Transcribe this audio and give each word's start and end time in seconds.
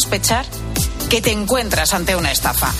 sospechar 0.00 0.46
que 1.10 1.20
te 1.20 1.32
encuentras 1.32 1.92
ante 1.92 2.14
una 2.14 2.30
estafa. 2.30 2.72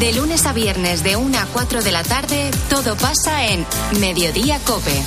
De 0.00 0.12
lunes 0.12 0.46
a 0.46 0.52
viernes 0.52 1.04
de 1.04 1.14
1 1.14 1.38
a 1.38 1.46
4 1.46 1.80
de 1.80 1.92
la 1.92 2.02
tarde, 2.02 2.50
todo 2.68 2.96
pasa 2.96 3.46
en 3.46 3.64
Mediodía 4.00 4.58
Cope. 4.66 5.00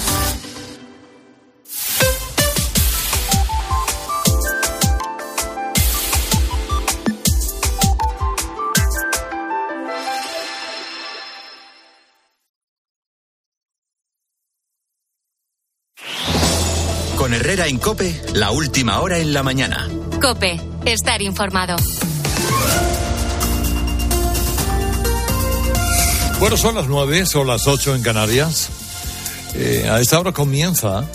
Con 17.17 17.33
Herrera 17.33 17.67
en 17.67 17.79
Cope, 17.79 18.21
la 18.33 18.51
última 18.51 19.01
hora 19.01 19.17
en 19.17 19.33
la 19.33 19.43
mañana. 19.43 19.89
Cope, 20.21 20.57
estar 20.85 21.21
informado. 21.21 21.75
Bueno, 26.39 26.57
son 26.57 26.75
las 26.75 26.87
nueve, 26.87 27.25
son 27.25 27.47
las 27.47 27.67
ocho 27.67 27.95
en 27.95 28.01
Canarias. 28.01 28.69
Eh, 29.55 29.87
a 29.89 29.99
esta 30.01 30.19
hora 30.19 30.31
comienza 30.31 31.05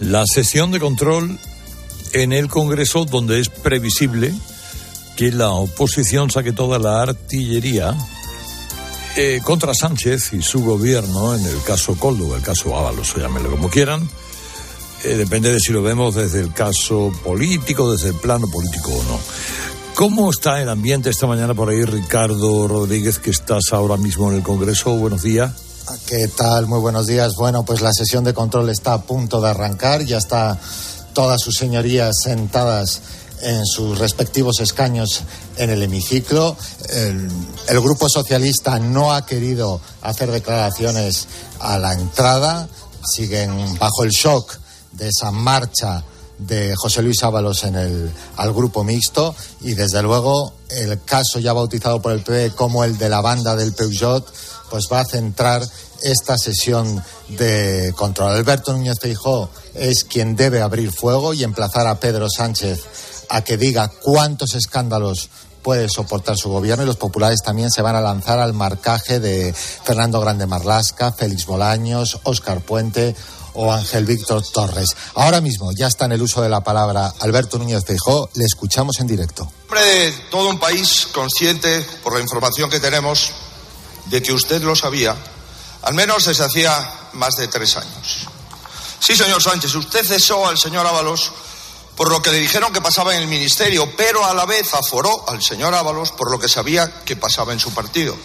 la 0.00 0.24
sesión 0.26 0.70
de 0.70 0.78
control 0.78 1.38
en 2.12 2.32
el 2.32 2.48
Congreso 2.48 3.04
donde 3.04 3.40
es 3.40 3.48
previsible 3.48 4.32
que 5.16 5.32
la 5.32 5.50
oposición 5.50 6.30
saque 6.30 6.52
toda 6.52 6.78
la 6.78 7.02
artillería 7.02 7.94
eh, 9.16 9.40
contra 9.42 9.74
Sánchez 9.74 10.32
y 10.32 10.42
su 10.42 10.64
gobierno 10.64 11.34
en 11.34 11.44
el 11.44 11.62
caso 11.62 11.96
Coldo, 11.96 12.36
el 12.36 12.42
caso 12.42 12.76
Ábalos, 12.76 13.14
llámenlo 13.16 13.50
como 13.50 13.68
quieran. 13.68 14.08
Eh, 15.04 15.16
depende 15.16 15.52
de 15.52 15.58
si 15.58 15.72
lo 15.72 15.82
vemos 15.82 16.14
desde 16.14 16.40
el 16.40 16.52
caso 16.52 17.12
político, 17.24 17.90
desde 17.90 18.10
el 18.10 18.14
plano 18.14 18.46
político 18.48 18.92
o 18.92 19.02
no. 19.04 19.18
¿Cómo 19.94 20.30
está 20.30 20.62
el 20.62 20.68
ambiente 20.68 21.10
esta 21.10 21.26
mañana 21.26 21.54
por 21.54 21.68
ahí, 21.68 21.84
Ricardo 21.84 22.68
Rodríguez, 22.68 23.18
que 23.18 23.30
estás 23.30 23.72
ahora 23.72 23.96
mismo 23.96 24.30
en 24.30 24.36
el 24.36 24.42
Congreso? 24.42 24.96
Buenos 24.96 25.22
días. 25.22 25.52
¿Qué 26.06 26.28
tal? 26.28 26.68
Muy 26.68 26.78
buenos 26.78 27.08
días. 27.08 27.34
Bueno, 27.36 27.64
pues 27.64 27.80
la 27.80 27.92
sesión 27.92 28.22
de 28.22 28.32
control 28.32 28.70
está 28.70 28.94
a 28.94 29.02
punto 29.02 29.40
de 29.40 29.50
arrancar. 29.50 30.02
Ya 30.04 30.18
está 30.18 30.58
todas 31.12 31.40
sus 31.40 31.56
señorías 31.56 32.14
sentadas 32.22 33.02
en 33.42 33.66
sus 33.66 33.98
respectivos 33.98 34.60
escaños 34.60 35.24
en 35.56 35.70
el 35.70 35.82
hemiciclo. 35.82 36.56
El, 36.90 37.28
el, 37.68 37.80
Grupo 37.80 38.08
Socialista 38.08 38.78
no 38.78 39.12
ha 39.12 39.26
querido 39.26 39.80
hacer 40.00 40.30
declaraciones 40.30 41.26
a 41.58 41.76
la 41.78 41.92
entrada. 41.92 42.68
Siguen 43.04 43.76
bajo 43.78 44.04
el 44.04 44.10
shock 44.10 44.61
de 44.92 45.08
esa 45.08 45.30
marcha 45.30 46.04
de 46.38 46.74
José 46.76 47.02
Luis 47.02 47.22
Ábalos 47.22 47.64
en 47.64 47.76
el, 47.76 48.12
al 48.36 48.52
grupo 48.52 48.84
mixto 48.84 49.34
y 49.60 49.74
desde 49.74 50.02
luego 50.02 50.54
el 50.70 51.02
caso 51.02 51.38
ya 51.38 51.52
bautizado 51.52 52.00
por 52.02 52.12
el 52.12 52.22
PE 52.22 52.50
como 52.50 52.84
el 52.84 52.98
de 52.98 53.08
la 53.08 53.20
banda 53.20 53.54
del 53.54 53.74
Peugeot 53.74 54.26
pues 54.70 54.88
va 54.90 55.00
a 55.00 55.04
centrar 55.04 55.62
esta 56.02 56.36
sesión 56.36 57.02
de 57.28 57.92
control. 57.96 58.32
Alberto 58.32 58.72
Núñez 58.72 58.98
Feijó 59.00 59.50
es 59.74 60.04
quien 60.04 60.34
debe 60.34 60.62
abrir 60.62 60.90
fuego 60.90 61.34
y 61.34 61.44
emplazar 61.44 61.86
a 61.86 62.00
Pedro 62.00 62.28
Sánchez 62.28 62.80
a 63.28 63.42
que 63.42 63.56
diga 63.56 63.88
cuántos 63.88 64.54
escándalos 64.54 65.28
puede 65.62 65.88
soportar 65.88 66.36
su 66.36 66.50
gobierno 66.50 66.82
y 66.82 66.86
los 66.86 66.96
populares 66.96 67.40
también 67.42 67.70
se 67.70 67.82
van 67.82 67.94
a 67.94 68.00
lanzar 68.00 68.40
al 68.40 68.52
marcaje 68.52 69.20
de 69.20 69.52
Fernando 69.52 70.20
Grande 70.20 70.46
Marlasca, 70.46 71.12
Félix 71.12 71.46
Bolaños, 71.46 72.18
Óscar 72.24 72.62
Puente 72.62 73.14
o 73.54 73.72
Ángel 73.72 74.04
Víctor 74.04 74.42
Torres. 74.52 74.88
Ahora 75.14 75.40
mismo 75.40 75.72
ya 75.72 75.86
está 75.86 76.06
en 76.06 76.12
el 76.12 76.22
uso 76.22 76.42
de 76.42 76.48
la 76.48 76.62
palabra 76.62 77.12
Alberto 77.20 77.58
Núñez 77.58 77.84
Feijó, 77.84 78.30
le 78.34 78.44
escuchamos 78.44 79.00
en 79.00 79.06
directo. 79.06 79.50
Hombre 79.64 79.84
de 79.84 80.12
todo 80.30 80.48
un 80.48 80.58
país 80.58 81.08
consciente, 81.12 81.86
por 82.02 82.14
la 82.14 82.20
información 82.20 82.70
que 82.70 82.80
tenemos, 82.80 83.32
de 84.06 84.22
que 84.22 84.32
usted 84.32 84.62
lo 84.62 84.76
sabía, 84.76 85.16
al 85.82 85.94
menos 85.94 86.26
desde 86.26 86.44
hacía 86.44 86.74
más 87.14 87.36
de 87.36 87.48
tres 87.48 87.76
años. 87.76 88.28
Sí, 89.00 89.16
señor 89.16 89.42
Sánchez, 89.42 89.74
usted 89.74 90.04
cesó 90.04 90.46
al 90.46 90.58
señor 90.58 90.86
Ábalos 90.86 91.32
por 91.96 92.10
lo 92.10 92.22
que 92.22 92.30
le 92.30 92.38
dijeron 92.38 92.72
que 92.72 92.80
pasaba 92.80 93.14
en 93.14 93.22
el 93.22 93.28
ministerio, 93.28 93.88
pero 93.96 94.24
a 94.24 94.34
la 94.34 94.46
vez 94.46 94.72
aforó 94.74 95.28
al 95.28 95.42
señor 95.42 95.74
Ábalos 95.74 96.12
por 96.12 96.30
lo 96.30 96.38
que 96.38 96.48
sabía 96.48 97.02
que 97.04 97.16
pasaba 97.16 97.52
en 97.52 97.60
su 97.60 97.72
partido. 97.74 98.16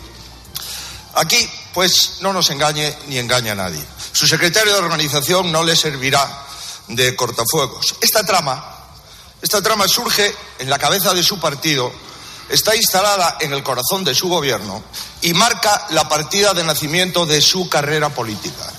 Aquí, 1.18 1.50
pues, 1.74 2.18
no 2.22 2.32
nos 2.32 2.50
engañe 2.50 2.96
ni 3.08 3.18
engaña 3.18 3.54
a 3.54 3.56
nadie. 3.56 3.84
Su 4.12 4.28
secretario 4.28 4.74
de 4.74 4.80
organización 4.80 5.52
no 5.52 5.64
le 5.64 5.76
servirá 5.76 6.46
de 6.88 7.16
cortafuegos. 7.16 7.96
Esta 8.02 8.24
trama, 8.24 8.64
esta 9.42 9.62
trama 9.62 9.88
surge 9.88 10.34
en 10.60 10.70
la 10.70 10.78
cabeza 10.78 11.14
de 11.14 11.24
su 11.24 11.40
partido, 11.40 11.92
está 12.50 12.76
instalada 12.76 13.38
en 13.40 13.52
el 13.54 13.64
corazón 13.64 14.04
de 14.04 14.16
su 14.16 14.30
gobierno 14.30 14.84
y 15.22 15.34
marca 15.34 15.88
la 15.90 16.08
partida 16.08 16.54
de 16.54 16.64
nacimiento 16.64 17.26
de 17.26 17.42
su 17.42 17.68
carrera 17.68 18.10
política. 18.10 18.72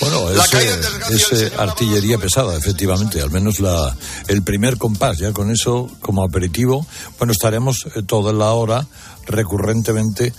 Bueno, 0.00 0.28
es, 0.30 1.32
es 1.32 1.52
artillería 1.58 2.18
pesada, 2.18 2.56
efectivamente, 2.56 3.20
al 3.22 3.30
menos 3.30 3.60
la, 3.60 3.96
el 4.28 4.42
primer 4.42 4.76
compás, 4.76 5.18
ya 5.18 5.32
con 5.32 5.50
eso 5.50 5.88
como 6.00 6.22
aperitivo, 6.22 6.86
bueno, 7.18 7.32
estaremos 7.32 7.86
eh, 7.94 8.02
toda 8.06 8.32
la 8.32 8.52
hora 8.52 8.86
recurrentemente 9.26 10.34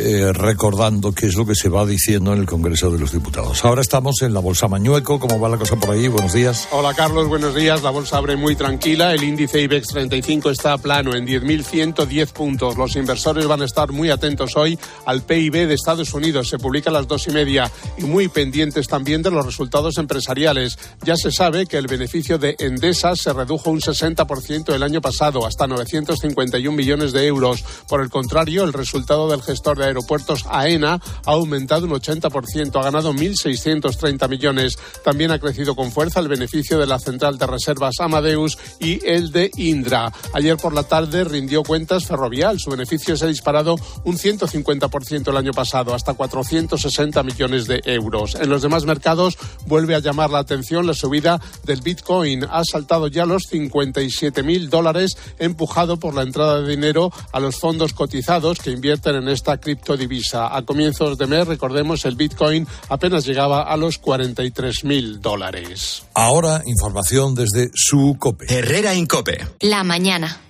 eh, 0.00 0.32
recordando 0.32 1.12
qué 1.12 1.26
es 1.26 1.34
lo 1.34 1.44
que 1.44 1.56
se 1.56 1.68
va 1.68 1.84
diciendo 1.84 2.32
en 2.32 2.38
el 2.38 2.46
Congreso 2.46 2.88
de 2.90 3.00
los 3.00 3.12
Diputados. 3.12 3.64
Ahora 3.64 3.80
estamos 3.80 4.22
en 4.22 4.32
la 4.32 4.38
Bolsa 4.38 4.68
Mañueco. 4.68 5.18
¿Cómo 5.18 5.40
va 5.40 5.48
la 5.48 5.56
cosa 5.56 5.74
por 5.74 5.90
ahí? 5.90 6.06
Buenos 6.06 6.32
días. 6.32 6.68
Hola, 6.70 6.94
Carlos. 6.94 7.26
Buenos 7.26 7.52
días. 7.54 7.82
La 7.82 7.90
bolsa 7.90 8.18
abre 8.18 8.36
muy 8.36 8.54
tranquila. 8.54 9.12
El 9.12 9.24
índice 9.24 9.60
IBEX 9.60 9.88
35 9.88 10.50
está 10.50 10.78
plano 10.78 11.16
en 11.16 11.26
10.110 11.26 12.32
puntos. 12.32 12.76
Los 12.76 12.94
inversores 12.94 13.46
van 13.48 13.62
a 13.62 13.64
estar 13.64 13.90
muy 13.90 14.10
atentos 14.10 14.56
hoy 14.56 14.78
al 15.04 15.22
PIB 15.22 15.66
de 15.66 15.74
Estados 15.74 16.14
Unidos. 16.14 16.48
Se 16.48 16.58
publica 16.58 16.90
a 16.90 16.92
las 16.92 17.08
dos 17.08 17.26
y 17.26 17.32
media 17.32 17.70
y 17.96 18.04
muy 18.04 18.28
pendientes 18.28 18.86
también 18.86 19.22
de 19.22 19.32
los 19.32 19.44
resultados 19.44 19.98
empresariales. 19.98 20.78
Ya 21.02 21.16
se 21.16 21.32
sabe 21.32 21.66
que 21.66 21.76
el 21.76 21.88
beneficio 21.88 22.38
de 22.38 22.54
Endesa 22.60 23.16
se 23.16 23.32
redujo 23.32 23.70
un 23.70 23.80
60% 23.80 24.72
el 24.72 24.82
año 24.84 25.00
pasado, 25.00 25.44
hasta 25.44 25.66
951 25.66 26.76
millones 26.76 27.12
de 27.12 27.26
euros. 27.26 27.64
Por 27.88 28.00
el 28.00 28.10
contrario, 28.10 28.62
el 28.62 28.72
resultado 28.72 29.28
del 29.28 29.42
gestor 29.42 29.78
de 29.78 29.87
aeropuertos 29.88 30.44
AENA 30.48 31.00
ha 31.26 31.30
aumentado 31.32 31.86
un 31.86 31.92
80%, 31.92 32.78
ha 32.78 32.82
ganado 32.82 33.12
1.630 33.12 34.28
millones. 34.28 34.78
También 35.04 35.30
ha 35.30 35.38
crecido 35.38 35.74
con 35.74 35.92
fuerza 35.92 36.20
el 36.20 36.28
beneficio 36.28 36.78
de 36.78 36.86
la 36.86 36.98
central 36.98 37.38
de 37.38 37.46
reservas 37.46 37.96
Amadeus 38.00 38.58
y 38.80 39.04
el 39.06 39.32
de 39.32 39.50
Indra. 39.56 40.12
Ayer 40.32 40.56
por 40.56 40.74
la 40.74 40.84
tarde 40.84 41.24
rindió 41.24 41.62
cuentas 41.62 42.06
Ferrovial. 42.06 42.58
Su 42.58 42.70
beneficio 42.70 43.16
se 43.16 43.24
ha 43.24 43.28
disparado 43.28 43.76
un 44.04 44.16
150% 44.16 45.28
el 45.28 45.36
año 45.36 45.52
pasado, 45.52 45.94
hasta 45.94 46.14
460 46.14 47.22
millones 47.22 47.66
de 47.66 47.80
euros. 47.84 48.34
En 48.34 48.48
los 48.48 48.62
demás 48.62 48.84
mercados 48.84 49.38
vuelve 49.66 49.94
a 49.94 50.00
llamar 50.00 50.30
la 50.30 50.38
atención 50.38 50.86
la 50.86 50.94
subida 50.94 51.40
del 51.64 51.80
Bitcoin. 51.80 52.44
Ha 52.44 52.62
saltado 52.64 53.08
ya 53.08 53.26
los 53.26 53.44
57 53.44 54.42
mil 54.42 54.70
dólares, 54.70 55.16
empujado 55.38 55.98
por 55.98 56.14
la 56.14 56.22
entrada 56.22 56.60
de 56.60 56.68
dinero 56.68 57.12
a 57.32 57.40
los 57.40 57.56
fondos 57.56 57.92
cotizados 57.92 58.58
que 58.58 58.70
invierten 58.70 59.16
en 59.16 59.28
esta 59.28 59.58
criptodivisa. 59.78 60.54
A 60.54 60.62
comienzos 60.62 61.16
de 61.16 61.26
mes, 61.26 61.46
recordemos, 61.46 62.04
el 62.04 62.16
Bitcoin 62.16 62.66
apenas 62.88 63.24
llegaba 63.24 63.62
a 63.62 63.76
los 63.76 63.98
43 63.98 64.84
mil 64.84 65.20
dólares. 65.20 66.04
Ahora, 66.14 66.62
información 66.66 67.34
desde 67.34 67.70
su 67.74 68.16
COPE. 68.18 68.46
Herrera 68.48 68.94
Incope. 68.94 69.46
La 69.60 69.84
mañana. 69.84 70.40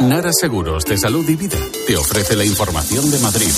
Nara 0.00 0.30
Seguros 0.32 0.84
de 0.84 0.96
Salud 0.96 1.28
y 1.28 1.34
Vida 1.34 1.58
te 1.86 1.96
ofrece 1.96 2.36
la 2.36 2.44
información 2.44 3.10
de 3.10 3.18
Madrid. 3.18 3.50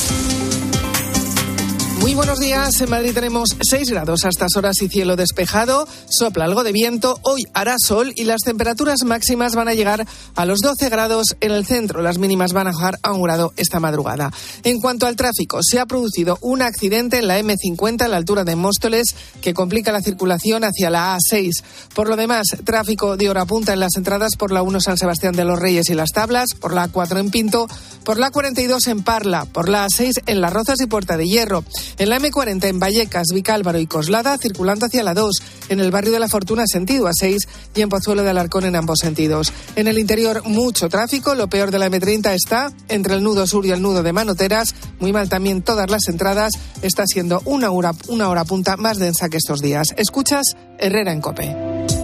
Muy 2.11 2.17
buenos 2.17 2.41
días. 2.41 2.81
En 2.81 2.91
Madrid 2.91 3.15
tenemos 3.15 3.57
6 3.61 3.89
grados 3.89 4.25
a 4.25 4.31
estas 4.31 4.57
horas 4.57 4.83
y 4.83 4.89
cielo 4.89 5.15
despejado. 5.15 5.87
Sopla 6.09 6.45
algo 6.45 6.65
de 6.65 6.73
viento. 6.73 7.21
Hoy 7.23 7.45
hará 7.55 7.77
sol 7.79 8.13
y 8.17 8.25
las 8.25 8.41
temperaturas 8.41 9.05
máximas 9.05 9.55
van 9.55 9.69
a 9.69 9.75
llegar 9.75 10.05
a 10.35 10.45
los 10.45 10.59
12 10.59 10.89
grados 10.89 11.37
en 11.41 11.53
el 11.53 11.65
centro. 11.65 12.03
Las 12.03 12.19
mínimas 12.19 12.53
van 12.53 12.67
a 12.67 12.73
bajar 12.73 12.99
a 13.05 13.13
un 13.13 13.23
grado 13.23 13.53
esta 13.57 13.79
madrugada. 13.79 14.33
En 14.65 14.81
cuanto 14.81 15.07
al 15.07 15.15
tráfico, 15.15 15.61
se 15.63 15.79
ha 15.79 15.87
producido 15.87 16.37
un 16.41 16.63
accidente 16.63 17.19
en 17.19 17.29
la 17.29 17.39
M50 17.39 18.03
a 18.03 18.09
la 18.09 18.17
altura 18.17 18.43
de 18.43 18.57
Móstoles 18.57 19.15
que 19.41 19.55
complica 19.55 19.93
la 19.93 20.03
circulación 20.03 20.65
hacia 20.65 20.91
la 20.91 21.17
A6. 21.17 21.63
Por 21.95 22.09
lo 22.09 22.17
demás, 22.17 22.49
tráfico 22.65 23.17
de 23.17 23.31
hora 23.31 23.45
punta 23.45 23.73
en 23.73 23.79
las 23.79 23.95
entradas 23.97 24.35
por 24.37 24.51
la 24.51 24.63
1 24.63 24.81
San 24.81 24.99
Sebastián 24.99 25.37
de 25.37 25.45
los 25.45 25.61
Reyes 25.61 25.89
y 25.91 25.95
las 25.95 26.11
Tablas, 26.11 26.55
por 26.59 26.75
la 26.75 26.91
A4 26.91 27.21
en 27.21 27.31
Pinto, 27.31 27.69
por 28.03 28.19
la 28.19 28.33
42 28.33 28.89
en 28.89 29.05
Parla, 29.05 29.45
por 29.45 29.69
la 29.69 29.87
A6 29.87 30.23
en 30.27 30.41
Las 30.41 30.53
Rozas 30.53 30.81
y 30.81 30.87
Puerta 30.87 31.17
de 31.17 31.29
Hierro. 31.29 31.63
En 32.01 32.09
la 32.09 32.19
M40 32.19 32.65
en 32.65 32.81
Vallecas, 32.81 33.27
Vicálvaro 33.35 33.79
y 33.79 33.87
Coslada, 33.87 34.39
circulando 34.39 34.87
hacia 34.87 35.03
la 35.03 35.13
2. 35.13 35.43
En 35.69 35.81
el 35.81 35.91
barrio 35.91 36.13
de 36.13 36.19
la 36.19 36.29
Fortuna, 36.29 36.65
sentido 36.67 37.07
A6. 37.07 37.47
Y 37.75 37.83
en 37.83 37.91
Pozuelo 37.91 38.23
de 38.23 38.31
Alarcón, 38.31 38.65
en 38.65 38.75
ambos 38.75 39.01
sentidos. 39.01 39.53
En 39.77 39.87
el 39.87 39.99
interior, 39.99 40.43
mucho 40.47 40.89
tráfico. 40.89 41.35
Lo 41.35 41.49
peor 41.51 41.71
de 41.71 41.79
la 41.79 41.91
M30 41.91 42.33
está 42.33 42.73
entre 42.89 43.13
el 43.13 43.23
nudo 43.23 43.47
sur 43.47 43.67
y 43.67 43.71
el 43.71 43.83
nudo 43.83 44.03
de 44.03 44.15
Manoteras. 44.15 44.75
Muy 44.99 45.13
mal 45.13 45.29
también 45.29 45.61
todas 45.61 45.91
las 45.91 46.09
entradas. 46.09 46.53
Está 46.81 47.05
siendo 47.07 47.43
una 47.45 47.71
hora, 47.71 47.93
una 48.09 48.31
hora 48.31 48.47
punta 48.47 48.79
más 48.79 48.99
densa 48.99 49.29
que 49.29 49.37
estos 49.37 49.61
días. 49.61 49.89
Escuchas 49.99 50.57
Herrera 50.79 51.13
en 51.13 51.21
Cope. 51.21 52.00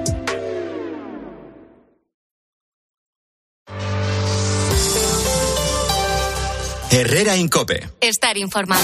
Herrera 6.91 7.37
Incope. 7.37 7.89
Estar 8.01 8.39
informado. 8.39 8.83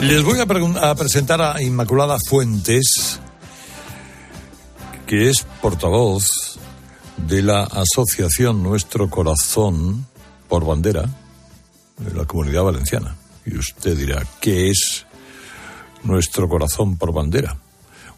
Les 0.00 0.22
voy 0.22 0.38
a, 0.38 0.90
a, 0.90 0.94
presentar 0.94 1.42
a 1.42 1.62
Inmaculada 1.62 2.18
Fuentes, 2.28 3.20
que 5.06 5.28
es 5.28 5.46
portavoz 5.60 6.58
de 7.16 7.42
la 7.42 7.64
asociación 7.64 8.62
Nuestro 8.62 9.10
Corazón 9.10 10.06
por 10.48 10.64
Bandera 10.64 11.08
de 11.98 12.14
la 12.14 12.24
Comunidad 12.24 12.64
Valenciana. 12.64 13.16
Y 13.44 13.56
usted 13.56 13.96
dirá, 13.96 14.24
¿qué 14.40 14.70
es 14.70 15.06
Nuestro 16.08 16.48
Corazón 16.48 16.96
por 16.96 17.12
Bandera? 17.12 17.58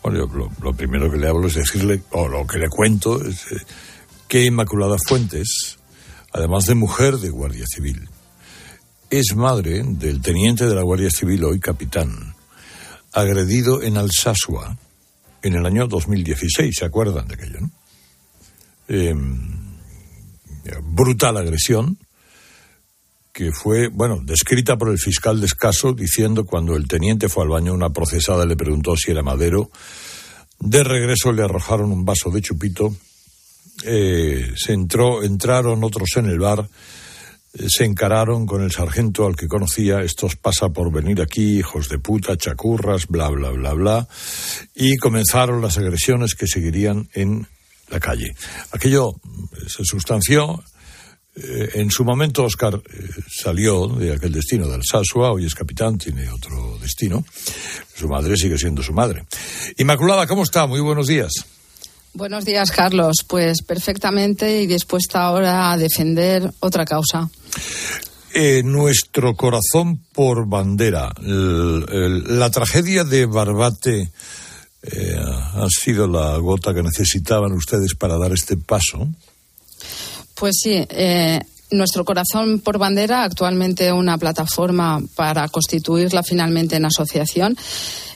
Bueno, 0.00 0.18
yo 0.18 0.50
lo, 0.62 0.72
primero 0.72 1.10
que 1.10 1.18
le 1.18 1.28
hablo 1.28 1.48
es 1.48 1.54
decirle, 1.54 2.02
o 2.12 2.28
lo 2.28 2.46
que 2.46 2.58
le 2.58 2.68
cuento, 2.68 3.20
es 3.22 3.50
eh, 3.50 3.56
que 4.28 4.44
Inmaculada 4.44 4.96
Fuentes, 5.06 5.78
además 6.32 6.66
de 6.66 6.76
mujer 6.76 7.18
de 7.18 7.30
Guardia 7.30 7.66
Civil, 7.66 8.08
es 9.10 9.34
madre 9.34 9.82
del 9.84 10.22
teniente 10.22 10.66
de 10.66 10.74
la 10.76 10.82
Guardia 10.82 11.10
Civil, 11.10 11.42
hoy 11.44 11.58
capitán, 11.58 12.36
agredido 13.12 13.82
en 13.82 13.96
Alsasua 13.96 14.78
en 15.42 15.54
el 15.54 15.66
año 15.66 15.88
2016. 15.88 16.76
¿Se 16.78 16.84
acuerdan 16.84 17.26
de 17.26 17.34
aquello, 17.34 17.60
no? 17.60 17.70
Em, 18.86 19.60
brutal 20.82 21.36
agresión 21.36 21.98
que 23.40 23.52
fue, 23.52 23.88
bueno, 23.88 24.20
descrita 24.22 24.76
por 24.76 24.90
el 24.90 24.98
fiscal 24.98 25.40
de 25.40 25.46
escaso 25.46 25.94
diciendo 25.94 26.44
cuando 26.44 26.76
el 26.76 26.86
teniente 26.86 27.30
fue 27.30 27.44
al 27.44 27.48
baño 27.48 27.72
una 27.72 27.88
procesada 27.88 28.44
le 28.44 28.54
preguntó 28.54 28.94
si 28.98 29.12
era 29.12 29.22
madero. 29.22 29.70
De 30.58 30.84
regreso 30.84 31.32
le 31.32 31.42
arrojaron 31.42 31.90
un 31.90 32.04
vaso 32.04 32.30
de 32.30 32.42
chupito. 32.42 32.94
Eh, 33.84 34.52
se 34.56 34.74
entró, 34.74 35.22
entraron 35.22 35.82
otros 35.82 36.10
en 36.16 36.26
el 36.26 36.38
bar 36.38 36.68
se 37.66 37.84
encararon 37.84 38.46
con 38.46 38.62
el 38.62 38.70
sargento 38.70 39.26
al 39.26 39.34
que 39.34 39.48
conocía, 39.48 40.02
estos 40.02 40.36
pasa 40.36 40.68
por 40.68 40.92
venir 40.92 41.20
aquí, 41.20 41.58
hijos 41.58 41.88
de 41.88 41.98
puta, 41.98 42.36
chacurras, 42.36 43.08
bla, 43.08 43.28
bla, 43.28 43.50
bla, 43.50 43.72
bla, 43.72 44.08
y 44.72 44.96
comenzaron 44.98 45.60
las 45.60 45.76
agresiones 45.76 46.36
que 46.36 46.46
seguirían 46.46 47.08
en 47.12 47.48
la 47.88 47.98
calle. 47.98 48.36
Aquello 48.70 49.14
se 49.66 49.84
sustanció. 49.84 50.62
Eh, 51.42 51.70
en 51.74 51.90
su 51.90 52.04
momento 52.04 52.44
Oscar 52.44 52.74
eh, 52.74 53.08
salió 53.28 53.86
de 53.86 54.12
aquel 54.12 54.32
destino 54.32 54.68
de 54.68 54.74
Alsasua, 54.74 55.32
hoy 55.32 55.46
es 55.46 55.54
capitán, 55.54 55.96
tiene 55.96 56.28
otro 56.28 56.78
destino. 56.78 57.24
Su 57.94 58.08
madre 58.08 58.36
sigue 58.36 58.58
siendo 58.58 58.82
su 58.82 58.92
madre. 58.92 59.24
Inmaculada, 59.78 60.26
¿cómo 60.26 60.42
está? 60.42 60.66
Muy 60.66 60.80
buenos 60.80 61.06
días. 61.06 61.32
Buenos 62.12 62.44
días, 62.44 62.70
Carlos. 62.70 63.24
Pues 63.26 63.62
perfectamente 63.62 64.60
y 64.60 64.66
dispuesta 64.66 65.22
ahora 65.22 65.72
a 65.72 65.78
defender 65.78 66.50
otra 66.60 66.84
causa. 66.84 67.30
Eh, 68.34 68.62
nuestro 68.64 69.34
corazón 69.34 69.98
por 70.12 70.46
bandera. 70.46 71.12
la 71.20 72.50
tragedia 72.50 73.04
de 73.04 73.26
Barbate 73.26 74.10
ha 75.54 75.66
sido 75.68 76.06
la 76.06 76.36
gota 76.38 76.74
que 76.74 76.82
necesitaban 76.82 77.52
ustedes 77.52 77.94
para 77.94 78.18
dar 78.18 78.32
este 78.32 78.56
paso. 78.56 79.08
Pues 80.40 80.56
sí, 80.62 80.72
eh, 80.88 81.38
nuestro 81.70 82.06
Corazón 82.06 82.60
por 82.60 82.78
Bandera, 82.78 83.24
actualmente 83.24 83.92
una 83.92 84.16
plataforma 84.16 84.98
para 85.14 85.46
constituirla 85.48 86.22
finalmente 86.22 86.76
en 86.76 86.86
asociación, 86.86 87.58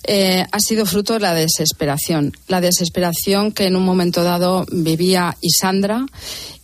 eh, 0.04 0.42
ha 0.50 0.58
sido 0.58 0.86
fruto 0.86 1.12
de 1.12 1.20
la 1.20 1.34
desesperación. 1.34 2.32
La 2.48 2.62
desesperación 2.62 3.52
que 3.52 3.66
en 3.66 3.76
un 3.76 3.84
momento 3.84 4.24
dado 4.24 4.64
vivía 4.72 5.36
Isandra. 5.42 6.06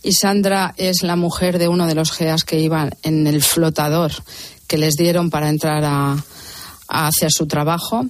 Isandra 0.01 0.73
es 0.77 1.03
la 1.03 1.15
mujer 1.15 1.59
de 1.59 1.67
uno 1.67 1.85
de 1.85 1.93
los 1.93 2.11
GEAS 2.11 2.43
que 2.43 2.59
iban 2.59 2.95
en 3.03 3.27
el 3.27 3.43
flotador 3.43 4.13
que 4.65 4.79
les 4.79 4.95
dieron 4.95 5.29
para 5.29 5.47
entrar 5.47 5.85
a, 5.85 6.25
a 6.87 7.07
hacer 7.07 7.31
su 7.31 7.45
trabajo. 7.45 8.07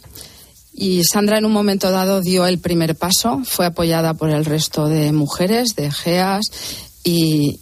Y 0.73 1.03
Sandra 1.03 1.37
en 1.37 1.43
un 1.43 1.51
momento 1.51 1.91
dado 1.91 2.21
dio 2.21 2.47
el 2.47 2.59
primer 2.59 2.95
paso, 2.95 3.41
fue 3.43 3.65
apoyada 3.65 4.13
por 4.13 4.29
el 4.29 4.45
resto 4.45 4.87
de 4.87 5.11
mujeres, 5.11 5.75
de 5.75 5.91
GEAS, 5.91 6.43
y, 7.03 7.59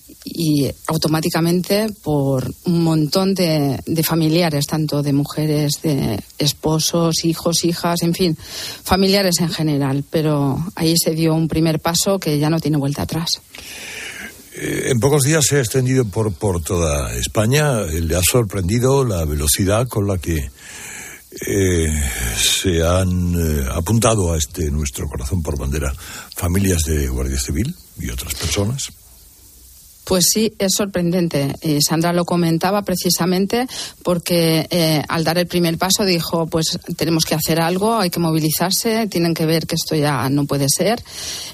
automáticamente 0.88 1.88
por 2.04 2.52
un 2.66 2.84
montón 2.84 3.34
de, 3.34 3.82
familiares, 4.04 4.66
tanto 4.68 5.02
de 5.02 5.14
mujeres, 5.14 5.72
de 5.82 6.22
esposos, 6.38 7.26
hijos, 7.26 7.64
hijas, 7.64 8.04
en 8.04 8.14
fin, 8.14 8.38
familiares 8.84 9.40
en 9.40 9.50
general. 9.50 10.04
Pero 10.10 10.64
ahí 10.76 10.96
se 10.98 11.12
dio 11.12 11.34
un 11.34 11.48
primer 11.48 11.80
paso 11.80 12.20
que 12.20 12.38
ya 12.38 12.50
no 12.50 12.60
tiene 12.60 12.78
vuelta 12.78 13.04
atrás. 13.04 13.42
Eh, 14.56 14.90
en 14.92 15.00
pocos 15.00 15.24
días 15.24 15.46
se 15.46 15.58
ha 15.58 15.60
extendido 15.60 16.06
por, 16.06 16.34
por 16.34 16.62
toda 16.62 17.16
España. 17.16 17.82
Le 17.84 18.16
ha 18.16 18.22
sorprendido 18.22 19.06
la 19.06 19.26
velocidad 19.26 19.88
con 19.88 20.08
la 20.08 20.18
que 20.18 20.50
eh, 21.48 22.04
se 22.36 22.84
han 22.84 23.36
eh, 23.36 23.70
apuntado 23.72 24.34
a 24.34 24.38
este 24.38 24.72
nuestro 24.72 25.08
corazón 25.08 25.44
por 25.44 25.60
bandera 25.60 25.94
familias 26.36 26.82
de 26.84 27.08
Guardia 27.08 27.40
Civil 27.40 27.76
y 28.00 28.10
otras 28.10 28.34
personas. 28.34 28.92
Pues 30.10 30.26
sí, 30.34 30.52
es 30.58 30.72
sorprendente. 30.76 31.54
Sandra 31.88 32.14
lo 32.14 32.26
comentaba 32.26 32.82
precisamente 32.82 33.68
porque 34.02 34.66
eh, 34.72 35.04
al 35.08 35.24
dar 35.24 35.38
el 35.38 35.46
primer 35.46 35.78
paso 35.78 36.04
dijo, 36.04 36.48
pues 36.48 36.80
tenemos 36.98 37.26
que 37.26 37.36
hacer 37.36 37.62
algo, 37.62 37.94
hay 37.94 38.10
que 38.10 38.20
movilizarse, 38.20 39.06
tienen 39.06 39.36
que 39.36 39.46
ver 39.46 39.68
que 39.68 39.76
esto 39.76 39.96
ya 39.96 40.28
no 40.30 40.46
puede 40.46 40.66
ser, 40.68 41.04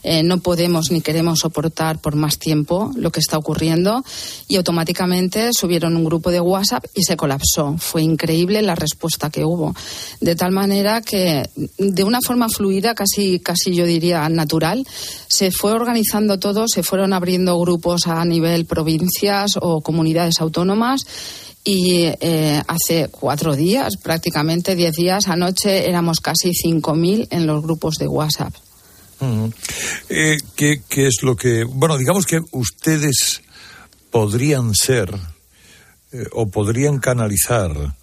eh, 0.04 0.24
no 0.24 0.38
podemos 0.38 0.90
ni 0.90 1.02
queremos 1.02 1.40
soportar 1.40 2.00
por 2.00 2.16
más 2.16 2.40
tiempo 2.40 2.94
lo 2.96 3.12
que 3.12 3.20
está 3.20 3.38
ocurriendo 3.38 4.06
y 4.48 4.56
automáticamente 4.56 5.50
subieron 5.52 5.98
un 5.98 6.06
grupo 6.06 6.32
de 6.32 6.40
WhatsApp 6.40 6.86
y 6.94 7.04
se 7.04 7.18
colapsó. 7.18 7.76
Fue 7.78 8.04
increíble 8.04 8.62
la 8.62 8.76
respuesta 8.76 9.30
que 9.30 9.44
hubo. 9.44 9.76
De 10.22 10.38
tal 10.38 10.54
manera 10.54 11.02
que 11.02 11.50
de 11.78 12.04
una 12.06 12.22
forma 12.22 12.48
fluida, 12.48 12.96
casi, 12.96 13.42
casi 13.42 13.76
yo 13.76 13.86
diría 13.86 14.30
natural, 14.30 14.88
se 15.28 15.52
fue 15.52 15.74
organizando 15.74 16.40
todo, 16.40 16.70
se 16.70 16.84
fueron 16.84 17.12
abriendo 17.12 17.60
grupos 17.60 18.08
a 18.08 18.24
nivel 18.24 18.45
provincias 18.66 19.54
o 19.62 19.82
comunidades 19.82 20.40
autónomas 20.40 21.02
y 21.64 22.04
eh, 22.22 22.62
hace 22.68 23.10
cuatro 23.10 23.56
días, 23.56 23.98
prácticamente 23.98 24.76
diez 24.76 24.96
días, 24.96 25.28
anoche 25.28 25.90
éramos 25.90 26.20
casi 26.20 26.52
5.000 26.52 27.28
en 27.32 27.48
los 27.48 27.64
grupos 27.64 27.96
de 27.96 28.08
WhatsApp. 28.08 28.54
Eh, 30.10 30.38
¿qué, 30.56 30.82
es 30.96 31.24
lo 31.24 31.36
que.? 31.36 31.64
Bueno, 31.64 31.98
digamos 31.98 32.26
que 32.26 32.40
ustedes 32.52 33.42
podrían 34.12 34.76
ser 34.76 35.10
eh, 36.12 36.26
o 36.34 36.48
podrían 36.48 37.00
canalizar 37.00 37.96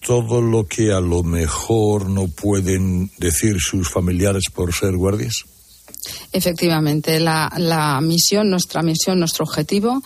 todo 0.00 0.40
lo 0.40 0.64
que 0.64 0.92
a 0.92 1.00
lo 1.00 1.22
mejor 1.22 2.08
no 2.08 2.28
pueden 2.28 3.10
decir 3.18 3.56
sus 3.60 3.90
familiares 3.90 4.44
por 4.52 4.72
ser 4.72 4.96
guardias. 4.96 5.44
Efectivamente, 6.32 7.20
la, 7.20 7.98
misión, 8.02 8.50
nuestra 8.50 8.82
misión, 8.82 9.18
nuestro 9.18 9.44
objetivo 9.44 10.02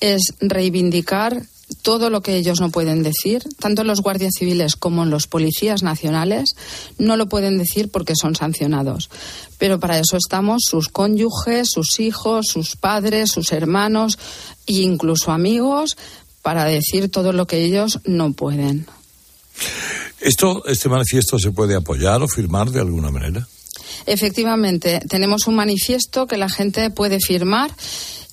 es 0.00 0.34
reivindicar 0.40 1.42
todo 1.82 2.10
lo 2.10 2.20
que 2.20 2.36
ellos 2.36 2.60
no 2.60 2.70
pueden 2.70 3.02
decir, 3.02 3.44
tanto 3.58 3.84
los 3.84 4.00
guardias 4.00 4.34
civiles 4.36 4.74
como 4.74 5.04
los 5.04 5.28
policías 5.28 5.82
nacionales, 5.82 6.56
no 6.98 7.16
lo 7.16 7.28
pueden 7.28 7.58
decir 7.58 7.90
porque 7.90 8.14
son 8.16 8.34
sancionados. 8.34 9.08
Pero 9.56 9.78
para 9.78 9.98
eso 9.98 10.16
estamos 10.16 10.62
sus 10.66 10.88
cónyuges, 10.88 11.68
sus 11.72 12.00
hijos, 12.00 12.46
sus 12.48 12.74
padres, 12.76 13.30
sus 13.30 13.52
hermanos 13.52 14.18
e 14.66 14.74
incluso 14.74 15.30
amigos 15.30 15.96
para 16.42 16.64
decir 16.64 17.10
todo 17.10 17.32
lo 17.32 17.46
que 17.46 17.62
ellos 17.62 18.00
no 18.04 18.32
pueden. 18.32 18.86
¿Esto, 20.20 20.64
este 20.66 20.88
manifiesto 20.88 21.38
se 21.38 21.50
puede 21.50 21.76
apoyar 21.76 22.22
o 22.22 22.28
firmar 22.28 22.70
de 22.70 22.80
alguna 22.80 23.10
manera? 23.10 23.46
Efectivamente, 24.06 25.00
tenemos 25.08 25.46
un 25.46 25.54
manifiesto 25.54 26.26
que 26.26 26.36
la 26.36 26.48
gente 26.48 26.90
puede 26.90 27.18
firmar 27.20 27.70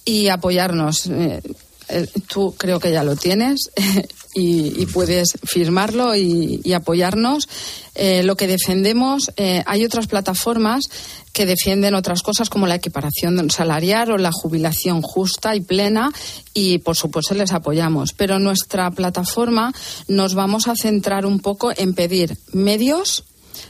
y 0.05 0.29
apoyarnos. 0.29 1.07
Eh, 1.07 1.41
eh, 1.89 2.07
tú 2.27 2.55
creo 2.57 2.79
que 2.79 2.91
ya 2.91 3.03
lo 3.03 3.15
tienes 3.15 3.69
y, 4.33 4.85
puedes 4.87 5.37
firmarlo 5.43 6.15
y, 6.15 6.73
apoyarnos. 6.73 7.47
Eh, 7.95 8.23
lo 8.23 8.35
que 8.35 8.47
defendemos, 8.47 9.31
hay 9.37 9.83
otras 9.83 10.07
plataformas 10.07 10.85
que 11.33 11.45
defienden 11.45 11.93
otras 11.93 12.23
cosas 12.23 12.49
como 12.49 12.65
la 12.65 12.75
equiparación 12.75 13.49
salarial 13.51 14.11
o 14.11 14.17
la 14.17 14.31
jubilación 14.31 15.01
justa 15.01 15.55
y 15.55 15.61
plena 15.61 16.11
y 16.53 16.79
por 16.79 16.95
supuesto 16.95 17.35
les 17.35 17.51
apoyamos. 17.51 18.13
Pero 18.13 18.39
nuestra 18.39 18.89
plataforma 18.91 19.71
nos 20.07 20.33
vamos 20.33 20.67
a 20.67 20.75
centrar 20.75 21.25
un 21.25 21.39
poco 21.39 21.71
en 21.75 21.93
pedir 21.93 22.37
medios, 22.53 23.23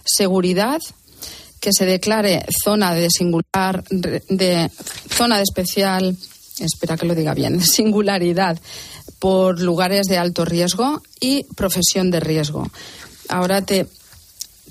seguridad, 0.06 0.80
que 1.68 1.74
se 1.74 1.86
declare 1.86 2.46
zona 2.64 2.94
de 2.94 3.10
singular, 3.10 3.84
de 3.90 4.72
zona 5.10 5.36
de 5.36 5.44
especial, 5.44 6.16
espera 6.60 6.96
que 6.96 7.06
lo 7.06 7.14
diga 7.14 7.34
bien, 7.34 7.60
singularidad 7.78 8.58
por 9.20 9.60
lugares 9.60 10.08
de 10.08 10.18
alto 10.18 10.46
riesgo 10.46 11.02
y 11.20 11.44
profesión 11.58 12.10
de 12.10 12.22
riesgo. 12.22 12.72
Ahora 13.28 13.64
te, 13.64 13.86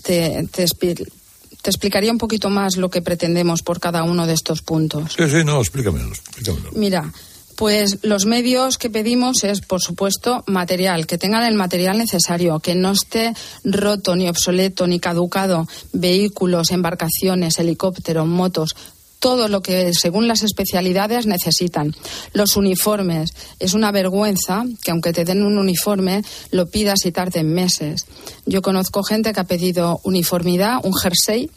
te, 0.04 0.48
te, 0.50 0.64
te 0.64 1.70
explicaría 1.70 2.10
un 2.10 2.16
poquito 2.16 2.48
más 2.48 2.78
lo 2.78 2.88
que 2.88 3.02
pretendemos 3.02 3.60
por 3.60 3.78
cada 3.78 4.02
uno 4.02 4.26
de 4.26 4.32
estos 4.32 4.62
puntos. 4.62 5.16
Sí, 5.18 5.28
sí, 5.28 5.44
no, 5.44 5.60
explícamelo, 5.60 6.08
explícamelo. 6.08 6.70
Mira, 6.72 7.12
pues 7.56 7.98
los 8.02 8.26
medios 8.26 8.76
que 8.78 8.90
pedimos 8.90 9.42
es, 9.42 9.62
por 9.62 9.80
supuesto, 9.80 10.44
material, 10.46 11.06
que 11.06 11.18
tengan 11.18 11.44
el 11.44 11.54
material 11.54 11.98
necesario, 11.98 12.60
que 12.60 12.74
no 12.74 12.92
esté 12.92 13.32
roto, 13.64 14.14
ni 14.14 14.28
obsoleto, 14.28 14.86
ni 14.86 15.00
caducado, 15.00 15.66
vehículos, 15.92 16.70
embarcaciones, 16.70 17.58
helicópteros, 17.58 18.26
motos, 18.26 18.76
todo 19.18 19.48
lo 19.48 19.62
que 19.62 19.92
según 19.94 20.28
las 20.28 20.42
especialidades 20.42 21.26
necesitan. 21.26 21.94
Los 22.32 22.56
uniformes. 22.56 23.32
Es 23.58 23.74
una 23.74 23.90
vergüenza 23.90 24.64
que 24.84 24.90
aunque 24.90 25.12
te 25.12 25.24
den 25.24 25.42
un 25.42 25.58
uniforme, 25.58 26.22
lo 26.50 26.66
pidas 26.66 27.06
y 27.06 27.12
tarden 27.12 27.52
meses. 27.52 28.06
Yo 28.44 28.62
conozco 28.62 29.02
gente 29.02 29.32
que 29.32 29.40
ha 29.40 29.44
pedido 29.44 30.00
uniformidad, 30.04 30.76
un 30.84 30.94
jersey, 30.94 31.50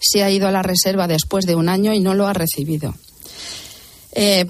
se 0.00 0.22
ha 0.22 0.30
ido 0.30 0.46
a 0.46 0.52
la 0.52 0.62
reserva 0.62 1.08
después 1.08 1.44
de 1.46 1.56
un 1.56 1.68
año 1.68 1.92
y 1.92 2.00
no 2.00 2.14
lo 2.14 2.26
ha 2.26 2.32
recibido. 2.32 2.94
Eh, 4.12 4.46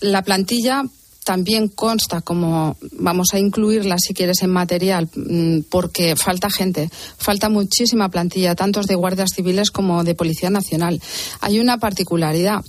la 0.00 0.22
plantilla 0.22 0.84
también 1.24 1.68
consta 1.68 2.22
como 2.22 2.76
vamos 2.92 3.28
a 3.32 3.38
incluirla 3.38 3.96
si 3.98 4.14
quieres 4.14 4.42
en 4.42 4.50
material 4.50 5.08
mm, 5.14 5.60
porque 5.70 6.16
falta 6.16 6.50
gente, 6.50 6.90
falta 7.18 7.48
muchísima 7.48 8.08
plantilla, 8.08 8.54
tantos 8.54 8.86
de 8.86 8.94
guardias 8.94 9.30
civiles 9.34 9.70
como 9.70 10.02
de 10.02 10.14
Policía 10.14 10.50
Nacional. 10.50 11.00
Hay 11.40 11.60
una 11.60 11.78
particularidad 11.78 12.64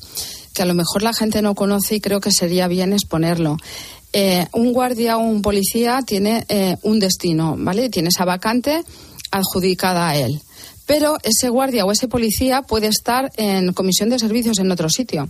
que 0.54 0.62
a 0.62 0.66
lo 0.66 0.74
mejor 0.74 1.02
la 1.02 1.14
gente 1.14 1.42
no 1.42 1.56
conoce 1.56 1.96
y 1.96 2.02
creo 2.02 2.20
que 2.20 2.32
sería 2.32 2.68
bien 2.68 2.94
exponerlo. 2.94 3.58
Eh, 4.14 4.46
un 4.52 4.74
guardia 4.74 5.18
o 5.18 5.22
un 5.22 5.42
policía 5.42 6.02
tiene 6.06 6.46
eh, 6.50 6.76
un 6.84 7.00
destino, 7.00 7.56
¿vale? 7.58 7.90
Tiene 7.90 8.10
esa 8.10 8.26
vacante 8.26 8.84
adjudicada 9.32 10.10
a 10.10 10.18
él 10.18 10.42
pero 10.92 11.16
ese 11.24 11.48
guardia 11.48 11.86
o 11.86 11.92
ese 11.94 12.10
policía 12.10 12.64
puede 12.64 12.88
estar 12.88 13.32
en 13.38 13.72
comisión 13.72 14.10
de 14.10 14.20
servicios 14.20 14.60
en 14.60 14.70
otro 14.70 14.90
sitio. 14.90 15.30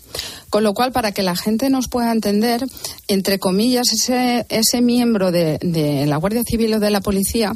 Con 0.49 0.63
lo 0.63 0.73
cual, 0.73 0.91
para 0.91 1.11
que 1.11 1.21
la 1.21 1.35
gente 1.35 1.69
nos 1.69 1.87
pueda 1.87 2.11
entender, 2.11 2.65
entre 3.07 3.37
comillas, 3.37 3.85
ese, 3.93 4.81
miembro 4.81 5.31
de 5.31 6.05
la 6.07 6.17
Guardia 6.17 6.41
Civil 6.43 6.73
o 6.73 6.79
de 6.79 6.89
la 6.89 7.01
policía 7.01 7.53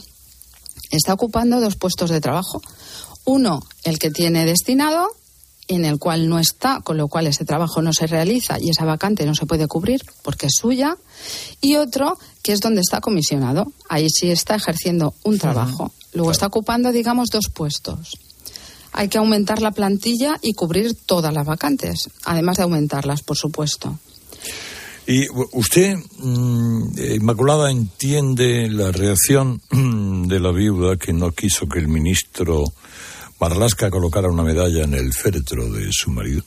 está 0.91 1.15
ocupando 1.15 1.59
dos 1.59 1.77
puestos 1.77 2.11
de 2.11 2.21
trabajo. 2.21 2.61
Uno, 3.25 3.63
el 3.83 3.97
que 3.97 4.11
tiene 4.11 4.45
destinado, 4.45 5.07
en 5.67 5.85
el 5.85 5.97
cual 5.97 6.29
no 6.29 6.39
está, 6.39 6.81
con 6.81 6.97
lo 6.97 7.07
cual 7.07 7.27
ese 7.27 7.45
trabajo 7.45 7.81
no 7.81 7.93
se 7.93 8.07
realiza 8.07 8.57
y 8.59 8.69
esa 8.69 8.85
vacante 8.85 9.25
no 9.25 9.35
se 9.35 9.45
puede 9.45 9.67
cubrir 9.67 10.01
porque 10.21 10.47
es 10.47 10.53
suya, 10.59 10.97
y 11.61 11.75
otro 11.75 12.17
que 12.43 12.53
es 12.53 12.59
donde 12.59 12.81
está 12.81 13.01
comisionado. 13.01 13.71
Ahí 13.89 14.09
sí 14.09 14.29
está 14.29 14.55
ejerciendo 14.55 15.15
un 15.23 15.39
trabajo. 15.39 15.91
Luego 16.13 16.31
está 16.31 16.47
ocupando, 16.47 16.91
digamos, 16.91 17.29
dos 17.29 17.49
puestos. 17.53 18.17
Hay 18.91 19.09
que 19.09 19.17
aumentar 19.17 19.61
la 19.61 19.71
plantilla 19.71 20.37
y 20.41 20.53
cubrir 20.53 20.95
todas 21.05 21.33
las 21.33 21.45
vacantes, 21.45 22.09
además 22.23 22.57
de 22.57 22.63
aumentarlas, 22.63 23.23
por 23.23 23.35
supuesto. 23.35 23.99
Y 25.07 25.27
usted, 25.51 25.97
mm, 26.17 26.97
Inmaculada, 27.15 27.69
entiende 27.69 28.69
la 28.69 28.91
reacción 28.91 29.61
de 30.27 30.39
la 30.39 30.51
viuda 30.51 30.97
que 30.97 31.13
no 31.13 31.31
quiso 31.31 31.67
que 31.67 31.79
el 31.79 31.87
ministro 31.87 32.63
Marlasca 33.39 33.89
colocara 33.89 34.29
una 34.29 34.43
medalla 34.43 34.83
en 34.83 34.93
el 34.93 35.13
féretro 35.13 35.69
de 35.71 35.89
su 35.91 36.09
marido. 36.09 36.43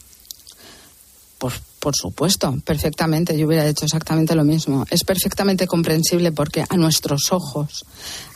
Por, 1.37 1.53
por 1.79 1.95
supuesto, 1.95 2.57
perfectamente. 2.65 3.37
Yo 3.39 3.47
hubiera 3.47 3.67
hecho 3.67 3.85
exactamente 3.85 4.35
lo 4.35 4.45
mismo. 4.45 4.85
Es 4.91 5.05
perfectamente 5.05 5.67
comprensible 5.67 6.33
porque 6.33 6.65
a 6.69 6.77
nuestros 6.77 7.31
ojos, 7.31 7.85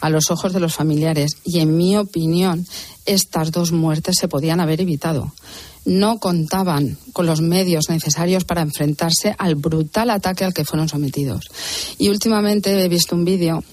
a 0.01 0.11
los 0.11 0.31
ojos 0.31 0.53
de 0.53 0.61
los 0.61 0.75
familiares 0.75 1.39
y 1.45 1.61
en 1.61 1.77
mi 1.77 1.97
opinión, 1.97 2.67
estas 3.07 3.51
dos 3.51 3.73
muertes 3.73 4.17
se 4.21 4.29
podían 4.29 4.61
haber 4.61 4.81
evitado. 4.81 5.33
No 5.85 6.19
contaban 6.21 6.97
con 7.13 7.27
los 7.27 7.41
medios 7.41 7.89
necesarios 7.89 8.45
para 8.45 8.63
enfrentarse 8.63 9.35
al 9.37 9.57
brutal 9.57 10.11
ataque 10.11 10.45
al 10.45 10.55
que 10.55 10.65
fueron 10.65 10.89
sometidos. 10.89 11.51
Y 11.99 12.09
últimamente 12.09 12.85
he 12.85 12.89
visto 12.89 13.17
un 13.17 13.25
vídeo 13.25 13.65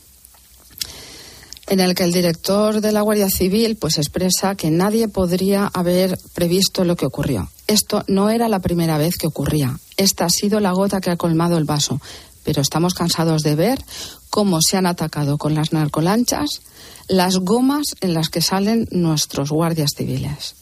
en 1.70 1.80
el 1.80 1.94
que 1.94 2.04
el 2.04 2.12
director 2.12 2.82
de 2.82 2.92
la 2.92 3.02
Guardia 3.02 3.30
Civil 3.30 3.78
pues 3.78 3.98
expresa 3.98 4.56
que 4.56 4.72
nadie 4.72 5.08
podría 5.08 5.68
haber 5.68 6.18
previsto 6.34 6.84
lo 6.84 6.96
que 6.96 7.06
ocurrió. 7.06 7.50
Esto 7.68 8.04
no 8.08 8.32
era 8.32 8.50
la 8.50 8.60
primera 8.60 8.98
vez 8.98 9.18
que 9.18 9.28
ocurría. 9.28 9.80
Esta 9.96 10.26
ha 10.26 10.30
sido 10.30 10.60
la 10.60 10.72
gota 10.72 11.00
que 11.00 11.12
ha 11.12 11.18
colmado 11.18 11.58
el 11.58 11.66
vaso. 11.66 12.02
Pero 12.44 12.62
estamos 12.62 12.96
cansados 12.96 13.44
de 13.44 13.54
ver 13.54 13.84
cómo 14.32 14.60
se 14.62 14.78
han 14.78 14.88
atacado 14.88 15.38
con 15.38 15.54
las 15.54 15.72
narcolanchas 15.72 16.62
las 17.08 17.38
gomas 17.38 17.86
en 18.02 18.14
las 18.14 18.30
que 18.30 18.42
salen 18.42 18.88
nuestros 18.92 19.50
guardias 19.50 19.92
civiles. 19.96 20.56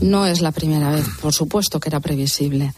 No 0.00 0.26
es 0.26 0.40
la 0.40 0.52
primera 0.52 0.90
vez, 0.90 1.06
por 1.20 1.32
supuesto 1.32 1.80
que 1.80 1.88
era 1.88 2.00
previsible. 2.00 2.74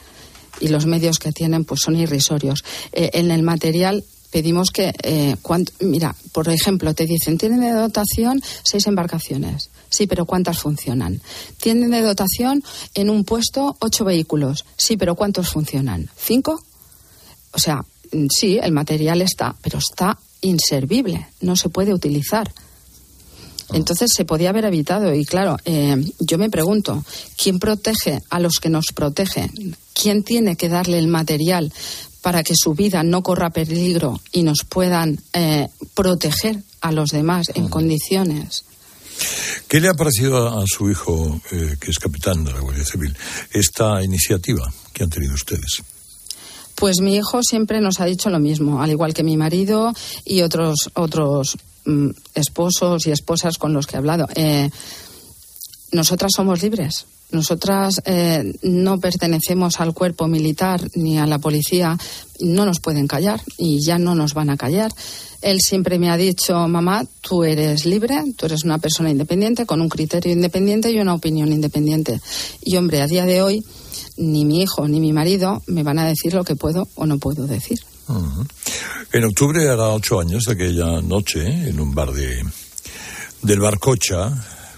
Y 0.60 0.68
los 0.68 0.86
medios 0.86 1.18
que 1.18 1.32
tienen 1.32 1.64
pues 1.64 1.80
son 1.80 1.96
irrisorios. 1.96 2.62
Eh, 2.92 3.10
en 3.14 3.30
el 3.30 3.42
material 3.42 4.04
pedimos 4.30 4.70
que, 4.70 4.92
eh, 5.02 5.36
mira, 5.80 6.14
por 6.32 6.48
ejemplo, 6.48 6.94
te 6.94 7.06
dicen, 7.06 7.38
tienen 7.38 7.60
de 7.60 7.72
dotación 7.72 8.42
seis 8.62 8.86
embarcaciones. 8.86 9.70
Sí, 9.88 10.06
pero 10.06 10.24
¿cuántas 10.24 10.58
funcionan? 10.58 11.20
Tienen 11.60 11.90
de 11.90 12.00
dotación 12.00 12.62
en 12.94 13.10
un 13.10 13.24
puesto 13.24 13.76
ocho 13.80 14.04
vehículos. 14.04 14.64
Sí, 14.76 14.96
pero 14.96 15.16
¿cuántos 15.16 15.48
funcionan? 15.48 16.08
¿Cinco? 16.16 16.62
O 17.52 17.58
sea, 17.58 17.84
mm, 18.12 18.26
sí, 18.30 18.58
el 18.62 18.72
material 18.72 19.20
está, 19.22 19.56
pero 19.60 19.78
está 19.78 20.18
inservible, 20.40 21.28
no 21.40 21.56
se 21.56 21.68
puede 21.68 21.92
utilizar. 21.92 22.52
Entonces 23.72 24.10
se 24.14 24.24
podía 24.24 24.50
haber 24.50 24.64
evitado. 24.64 25.14
Y 25.14 25.24
claro, 25.24 25.56
eh, 25.64 25.96
yo 26.18 26.38
me 26.38 26.50
pregunto, 26.50 27.04
¿quién 27.36 27.58
protege 27.58 28.22
a 28.28 28.40
los 28.40 28.58
que 28.58 28.68
nos 28.68 28.86
protegen? 28.94 29.76
¿Quién 29.92 30.22
tiene 30.22 30.56
que 30.56 30.68
darle 30.68 30.98
el 30.98 31.08
material 31.08 31.72
para 32.22 32.42
que 32.42 32.54
su 32.56 32.74
vida 32.74 33.02
no 33.02 33.22
corra 33.22 33.50
peligro 33.50 34.20
y 34.32 34.42
nos 34.42 34.64
puedan 34.68 35.18
eh, 35.32 35.68
proteger 35.94 36.62
a 36.80 36.92
los 36.92 37.10
demás 37.10 37.46
en 37.54 37.68
condiciones. 37.68 38.64
¿Qué 39.68 39.80
le 39.80 39.88
ha 39.88 39.94
parecido 39.94 40.58
a, 40.58 40.64
su 40.66 40.90
hijo, 40.90 41.40
eh, 41.52 41.76
que 41.78 41.90
es 41.90 41.98
capitán 41.98 42.44
de 42.44 42.52
la 42.52 42.60
Guardia 42.60 42.84
Civil, 42.84 43.16
esta 43.52 44.02
iniciativa 44.02 44.72
que 44.92 45.04
han 45.04 45.10
tenido 45.10 45.34
ustedes? 45.34 45.82
Pues 46.74 47.00
mi 47.00 47.16
hijo 47.16 47.42
siempre 47.42 47.80
nos 47.80 48.00
ha 48.00 48.06
dicho 48.06 48.30
lo 48.30 48.38
mismo, 48.38 48.82
al 48.82 48.90
igual 48.90 49.12
que 49.12 49.22
mi 49.22 49.36
marido 49.36 49.92
y 50.24 50.40
otros 50.40 50.90
otros 50.94 51.58
mm, 51.84 52.08
esposos 52.34 53.06
y 53.06 53.10
esposas 53.10 53.58
con 53.58 53.74
los 53.74 53.86
que 53.86 53.96
he 53.96 53.98
hablado. 53.98 54.26
Eh, 54.34 54.70
nosotras 55.92 56.32
somos 56.34 56.62
libres. 56.62 57.06
Nosotras 57.32 58.02
eh, 58.04 58.52
no 58.62 58.98
pertenecemos 58.98 59.80
al 59.80 59.94
cuerpo 59.94 60.26
militar 60.26 60.80
ni 60.94 61.18
a 61.18 61.26
la 61.26 61.38
policía, 61.38 61.96
no 62.40 62.64
nos 62.66 62.80
pueden 62.80 63.06
callar 63.06 63.40
y 63.56 63.84
ya 63.84 63.98
no 63.98 64.14
nos 64.14 64.34
van 64.34 64.50
a 64.50 64.56
callar. 64.56 64.92
Él 65.42 65.60
siempre 65.60 65.98
me 65.98 66.10
ha 66.10 66.16
dicho, 66.16 66.54
mamá, 66.68 67.04
tú 67.20 67.44
eres 67.44 67.86
libre, 67.86 68.22
tú 68.36 68.46
eres 68.46 68.64
una 68.64 68.78
persona 68.78 69.10
independiente, 69.10 69.64
con 69.64 69.80
un 69.80 69.88
criterio 69.88 70.32
independiente 70.32 70.90
y 70.90 70.98
una 70.98 71.14
opinión 71.14 71.52
independiente. 71.52 72.20
Y 72.62 72.76
hombre, 72.76 73.00
a 73.00 73.06
día 73.06 73.24
de 73.24 73.42
hoy, 73.42 73.64
ni 74.16 74.44
mi 74.44 74.62
hijo 74.62 74.86
ni 74.86 75.00
mi 75.00 75.12
marido 75.12 75.62
me 75.66 75.82
van 75.82 75.98
a 75.98 76.06
decir 76.06 76.34
lo 76.34 76.44
que 76.44 76.56
puedo 76.56 76.88
o 76.94 77.06
no 77.06 77.18
puedo 77.18 77.46
decir. 77.46 77.80
En 79.12 79.24
octubre 79.24 79.68
hará 79.68 79.88
ocho 79.88 80.20
años 80.20 80.44
de 80.44 80.52
aquella 80.52 81.00
noche 81.00 81.44
en 81.46 81.80
un 81.80 81.94
bar 81.94 82.12
de, 82.12 82.44
del 83.42 83.60
Barcocha, 83.60 84.32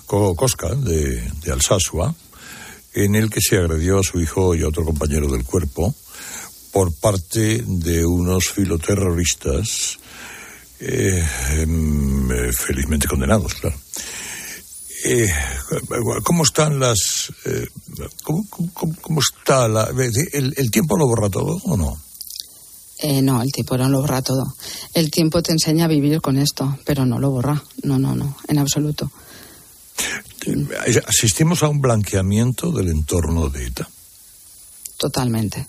Cosca, 0.07 0.75
de, 0.75 1.23
de 1.43 1.53
Alsasua, 1.53 2.15
en 2.95 3.15
el 3.15 3.31
que 3.31 3.41
se 3.41 3.57
agredió 3.57 3.99
a 3.99 4.03
su 4.03 4.21
hijo 4.21 4.55
y 4.55 4.63
a 4.63 4.69
otro 4.69 4.85
compañero 4.85 5.31
del 5.31 5.45
cuerpo 5.45 5.95
por 6.73 6.93
parte 6.95 7.63
de 7.67 8.05
unos 8.05 8.49
filoterroristas 8.49 9.99
eh, 10.85 11.23
em, 11.59 12.33
eh, 12.33 12.53
felizmente 12.53 13.07
condenados, 13.07 13.55
claro. 13.55 13.77
Eh, 15.05 15.29
¿Cómo 16.25 16.43
están 16.43 16.81
las... 16.81 17.33
Cómo, 18.23 19.21
está 19.21 19.69
la... 19.69 19.91
El, 20.33 20.55
¿El, 20.57 20.71
tiempo 20.71 20.97
lo 20.97 21.07
borra 21.07 21.29
todo 21.29 21.61
o 21.65 21.77
no? 21.77 22.01
no, 23.23 23.43
el 23.43 23.53
tiempo 23.53 23.77
no 23.77 23.89
lo 23.89 24.01
borra 24.01 24.23
todo. 24.23 24.45
El 24.95 25.11
tiempo 25.11 25.43
te 25.43 25.53
enseña 25.53 25.85
a 25.85 25.89
vivir 25.89 26.21
con 26.21 26.37
esto, 26.37 26.79
pero 26.85 27.05
no 27.05 27.19
lo 27.19 27.31
borra. 27.31 27.63
No, 27.83 27.99
no, 27.99 28.15
no, 28.15 28.37
en 28.49 28.59
absoluto. 28.59 29.11
¿Asistimos 31.07 31.63
a 31.63 31.69
un 31.69 31.81
blanqueamiento 31.81 32.73
del 32.73 32.89
entorno 32.89 33.49
de 33.49 33.67
ETA? 33.67 33.89
Totalmente. 34.97 35.67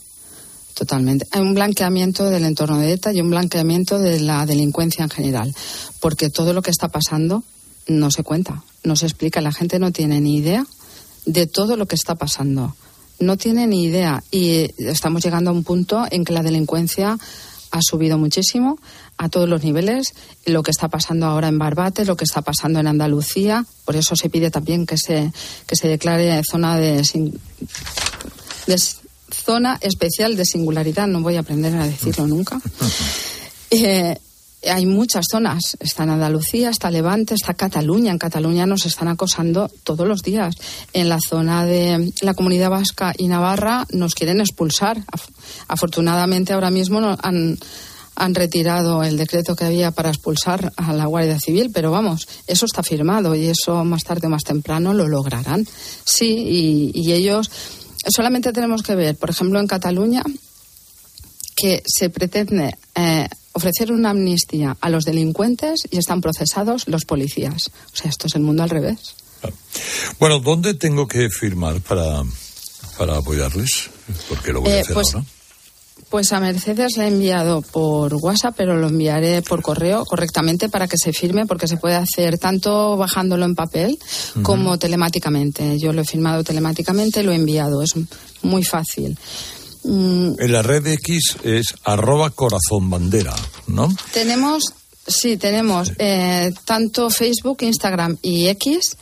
Totalmente. 0.74 1.28
Hay 1.32 1.42
un 1.42 1.54
blanqueamiento 1.54 2.30
del 2.30 2.46
entorno 2.46 2.80
de 2.80 2.94
ETA 2.94 3.14
y 3.14 3.22
un 3.22 3.30
blanqueamiento 3.30 4.00
de 4.00 4.20
la 4.20 4.46
delincuencia 4.46 5.04
en 5.04 5.10
general. 5.10 5.56
Porque 6.00 6.30
todo 6.30 6.54
lo 6.54 6.62
que 6.62 6.72
está 6.72 6.88
pasando 6.88 7.44
no 7.88 8.10
se 8.10 8.24
cuenta, 8.24 8.64
no 8.84 8.96
se 8.96 9.06
explica. 9.06 9.42
La 9.42 9.52
gente 9.52 9.78
no 9.80 9.92
tiene 9.92 10.20
ni 10.20 10.38
idea 10.38 10.66
de 11.26 11.48
todo 11.48 11.78
lo 11.78 11.86
que 11.86 11.96
está 11.96 12.16
pasando. 12.16 12.76
No 13.20 13.38
tiene 13.38 13.68
ni 13.68 13.84
idea. 13.84 14.24
Y 14.32 14.72
estamos 14.80 15.24
llegando 15.24 15.52
a 15.52 15.54
un 15.54 15.64
punto 15.64 16.06
en 16.10 16.26
que 16.26 16.34
la 16.34 16.42
delincuencia 16.42 17.20
ha 17.74 17.80
subido 17.82 18.20
muchísimo 18.20 18.78
a 19.18 19.30
todos 19.30 19.50
los 19.50 19.64
niveles. 19.64 20.14
Lo 20.46 20.62
que 20.62 20.70
está 20.70 20.90
pasando 20.90 21.26
ahora 21.26 21.48
en 21.48 21.58
Barbate, 21.58 22.06
lo 22.06 22.16
que 22.16 22.24
está 22.24 22.44
pasando 22.44 22.80
en 22.80 22.86
Andalucía. 22.86 23.66
Por 23.84 23.96
eso 23.96 24.16
se 24.16 24.30
pide 24.30 24.52
también 24.52 24.86
que 24.86 24.96
se, 24.96 25.34
que 25.66 25.76
se 25.76 25.88
declare 25.88 26.40
zona 26.50 26.78
de, 26.78 27.04
zona 29.32 29.80
especial 29.82 30.38
de 30.38 30.46
singularidad. 30.46 31.08
No 31.08 31.22
voy 31.22 31.36
a 31.36 31.40
aprender 31.40 31.76
a 31.76 31.88
decirlo 31.88 32.28
nunca. 32.28 32.62
Eh, 33.76 34.16
hay 34.70 34.86
muchas 34.86 35.26
zonas. 35.30 35.78
Está 35.80 36.04
en 36.04 36.12
Andalucía, 36.12 36.70
está 36.70 36.92
Levante, 36.92 37.34
está 37.34 37.54
Cataluña. 37.54 38.12
En 38.12 38.18
Cataluña 38.18 38.66
nos 38.66 38.86
están 38.86 39.08
acosando 39.08 39.70
todos 39.84 40.08
los 40.08 40.22
días. 40.22 40.56
En 40.94 41.10
la 41.10 41.20
zona 41.20 41.66
de 41.66 42.12
la 42.22 42.34
Comunidad 42.34 42.70
Vasca 42.70 43.14
y 43.18 43.28
Navarra 43.28 43.86
nos 43.92 44.16
quieren 44.16 44.40
expulsar. 44.40 45.04
Afortunadamente 45.68 46.54
ahora 46.54 46.72
mismo 46.72 47.18
han, 47.22 47.58
han 48.16 48.36
retirado 48.36 49.04
el 49.04 49.18
decreto 49.18 49.56
que 49.56 49.66
había 49.66 49.92
para 49.92 50.10
expulsar 50.10 50.72
a 50.76 50.94
la 50.94 51.06
Guardia 51.06 51.40
Civil, 51.40 51.72
pero 51.74 51.92
vamos, 51.92 52.28
eso 52.48 52.66
está 52.66 52.84
firmado 52.84 53.36
y 53.36 53.48
eso 53.48 53.84
más 53.84 54.04
tarde 54.04 54.28
o 54.28 54.30
más 54.30 54.44
temprano 54.44 54.94
lo 54.94 55.08
lograrán. 55.08 55.66
Sí, 56.06 56.92
y, 56.94 57.14
ellos 57.14 57.52
solamente 58.08 58.54
tenemos 58.54 58.82
que 58.82 58.96
ver, 58.96 59.16
por 59.16 59.30
ejemplo, 59.30 59.60
en 59.60 59.68
Cataluña, 59.68 60.24
que 61.56 61.84
se 61.86 62.10
pretende 62.10 62.76
eh, 62.96 63.28
ofrecer 63.54 63.92
una 63.92 64.10
amnistía 64.12 64.78
a 64.82 64.90
los 64.90 65.06
delincuentes 65.06 65.82
y 65.90 65.98
están 65.98 66.22
procesados 66.22 66.88
los 66.88 67.06
policías. 67.06 67.72
O 67.94 67.96
sea, 67.96 68.10
esto 68.10 68.28
es 68.28 68.36
el 68.36 68.42
mundo 68.42 68.64
al 68.64 68.70
revés. 68.70 69.16
Bueno, 70.20 70.40
¿dónde 70.40 70.74
tengo 70.74 71.08
que 71.08 71.30
firmar 71.30 71.82
para, 71.82 72.24
para 72.98 73.18
apoyarles? 73.18 73.90
Porque 74.30 74.52
lo 74.52 74.62
voy 74.62 74.72
a 74.72 74.78
eh, 74.78 74.82
hacer 74.82 74.94
pues, 74.94 75.08
ahora. 75.14 75.26
Pues 76.10 76.32
a 76.32 76.40
Mercedes 76.40 76.98
le 76.98 77.06
he 77.06 77.08
enviado 77.08 77.62
por 77.62 78.14
WhatsApp, 78.16 78.54
pero 78.56 78.78
lo 78.78 78.88
enviaré 78.88 79.42
por 79.42 79.62
correo 79.62 80.06
correctamente 80.06 80.70
para 80.70 80.88
que 80.88 80.98
se 80.98 81.12
firme, 81.12 81.46
porque 81.46 81.68
se 81.68 81.78
puede 81.78 81.96
hacer 81.96 82.38
tanto 82.38 82.98
bajándolo 82.98 83.46
en 83.46 83.56
papel 83.56 83.98
como 84.44 84.78
telemáticamente. 84.78 85.80
Yo 85.80 85.92
lo 85.92 86.02
he 86.02 86.06
firmado 86.06 86.44
telemáticamente, 86.44 87.24
lo 87.24 87.32
he 87.32 87.36
enviado, 87.36 87.82
es 87.82 87.94
muy 88.44 88.64
fácil. 88.64 89.18
Mm. 89.84 90.34
En 90.40 90.52
la 90.52 90.62
red 90.62 90.86
X 90.88 91.38
es 91.44 91.76
arroba 91.84 92.30
corazón 92.30 92.90
bandera, 92.90 93.36
¿no? 93.68 93.94
Tenemos, 94.14 94.74
sí, 95.06 95.38
tenemos 95.38 95.92
eh, 95.98 96.54
tanto 96.66 97.10
Facebook, 97.10 97.58
Instagram 97.62 98.18
y 98.22 98.48
X, 98.48 98.98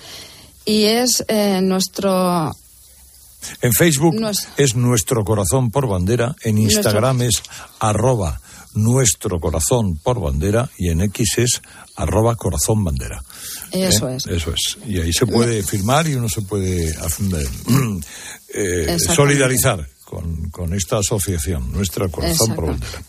y 0.65 0.83
es 0.83 1.23
eh, 1.27 1.59
nuestro 1.61 2.51
en 3.61 3.73
Facebook 3.73 4.15
es 4.57 4.75
nuestro 4.75 5.23
corazón 5.23 5.71
por 5.71 5.87
bandera, 5.87 6.35
en 6.43 6.57
Instagram 6.57 7.23
es 7.23 7.41
arroba 7.79 8.39
nuestro 8.73 9.39
corazón 9.39 9.97
por 9.97 10.21
bandera 10.21 10.69
y 10.77 10.89
en 10.89 11.01
X 11.01 11.37
es 11.37 11.61
arroba 11.95 12.35
corazón 12.35 12.83
bandera. 12.83 13.21
Eso 13.71 14.09
¿Eh? 14.09 14.15
es. 14.15 14.27
Eso 14.27 14.53
es. 14.53 14.77
Y 14.87 14.99
ahí 14.99 15.11
se 15.11 15.25
puede 15.25 15.63
firmar 15.63 16.07
y 16.07 16.15
uno 16.15 16.29
se 16.29 16.41
puede 16.41 16.93
eh, 18.53 18.99
solidarizar 19.15 19.87
con, 20.51 20.73
esta 20.73 20.97
asociación, 20.97 21.71
nuestra 21.71 22.07
Corazón 22.09 22.55
Bandera. 22.55 23.03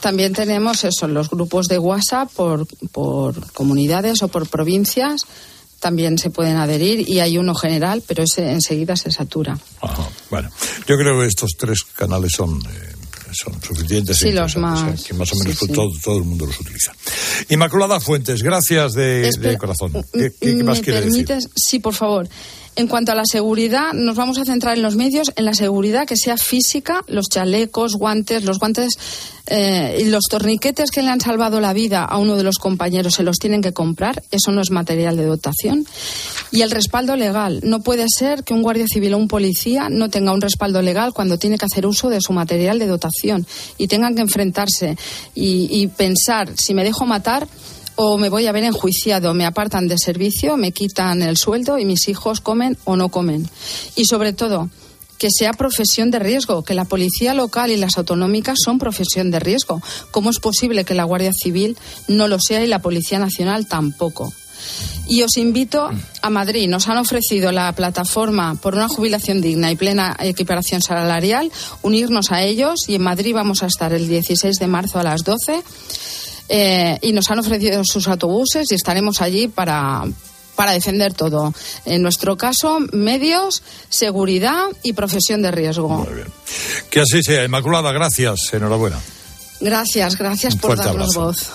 También 0.00 0.32
tenemos 0.32 0.84
eso, 0.84 1.06
los 1.08 1.28
grupos 1.28 1.66
de 1.66 1.78
WhatsApp 1.78 2.30
por, 2.32 2.66
por 2.88 3.52
comunidades 3.52 4.22
o 4.22 4.28
por 4.28 4.48
provincias. 4.48 5.22
También 5.78 6.18
se 6.18 6.30
pueden 6.30 6.56
adherir 6.56 7.08
y 7.08 7.20
hay 7.20 7.38
uno 7.38 7.54
general, 7.54 8.02
pero 8.06 8.22
ese 8.22 8.50
enseguida 8.50 8.96
se 8.96 9.10
satura. 9.10 9.58
bueno, 10.30 10.50
yo 10.86 10.96
creo 10.96 11.20
que 11.20 11.26
estos 11.26 11.52
tres 11.56 11.82
canales 11.94 12.32
son, 12.32 12.60
eh, 12.60 12.92
son 13.32 13.62
suficientes. 13.62 14.18
Sí, 14.18 14.32
los 14.32 14.56
más. 14.56 15.02
Que 15.04 15.14
más 15.14 15.32
o 15.32 15.36
menos 15.36 15.58
todo, 16.02 16.18
el 16.18 16.24
mundo 16.24 16.46
los 16.46 16.58
utiliza. 16.60 16.92
Inmaculada 17.48 18.00
Fuentes, 18.00 18.42
gracias 18.42 18.92
de, 18.92 19.30
corazón. 19.58 19.92
¿Qué, 20.12 20.62
más 20.62 20.80
quieres 20.80 21.12
decir? 21.12 21.28
Sí, 21.54 21.78
por 21.78 21.94
favor. 21.94 22.28
En 22.76 22.86
cuanto 22.86 23.12
a 23.12 23.14
la 23.14 23.24
seguridad, 23.26 23.92
nos 23.92 24.16
vamos 24.16 24.38
a 24.38 24.44
centrar 24.44 24.76
en 24.76 24.82
los 24.82 24.94
medios, 24.94 25.32
en 25.36 25.44
la 25.44 25.54
seguridad 25.54 26.06
que 26.06 26.16
sea 26.16 26.36
física, 26.36 27.02
los 27.08 27.26
chalecos, 27.28 27.96
guantes, 27.96 28.44
los 28.44 28.58
guantes 28.58 28.96
eh, 29.46 29.98
y 30.00 30.04
los 30.04 30.24
torniquetes 30.30 30.92
que 30.92 31.02
le 31.02 31.10
han 31.10 31.20
salvado 31.20 31.60
la 31.60 31.72
vida 31.72 32.04
a 32.04 32.16
uno 32.18 32.36
de 32.36 32.44
los 32.44 32.58
compañeros 32.58 33.14
se 33.14 33.24
los 33.24 33.38
tienen 33.38 33.60
que 33.60 33.72
comprar, 33.72 34.22
eso 34.30 34.52
no 34.52 34.60
es 34.60 34.70
material 34.70 35.16
de 35.16 35.24
dotación. 35.24 35.84
Y 36.52 36.62
el 36.62 36.70
respaldo 36.70 37.16
legal. 37.16 37.60
No 37.64 37.80
puede 37.80 38.06
ser 38.08 38.44
que 38.44 38.54
un 38.54 38.62
guardia 38.62 38.86
civil 38.86 39.14
o 39.14 39.18
un 39.18 39.28
policía 39.28 39.88
no 39.90 40.08
tenga 40.08 40.32
un 40.32 40.40
respaldo 40.40 40.80
legal 40.80 41.12
cuando 41.12 41.38
tiene 41.38 41.58
que 41.58 41.66
hacer 41.66 41.86
uso 41.86 42.08
de 42.08 42.20
su 42.20 42.32
material 42.32 42.78
de 42.78 42.86
dotación 42.86 43.46
y 43.78 43.88
tengan 43.88 44.14
que 44.14 44.22
enfrentarse 44.22 44.96
y 45.34 45.86
pensar 45.88 46.52
si 46.56 46.72
me 46.72 46.84
dejo 46.84 47.04
matar 47.04 47.48
o 48.02 48.16
me 48.16 48.30
voy 48.30 48.46
a 48.46 48.52
ver 48.52 48.64
enjuiciado, 48.64 49.34
me 49.34 49.44
apartan 49.44 49.86
de 49.86 49.98
servicio, 49.98 50.56
me 50.56 50.72
quitan 50.72 51.20
el 51.20 51.36
sueldo 51.36 51.78
y 51.78 51.84
mis 51.84 52.08
hijos 52.08 52.40
comen 52.40 52.78
o 52.84 52.96
no 52.96 53.10
comen. 53.10 53.46
Y 53.94 54.06
sobre 54.06 54.32
todo, 54.32 54.70
que 55.18 55.28
sea 55.30 55.52
profesión 55.52 56.10
de 56.10 56.18
riesgo, 56.18 56.62
que 56.62 56.72
la 56.72 56.86
policía 56.86 57.34
local 57.34 57.70
y 57.70 57.76
las 57.76 57.98
autonómicas 57.98 58.56
son 58.64 58.78
profesión 58.78 59.30
de 59.30 59.38
riesgo. 59.38 59.82
¿Cómo 60.12 60.30
es 60.30 60.38
posible 60.38 60.86
que 60.86 60.94
la 60.94 61.04
Guardia 61.04 61.32
Civil 61.34 61.76
no 62.08 62.26
lo 62.26 62.38
sea 62.40 62.64
y 62.64 62.68
la 62.68 62.78
Policía 62.78 63.18
Nacional 63.18 63.66
tampoco? 63.66 64.32
Y 65.06 65.22
os 65.22 65.36
invito 65.36 65.90
a 66.22 66.30
Madrid. 66.30 66.70
Nos 66.70 66.88
han 66.88 66.96
ofrecido 66.96 67.52
la 67.52 67.70
plataforma 67.74 68.54
por 68.54 68.76
una 68.76 68.88
jubilación 68.88 69.42
digna 69.42 69.70
y 69.70 69.76
plena 69.76 70.16
equiparación 70.20 70.80
salarial, 70.80 71.52
unirnos 71.82 72.32
a 72.32 72.42
ellos 72.42 72.88
y 72.88 72.94
en 72.94 73.02
Madrid 73.02 73.34
vamos 73.34 73.62
a 73.62 73.66
estar 73.66 73.92
el 73.92 74.08
16 74.08 74.56
de 74.56 74.66
marzo 74.68 74.98
a 74.98 75.02
las 75.02 75.22
12 75.22 75.62
eh, 76.52 76.98
y 77.00 77.12
nos 77.12 77.30
han 77.30 77.38
ofrecido 77.38 77.84
sus 77.84 78.08
autobuses 78.08 78.66
y 78.72 78.74
estaremos 78.74 79.20
allí 79.22 79.46
para, 79.46 80.02
para 80.56 80.72
defender 80.72 81.14
todo. 81.14 81.54
En 81.84 82.02
nuestro 82.02 82.36
caso, 82.36 82.80
medios, 82.92 83.62
seguridad 83.88 84.64
y 84.82 84.94
profesión 84.94 85.42
de 85.42 85.52
riesgo. 85.52 85.88
Muy 85.88 86.12
bien. 86.12 86.26
Que 86.90 87.00
así 87.02 87.22
sea. 87.22 87.44
Inmaculada, 87.44 87.92
gracias. 87.92 88.52
Enhorabuena. 88.52 88.98
Gracias, 89.60 90.18
gracias 90.18 90.56
por 90.56 90.76
darnos 90.76 91.14
voz. 91.14 91.46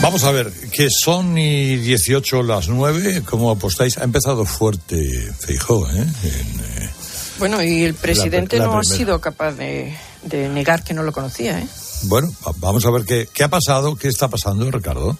Vamos 0.00 0.24
a 0.24 0.32
ver, 0.32 0.52
que 0.72 0.88
son 0.90 1.38
y 1.38 1.76
18 1.76 2.42
las 2.42 2.68
9, 2.68 3.22
¿cómo 3.24 3.52
apostáis? 3.52 3.96
Ha 3.98 4.04
empezado 4.04 4.44
fuerte 4.44 5.32
Feijó, 5.38 5.88
¿eh? 5.88 6.04
eh 6.24 6.90
bueno, 7.38 7.62
y 7.62 7.84
el 7.84 7.94
presidente 7.94 8.58
no 8.58 8.78
ha 8.78 8.84
sido 8.84 9.20
capaz 9.20 9.52
de, 9.52 9.96
de 10.22 10.48
negar 10.48 10.82
que 10.82 10.94
no 10.94 11.02
lo 11.02 11.12
conocía, 11.12 11.60
¿eh? 11.60 11.66
Bueno, 12.06 12.32
vamos 12.56 12.84
a 12.86 12.90
ver 12.90 13.04
qué, 13.04 13.28
qué 13.32 13.44
ha 13.44 13.48
pasado, 13.48 13.96
qué 13.96 14.08
está 14.08 14.28
pasando, 14.28 14.70
Ricardo. 14.70 15.16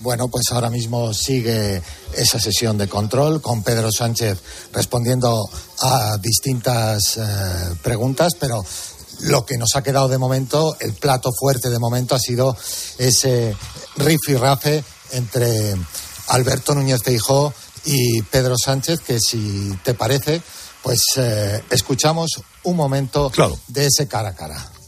Bueno, 0.00 0.28
pues 0.28 0.50
ahora 0.50 0.70
mismo 0.70 1.12
sigue 1.12 1.82
esa 2.14 2.40
sesión 2.40 2.78
de 2.78 2.88
control 2.88 3.42
con 3.42 3.62
Pedro 3.62 3.92
Sánchez 3.92 4.38
respondiendo 4.72 5.46
a 5.82 6.16
distintas 6.16 7.18
eh, 7.18 7.22
preguntas, 7.82 8.32
pero 8.40 8.64
lo 9.20 9.44
que 9.44 9.58
nos 9.58 9.76
ha 9.76 9.82
quedado 9.82 10.08
de 10.08 10.16
momento, 10.16 10.74
el 10.80 10.94
plato 10.94 11.30
fuerte 11.38 11.68
de 11.68 11.78
momento 11.78 12.14
ha 12.14 12.18
sido 12.18 12.56
ese 12.96 13.54
rafe 14.38 14.82
entre 15.12 15.76
Alberto 16.28 16.74
Núñez 16.74 17.02
Feijó 17.02 17.52
y 17.84 18.22
Pedro 18.22 18.56
Sánchez, 18.56 19.00
que 19.00 19.18
si 19.20 19.70
te 19.84 19.92
parece, 19.92 20.40
pues 20.82 21.02
eh, 21.16 21.62
escuchamos 21.68 22.40
un 22.62 22.76
momento 22.76 23.30
de 23.68 23.86
ese 23.86 24.08
cara 24.08 24.30
a 24.30 24.34
cara. 24.34 24.79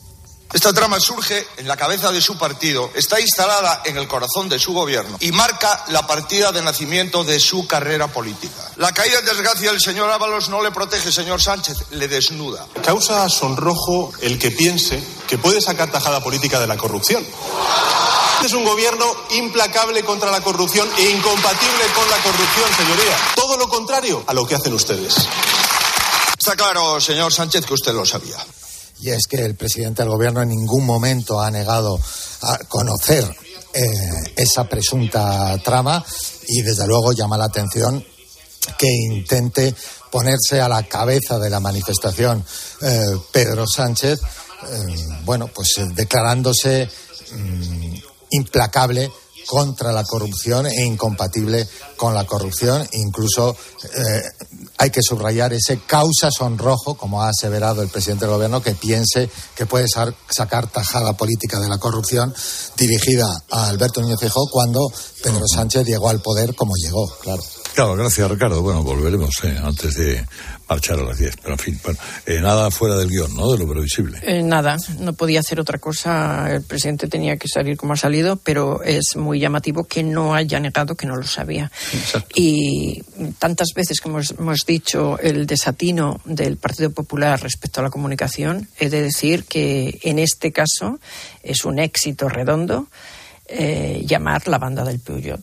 Esta 0.52 0.74
trama 0.74 1.00
surge 1.00 1.46
en 1.56 1.66
la 1.66 1.78
cabeza 1.78 2.12
de 2.12 2.20
su 2.20 2.36
partido, 2.36 2.90
está 2.94 3.18
instalada 3.18 3.80
en 3.86 3.96
el 3.96 4.06
corazón 4.06 4.50
de 4.50 4.58
su 4.58 4.74
gobierno 4.74 5.16
y 5.20 5.32
marca 5.32 5.82
la 5.88 6.06
partida 6.06 6.52
de 6.52 6.60
nacimiento 6.60 7.24
de 7.24 7.40
su 7.40 7.66
carrera 7.66 8.08
política. 8.08 8.70
La 8.76 8.92
caída 8.92 9.20
en 9.20 9.24
desgracia 9.24 9.70
del 9.70 9.80
señor 9.80 10.10
Ábalos 10.10 10.50
no 10.50 10.62
le 10.62 10.70
protege, 10.70 11.10
señor 11.10 11.40
Sánchez, 11.40 11.78
le 11.92 12.06
desnuda. 12.06 12.66
Causa 12.84 13.26
sonrojo 13.30 14.12
el 14.20 14.38
que 14.38 14.50
piense 14.50 15.02
que 15.26 15.38
puede 15.38 15.62
sacar 15.62 15.90
tajada 15.90 16.22
política 16.22 16.60
de 16.60 16.66
la 16.66 16.76
corrupción. 16.76 17.24
Este 18.34 18.46
es 18.48 18.52
un 18.52 18.64
gobierno 18.64 19.06
implacable 19.30 20.02
contra 20.04 20.30
la 20.30 20.42
corrupción 20.42 20.86
e 20.98 21.10
incompatible 21.10 21.84
con 21.94 22.10
la 22.10 22.18
corrupción, 22.18 22.68
señoría. 22.76 23.16
Todo 23.36 23.56
lo 23.56 23.68
contrario 23.70 24.22
a 24.26 24.34
lo 24.34 24.46
que 24.46 24.56
hacen 24.56 24.74
ustedes. 24.74 25.16
Está 26.38 26.56
claro, 26.56 27.00
señor 27.00 27.32
Sánchez, 27.32 27.64
que 27.64 27.72
usted 27.72 27.94
lo 27.94 28.04
sabía 28.04 28.36
y 29.02 29.10
es 29.10 29.26
que 29.28 29.44
el 29.44 29.56
presidente 29.56 30.02
del 30.02 30.12
gobierno 30.12 30.42
en 30.42 30.48
ningún 30.48 30.86
momento 30.86 31.40
ha 31.40 31.50
negado 31.50 31.98
a 32.42 32.58
conocer 32.68 33.24
eh, 33.74 33.82
esa 34.36 34.68
presunta 34.68 35.58
trama 35.58 36.04
y 36.46 36.62
desde 36.62 36.86
luego 36.86 37.12
llama 37.12 37.36
la 37.36 37.46
atención 37.46 38.04
que 38.78 38.86
intente 38.88 39.74
ponerse 40.10 40.60
a 40.60 40.68
la 40.68 40.84
cabeza 40.84 41.40
de 41.40 41.50
la 41.50 41.58
manifestación 41.58 42.44
eh, 42.80 43.06
Pedro 43.32 43.66
Sánchez, 43.66 44.20
eh, 44.20 44.96
bueno, 45.24 45.48
pues 45.48 45.80
declarándose 45.96 46.88
mm, 47.32 47.94
implacable 48.30 49.10
contra 49.46 49.90
la 49.90 50.04
corrupción 50.04 50.66
e 50.66 50.84
incompatible 50.84 51.66
con 51.96 52.14
la 52.14 52.24
corrupción, 52.24 52.86
incluso 52.92 53.56
hay 54.78 54.90
que 54.90 55.00
subrayar 55.02 55.52
ese 55.52 55.78
causa 55.86 56.30
sonrojo, 56.30 56.94
como 56.94 57.22
ha 57.22 57.28
aseverado 57.28 57.82
el 57.82 57.88
presidente 57.88 58.24
del 58.24 58.34
gobierno, 58.34 58.62
que 58.62 58.74
piense 58.74 59.30
que 59.54 59.66
puede 59.66 59.86
sacar 59.88 60.66
tajada 60.66 61.12
política 61.14 61.60
de 61.60 61.68
la 61.68 61.78
corrupción 61.78 62.34
dirigida 62.76 63.26
a 63.50 63.68
Alberto 63.68 64.00
Núñez 64.00 64.18
Feijóo 64.18 64.48
cuando 64.50 64.80
Pedro 65.22 65.44
Sánchez 65.46 65.86
llegó 65.86 66.08
al 66.08 66.20
poder 66.20 66.54
como 66.54 66.74
llegó, 66.76 67.08
claro. 67.20 67.42
Claro, 67.74 67.94
gracias 67.96 68.30
Ricardo. 68.30 68.60
Bueno, 68.60 68.82
volveremos 68.82 69.30
eh, 69.44 69.58
antes 69.62 69.94
de 69.94 70.26
marchar 70.72 70.98
a 70.98 71.02
las 71.02 71.18
10. 71.18 71.36
Pero 71.36 71.52
en 71.52 71.58
fin, 71.58 71.80
eh, 72.26 72.40
nada 72.40 72.70
fuera 72.70 72.96
del 72.96 73.08
guion, 73.08 73.34
¿no? 73.36 73.52
De 73.52 73.58
lo 73.58 73.68
previsible. 73.68 74.18
Eh, 74.22 74.42
nada, 74.42 74.76
no 74.98 75.12
podía 75.12 75.40
hacer 75.40 75.60
otra 75.60 75.78
cosa. 75.78 76.50
El 76.50 76.62
presidente 76.62 77.08
tenía 77.08 77.36
que 77.36 77.46
salir 77.46 77.76
como 77.76 77.92
ha 77.92 77.96
salido, 77.96 78.36
pero 78.36 78.82
es 78.82 79.16
muy 79.16 79.38
llamativo 79.38 79.84
que 79.84 80.02
no 80.02 80.34
haya 80.34 80.58
negado 80.60 80.94
que 80.94 81.06
no 81.06 81.16
lo 81.16 81.26
sabía. 81.26 81.70
Y 82.34 83.02
tantas 83.38 83.68
veces 83.74 84.00
que 84.00 84.08
hemos, 84.08 84.30
hemos 84.30 84.64
dicho 84.66 85.18
el 85.18 85.46
desatino 85.46 86.20
del 86.24 86.56
Partido 86.56 86.90
Popular 86.90 87.42
respecto 87.42 87.80
a 87.80 87.84
la 87.84 87.90
comunicación, 87.90 88.68
he 88.78 88.88
de 88.88 89.02
decir 89.02 89.44
que 89.44 89.98
en 90.02 90.18
este 90.18 90.52
caso 90.52 90.98
es 91.42 91.64
un 91.64 91.78
éxito 91.78 92.28
redondo 92.28 92.86
llamar 94.06 94.48
la 94.48 94.56
banda 94.56 94.82
del 94.82 94.98
Puyol. 94.98 95.42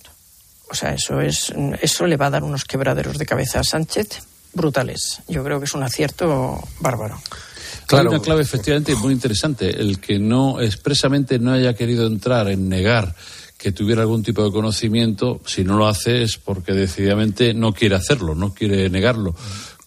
O 0.71 0.73
sea, 0.73 0.93
eso, 0.95 1.21
es, 1.21 1.53
eso 1.81 2.07
le 2.07 2.17
va 2.17 2.27
a 2.27 2.29
dar 2.31 2.43
unos 2.43 2.65
quebraderos 2.65 3.19
de 3.19 3.25
cabeza 3.27 3.59
a 3.59 3.63
Sánchez 3.63 4.23
brutales. 4.53 5.21
Yo 5.27 5.43
creo 5.43 5.59
que 5.59 5.65
es 5.65 5.73
un 5.73 5.83
acierto 5.83 6.59
bárbaro. 6.79 7.19
Claro. 7.87 8.09
Hay 8.09 8.15
una 8.15 8.23
clave 8.23 8.41
efectivamente 8.41 8.95
muy 8.95 9.13
interesante, 9.13 9.81
el 9.81 9.99
que 9.99 10.19
no 10.19 10.61
expresamente 10.61 11.39
no 11.39 11.53
haya 11.53 11.73
querido 11.73 12.05
entrar 12.05 12.47
en 12.49 12.69
negar 12.69 13.15
que 13.57 13.73
tuviera 13.73 14.03
algún 14.03 14.23
tipo 14.23 14.43
de 14.43 14.51
conocimiento, 14.51 15.41
si 15.45 15.65
no 15.65 15.77
lo 15.77 15.87
hace 15.87 16.23
es 16.23 16.37
porque 16.37 16.71
decididamente 16.71 17.53
no 17.53 17.73
quiere 17.73 17.95
hacerlo, 17.95 18.33
no 18.33 18.53
quiere 18.53 18.89
negarlo 18.89 19.35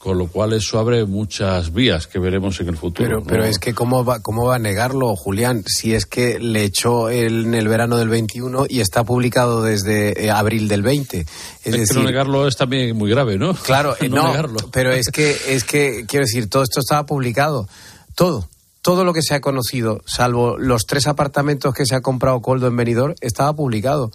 con 0.02 0.18
lo 0.18 0.26
cual 0.26 0.52
eso 0.52 0.80
abre 0.80 1.04
muchas 1.04 1.72
vías 1.72 2.08
que 2.08 2.18
veremos 2.18 2.58
en 2.60 2.68
el 2.68 2.76
futuro. 2.76 3.08
Pero, 3.08 3.22
pero 3.22 3.44
es 3.44 3.60
que 3.60 3.72
¿cómo 3.72 4.04
va, 4.04 4.18
¿cómo 4.18 4.46
va 4.46 4.56
a 4.56 4.58
negarlo, 4.58 5.14
Julián? 5.14 5.62
Si 5.64 5.94
es 5.94 6.06
que 6.06 6.40
le 6.40 6.64
echó 6.64 7.08
en 7.08 7.54
el 7.54 7.68
verano 7.68 7.96
del 7.98 8.08
21 8.08 8.66
y 8.68 8.80
está 8.80 9.04
publicado 9.04 9.62
desde 9.62 10.24
eh, 10.24 10.28
abril 10.32 10.66
del 10.66 10.82
20. 10.82 11.20
Es, 11.20 11.26
decir, 11.62 11.86
que 11.86 11.94
no 11.94 12.02
negarlo 12.02 12.48
es 12.48 12.56
también 12.56 12.96
muy 12.96 13.10
grave, 13.10 13.38
¿no? 13.38 13.54
Claro, 13.54 13.94
no, 14.10 14.32
pero 14.72 14.90
es 14.90 15.06
que, 15.12 15.36
es 15.46 15.62
que, 15.62 16.04
quiero 16.08 16.24
decir, 16.24 16.50
todo 16.50 16.64
esto 16.64 16.80
estaba 16.80 17.06
publicado, 17.06 17.68
todo. 18.16 18.48
Todo 18.80 19.04
lo 19.04 19.12
que 19.12 19.22
se 19.22 19.36
ha 19.36 19.40
conocido, 19.40 20.02
salvo 20.04 20.58
los 20.58 20.86
tres 20.86 21.06
apartamentos 21.06 21.72
que 21.74 21.86
se 21.86 21.94
ha 21.94 22.00
comprado 22.00 22.42
Coldo 22.42 22.66
en 22.66 22.74
Benidorm, 22.74 23.14
estaba 23.20 23.52
publicado. 23.52 24.10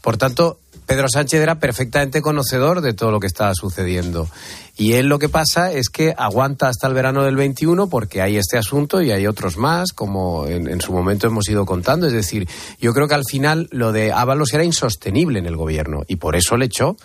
Por 0.00 0.16
tanto, 0.16 0.60
Pedro 0.88 1.06
Sánchez 1.06 1.42
era 1.42 1.60
perfectamente 1.60 2.22
conocedor 2.22 2.80
de 2.80 2.94
todo 2.94 3.10
lo 3.10 3.20
que 3.20 3.26
estaba 3.26 3.52
sucediendo. 3.54 4.26
Y 4.74 4.94
él 4.94 5.06
lo 5.06 5.18
que 5.18 5.28
pasa 5.28 5.70
es 5.70 5.90
que 5.90 6.14
aguanta 6.16 6.66
hasta 6.66 6.86
el 6.86 6.94
verano 6.94 7.24
del 7.24 7.36
21 7.36 7.90
porque 7.90 8.22
hay 8.22 8.38
este 8.38 8.56
asunto 8.56 9.02
y 9.02 9.10
hay 9.10 9.26
otros 9.26 9.58
más, 9.58 9.92
como 9.92 10.46
en, 10.46 10.80
su 10.80 10.92
momento 10.92 11.26
hemos 11.26 11.46
ido 11.50 11.66
contando. 11.66 12.06
Es 12.06 12.14
decir, 12.14 12.48
yo 12.80 12.94
creo 12.94 13.06
que 13.06 13.14
al 13.14 13.26
final 13.26 13.68
lo 13.70 13.92
de 13.92 14.12
Ábalos 14.12 14.54
era 14.54 14.64
insostenible 14.64 15.38
en 15.38 15.44
el 15.44 15.56
gobierno 15.56 16.04
y 16.08 16.16
por 16.16 16.36
eso 16.36 16.56
le 16.56 16.64
echó 16.64 16.96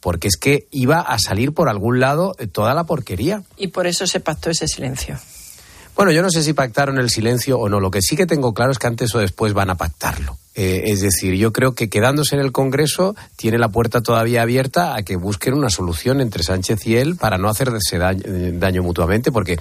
porque 0.00 0.26
es 0.26 0.36
que 0.36 0.66
iba 0.72 0.98
a 0.98 1.16
salir 1.20 1.52
por 1.52 1.68
algún 1.68 2.00
lado 2.00 2.34
toda 2.50 2.74
la 2.74 2.82
porquería. 2.82 3.44
Y 3.56 3.68
por 3.68 3.86
eso 3.86 4.08
se 4.08 4.18
pactó 4.18 4.50
ese 4.50 4.66
silencio. 4.66 5.20
Bueno, 5.94 6.10
yo 6.10 6.22
no 6.22 6.30
sé 6.30 6.42
si 6.42 6.52
pactaron 6.52 6.98
el 6.98 7.10
silencio 7.10 7.60
o 7.60 7.68
no. 7.68 7.78
Lo 7.78 7.92
que 7.92 8.02
sí 8.02 8.16
que 8.16 8.26
tengo 8.26 8.54
claro 8.54 8.72
es 8.72 8.78
que 8.80 8.88
antes 8.88 9.14
o 9.14 9.20
después 9.20 9.52
van 9.52 9.70
a 9.70 9.76
pactarlo. 9.76 10.36
Eh, 10.62 10.92
es 10.92 11.00
decir, 11.00 11.36
yo 11.36 11.54
creo 11.54 11.74
que 11.74 11.88
quedándose 11.88 12.34
en 12.34 12.42
el 12.42 12.52
Congreso 12.52 13.16
tiene 13.36 13.56
la 13.56 13.70
puerta 13.70 14.02
todavía 14.02 14.42
abierta 14.42 14.94
a 14.94 15.02
que 15.02 15.16
busquen 15.16 15.54
una 15.54 15.70
solución 15.70 16.20
entre 16.20 16.42
Sánchez 16.42 16.86
y 16.86 16.96
él 16.96 17.16
para 17.16 17.38
no 17.38 17.48
hacerse 17.48 17.96
daño, 17.96 18.20
eh, 18.26 18.52
daño 18.52 18.82
mutuamente, 18.82 19.32
porque 19.32 19.56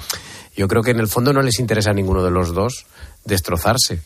yo 0.58 0.68
creo 0.68 0.84
que 0.84 0.92
en 0.92 1.00
el 1.00 1.08
fondo 1.08 1.32
no 1.32 1.42
les 1.42 1.58
interesa 1.62 1.92
a 1.92 1.94
ninguno 1.94 2.22
de 2.22 2.32
los 2.32 2.54
dos 2.54 2.86
destrozarse. 3.24 4.02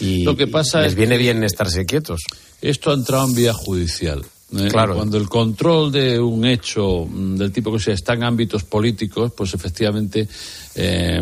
Y 0.00 0.24
Lo 0.24 0.36
que 0.36 0.48
pasa 0.48 0.80
les 0.80 0.96
viene 0.96 1.16
bien 1.16 1.44
estarse 1.44 1.86
quietos. 1.86 2.24
Esto 2.60 2.90
ha 2.90 2.94
entrado 2.94 3.28
en 3.28 3.34
vía 3.36 3.52
judicial. 3.52 4.24
¿Eh? 4.52 4.68
Claro. 4.68 4.94
Cuando 4.94 5.16
el 5.16 5.28
control 5.28 5.90
de 5.90 6.20
un 6.20 6.44
hecho 6.44 7.04
mm, 7.04 7.36
del 7.36 7.52
tipo 7.52 7.72
que 7.72 7.78
sea 7.78 7.94
está 7.94 8.14
en 8.14 8.24
ámbitos 8.24 8.64
políticos, 8.64 9.32
pues 9.36 9.54
efectivamente 9.54 10.28
eh, 10.74 11.20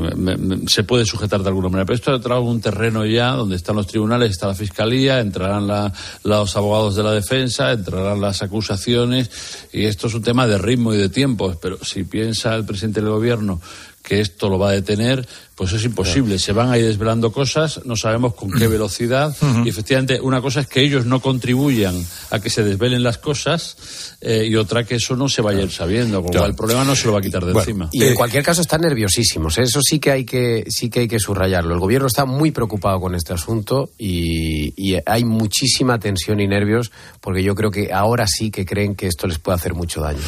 se 0.66 0.84
puede 0.84 1.06
sujetar 1.06 1.42
de 1.42 1.48
alguna 1.48 1.68
manera. 1.68 1.87
Pero 1.87 1.96
esto 1.96 2.12
ha 2.12 2.16
entrado 2.16 2.42
en 2.42 2.48
un 2.48 2.60
terreno 2.60 3.06
ya 3.06 3.32
donde 3.32 3.56
están 3.56 3.76
los 3.76 3.87
tribunales, 3.87 4.30
está 4.30 4.46
la 4.46 4.54
fiscalía, 4.54 5.20
entrarán 5.20 5.92
los 6.22 6.56
abogados 6.56 6.96
de 6.96 7.02
la 7.02 7.12
defensa, 7.12 7.72
entrarán 7.72 8.20
las 8.20 8.42
acusaciones 8.42 9.30
y 9.72 9.84
esto 9.84 10.08
es 10.08 10.14
un 10.14 10.22
tema 10.22 10.46
de 10.46 10.58
ritmo 10.58 10.92
y 10.92 10.98
de 10.98 11.08
tiempo. 11.08 11.56
Pero 11.60 11.82
si 11.84 12.04
piensa 12.04 12.54
el 12.54 12.64
presidente 12.64 13.00
del 13.00 13.10
gobierno 13.10 13.60
que 14.02 14.20
esto 14.20 14.50
lo 14.50 14.58
va 14.58 14.68
a 14.68 14.72
detener, 14.72 15.26
pues 15.55 15.73
es 15.73 15.85
imposible. 15.85 16.38
Se 16.38 16.53
van 16.53 16.71
a 16.71 16.79
ir 16.79 16.85
desvelando 16.85 17.33
cosas, 17.33 17.81
no 17.85 17.97
sabemos 17.97 18.35
con 18.35 18.51
qué 18.51 18.69
velocidad. 18.69 19.35
Y 19.64 19.69
efectivamente, 19.69 20.21
una 20.21 20.43
cosa 20.43 20.61
es 20.61 20.67
que 20.67 20.83
ellos 20.83 21.07
no 21.07 21.21
contribuyan 21.21 21.95
a 22.31 22.38
que 22.38 22.51
se 22.51 22.62
desvelen 22.62 23.03
las 23.03 23.19
cosas 23.19 24.17
eh, 24.21 24.47
y 24.47 24.57
otra 24.57 24.85
que 24.85 24.97
eso 24.97 25.17
no 25.17 25.29
se 25.29 25.40
vaya 25.43 25.61
a 25.61 25.62
ir 25.62 25.71
sabiendo. 25.71 26.23
Con 26.23 26.37
el 26.37 26.55
problema 26.55 26.85
no 26.85 26.95
se 26.95 27.07
lo 27.07 27.12
va 27.12 27.21
a 27.21 27.23
quitar 27.23 27.45
de 27.45 27.53
encima. 27.53 27.88
Y 27.93 28.05
en 28.05 28.14
cualquier 28.14 28.43
caso 28.43 28.61
están 28.61 28.83
nerviosísimos. 28.83 29.57
¿eh? 29.59 29.62
Eso 29.62 29.81
sí 29.83 30.01
que 30.01 30.11
hay 30.11 30.25
que 30.25 30.64
sí 30.69 30.90
que 30.90 31.01
hay 31.01 31.09
que 31.09 31.19
subrayarlo. 31.19 31.73
El 31.73 31.81
gobierno 31.81 32.07
está 32.07 32.25
muy 32.25 32.51
preocupado 32.51 33.01
con 33.01 33.14
este 33.14 33.33
asunto 33.33 33.90
y, 33.97 34.75
y 34.77 34.99
hay 35.07 35.25
muchísima 35.25 35.99
tensión 35.99 36.40
y 36.40 36.49
nervios 36.49 36.90
porque 37.21 37.43
yo 37.43 37.55
creo 37.55 37.71
que 37.71 37.93
ahora 37.93 38.27
sí 38.27 38.51
que 38.51 38.67
creen 38.67 38.95
que 38.95 39.07
esto 39.07 39.27
les 39.27 39.38
puede 39.38 39.57
hacer 39.57 39.75
mucho 39.75 40.01
daño. 40.01 40.21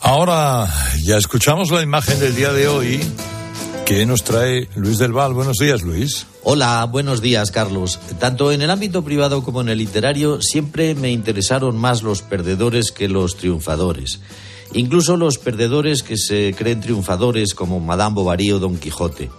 Ahora 0.00 0.68
ya 1.02 1.16
escuchamos 1.16 1.70
la 1.70 1.82
imagen 1.82 2.18
del 2.18 2.34
día 2.34 2.52
de 2.52 2.68
hoy 2.68 3.00
¿Qué 3.86 4.04
nos 4.04 4.24
trae 4.24 4.68
Luis 4.74 4.98
del 4.98 5.12
Val? 5.12 5.32
Buenos 5.32 5.58
días, 5.58 5.82
Luis. 5.82 6.26
Hola, 6.42 6.84
buenos 6.86 7.20
días, 7.20 7.52
Carlos. 7.52 8.00
Tanto 8.18 8.50
en 8.50 8.60
el 8.60 8.70
ámbito 8.70 9.04
privado 9.04 9.44
como 9.44 9.60
en 9.60 9.68
el 9.68 9.78
literario 9.78 10.42
siempre 10.42 10.96
me 10.96 11.12
interesaron 11.12 11.76
más 11.76 12.02
los 12.02 12.20
perdedores 12.20 12.90
que 12.90 13.08
los 13.08 13.36
triunfadores. 13.36 14.18
Incluso 14.72 15.16
los 15.16 15.38
perdedores 15.38 16.02
que 16.02 16.16
se 16.16 16.52
creen 16.58 16.80
triunfadores 16.80 17.54
como 17.54 17.78
Madame 17.78 18.16
Bovary 18.16 18.50
o 18.50 18.58
Don 18.58 18.76
Quijote. 18.76 19.30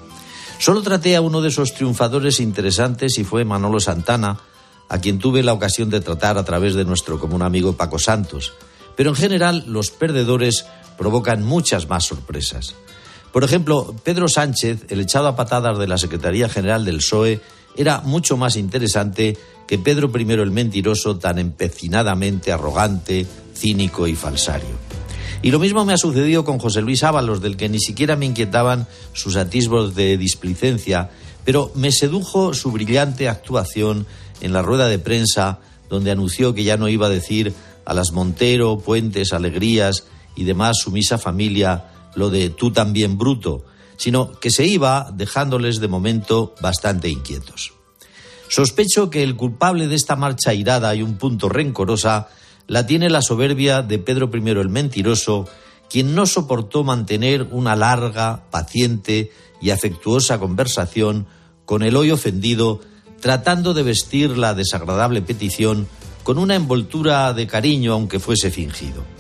Solo 0.60 0.82
traté 0.82 1.18
a 1.18 1.22
uno 1.22 1.42
de 1.42 1.50
esos 1.50 1.74
triunfadores 1.74 2.40
interesantes 2.40 3.18
y 3.18 3.26
fue 3.26 3.44
Manolo 3.44 3.82
Santana, 3.82 4.40
a 4.88 5.02
quien 5.02 5.20
tuve 5.20 5.44
la 5.44 5.52
ocasión 5.52 5.90
de 5.90 6.00
tratar 6.00 6.38
a 6.38 6.46
través 6.46 6.74
de 6.74 6.86
nuestro 6.86 7.20
común 7.20 7.42
amigo 7.42 7.74
Paco 7.74 8.00
Santos. 8.00 8.54
Pero 8.96 9.10
en 9.10 9.18
general 9.18 9.66
los 9.68 9.92
perdedores 9.92 10.66
provocan 10.98 11.44
muchas 11.44 11.90
más 11.90 12.06
sorpresas. 12.06 12.76
Por 13.32 13.44
ejemplo, 13.44 13.96
Pedro 14.04 14.28
Sánchez, 14.28 14.86
el 14.90 15.02
echado 15.02 15.28
a 15.28 15.36
patadas 15.36 15.78
de 15.78 15.88
la 15.88 15.98
Secretaría 15.98 16.50
General 16.50 16.86
del 16.86 16.98
PSOE, 16.98 17.42
era 17.76 18.02
mucho 18.02 18.38
más 18.38 18.56
interesante 18.56 19.38
que 19.68 19.78
Pedro 19.78 20.10
I 20.18 20.32
el 20.32 20.52
mentiroso, 20.52 21.18
tan 21.18 21.38
empecinadamente 21.38 22.52
arrogante, 22.52 23.28
cínico 23.54 24.08
y 24.08 24.16
falsario. 24.16 24.88
Y 25.42 25.52
lo 25.52 25.60
mismo 25.60 25.86
me 25.86 25.94
ha 25.94 25.98
sucedido 25.98 26.44
con 26.44 26.58
José 26.58 26.82
Luis 26.82 27.04
Ábalos, 27.04 27.42
del 27.42 27.58
que 27.58 27.70
ni 27.70 27.80
siquiera 27.80 28.16
me 28.16 28.26
inquietaban 28.26 28.88
sus 29.14 29.36
atisbos 29.36 29.94
de 29.94 30.18
displicencia, 30.18 31.12
pero 31.46 31.72
me 31.76 31.92
sedujo 31.92 32.54
su 32.54 32.72
brillante 32.72 33.30
actuación 33.30 34.08
en 34.42 34.54
la 34.54 34.62
rueda 34.62 34.88
de 34.88 35.00
prensa, 35.00 35.60
donde 35.90 36.12
anunció 36.12 36.54
que 36.54 36.64
ya 36.64 36.78
no 36.78 36.90
iba 36.90 37.08
a 37.08 37.12
decir 37.12 37.54
a 37.86 37.94
las 37.94 38.12
Montero, 38.12 38.80
Puentes, 38.80 39.32
Alegrías 39.32 40.06
y 40.36 40.44
demás 40.44 40.78
sumisa 40.80 41.18
familia 41.18 41.86
lo 42.16 42.30
de 42.30 42.50
tú 42.50 42.72
también 42.72 43.18
bruto, 43.18 43.66
sino 43.98 44.40
que 44.40 44.52
se 44.52 44.66
iba 44.66 45.10
dejándoles 45.14 45.80
de 45.80 45.88
momento 45.88 46.54
bastante 46.62 47.10
inquietos. 47.10 47.74
Sospecho 48.50 49.10
que 49.10 49.24
el 49.24 49.36
culpable 49.36 49.88
de 49.88 49.96
esta 49.96 50.16
marcha 50.16 50.54
irada 50.54 50.96
y 50.96 51.02
un 51.02 51.18
punto 51.18 51.50
rencorosa 51.50 52.30
la 52.68 52.86
tiene 52.86 53.10
la 53.10 53.22
soberbia 53.22 53.82
de 53.82 54.00
Pedro 54.00 54.30
I 54.34 54.50
el 54.50 54.70
Mentiroso, 54.70 55.48
quien 55.90 56.16
no 56.16 56.26
soportó 56.26 56.84
mantener 56.84 57.48
una 57.52 57.76
larga, 57.76 58.44
paciente 58.50 59.32
y 59.62 59.72
afectuosa 59.72 60.40
conversación 60.40 61.28
con 61.66 61.84
el 61.84 61.96
hoy 61.96 62.12
ofendido, 62.12 62.82
tratando 63.20 63.74
de 63.74 63.84
vestir 63.84 64.38
la 64.38 64.54
desagradable 64.54 65.22
petición 65.22 65.88
con 66.24 66.38
una 66.38 66.56
envoltura 66.56 67.34
de 67.34 67.48
cariño 67.48 67.94
aunque 67.94 68.20
fuese 68.20 68.52
fingido. 68.52 69.17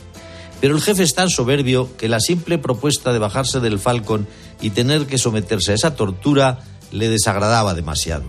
Pero 0.59 0.75
el 0.75 0.81
jefe 0.81 1.03
es 1.03 1.13
tan 1.13 1.29
soberbio 1.29 1.95
que 1.97 2.09
la 2.09 2.19
simple 2.19 2.57
propuesta 2.57 3.13
de 3.13 3.19
bajarse 3.19 3.59
del 3.59 3.79
Falcon 3.79 4.27
y 4.61 4.71
tener 4.71 5.05
que 5.05 5.17
someterse 5.17 5.71
a 5.71 5.75
esa 5.75 5.95
tortura 5.95 6.59
le 6.91 7.09
desagradaba 7.09 7.73
demasiado. 7.73 8.25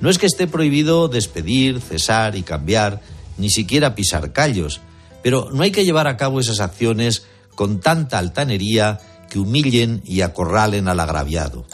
No 0.00 0.10
es 0.10 0.18
que 0.18 0.26
esté 0.26 0.46
prohibido 0.46 1.08
despedir, 1.08 1.80
cesar 1.80 2.36
y 2.36 2.42
cambiar, 2.42 3.00
ni 3.38 3.48
siquiera 3.48 3.94
pisar 3.94 4.32
callos, 4.32 4.80
pero 5.22 5.48
no 5.52 5.62
hay 5.62 5.70
que 5.70 5.84
llevar 5.84 6.06
a 6.06 6.16
cabo 6.16 6.40
esas 6.40 6.60
acciones 6.60 7.24
con 7.54 7.80
tanta 7.80 8.18
altanería 8.18 9.00
que 9.30 9.38
humillen 9.38 10.02
y 10.04 10.20
acorralen 10.20 10.88
al 10.88 11.00
agraviado. 11.00 11.64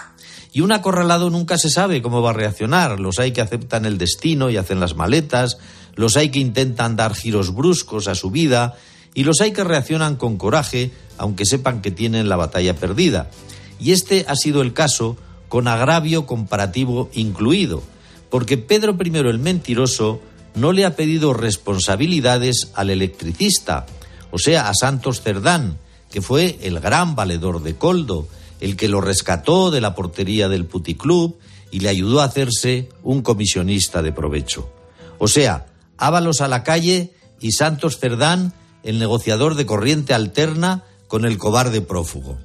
Y 0.53 0.61
un 0.61 0.73
acorralado 0.73 1.31
nunca 1.31 1.59
se 1.59 1.71
sabe 1.71 2.03
cómo 2.03 2.23
va 2.23 2.31
a 2.31 2.35
reaccionar. 2.35 3.01
Los 3.01 3.19
hay 3.19 3.33
que 3.33 3.41
aceptan 3.41 3.85
el 3.85 3.99
destino 3.99 4.51
y 4.51 4.57
hacen 4.57 4.81
las 4.81 4.97
maletas, 4.97 5.59
los 5.95 6.17
hay 6.17 6.31
que 6.31 6.41
intentan 6.41 6.97
dar 6.97 7.15
giros 7.15 7.55
bruscos 7.55 8.09
a 8.09 8.15
su 8.15 8.31
vida 8.31 8.77
y 9.15 9.25
los 9.25 9.41
hay 9.41 9.53
que 9.53 9.65
reaccionan 9.65 10.17
con 10.17 10.37
coraje, 10.37 10.91
aunque 11.19 11.47
sepan 11.47 11.83
que 11.83 11.91
tienen 11.91 12.29
la 12.29 12.37
batalla 12.37 12.77
perdida. 12.77 13.31
Y 13.79 13.93
este 13.93 14.25
ha 14.29 14.37
sido 14.37 14.63
el 14.63 14.73
caso 14.73 15.17
con 15.49 15.69
agravio 15.69 16.27
comparativo 16.27 17.11
incluido, 17.13 17.83
porque 18.31 18.57
Pedro 18.57 18.97
I 19.03 19.17
el 19.17 19.39
Mentiroso 19.39 20.21
no 20.55 20.73
le 20.73 20.85
ha 20.85 20.97
pedido 20.97 21.33
responsabilidades 21.33 22.71
al 22.75 22.91
electricista, 22.91 23.87
o 24.31 24.39
sea, 24.39 24.69
a 24.69 24.75
Santos 24.75 25.23
Cerdán, 25.23 25.79
que 26.11 26.23
fue 26.23 26.59
el 26.63 26.81
gran 26.81 27.15
valedor 27.15 27.63
de 27.63 27.77
Coldo, 27.77 28.29
el 28.61 28.77
que 28.77 28.89
lo 28.89 29.01
rescató 29.01 29.71
de 29.71 29.81
la 29.81 29.95
portería 29.95 30.49
del 30.49 30.67
puticlub 30.67 31.39
y 31.71 31.81
le 31.81 31.89
ayudó 31.89 32.21
a 32.21 32.25
hacerse 32.25 32.89
un 33.03 33.23
comisionista 33.23 34.03
de 34.03 34.13
provecho. 34.13 34.71
O 35.19 35.29
sea, 35.29 35.67
Ábalos 36.01 36.41
a 36.41 36.49
la 36.49 36.65
calle 36.65 37.13
y 37.41 37.53
Santos 37.53 37.99
Cerdán, 37.99 38.55
el 38.83 38.99
negociador 38.99 39.55
de 39.55 39.67
corriente 39.67 40.15
alterna 40.15 40.85
con 41.09 41.25
el 41.25 41.39
cobarde 41.39 41.81
prófugo. 41.81 42.39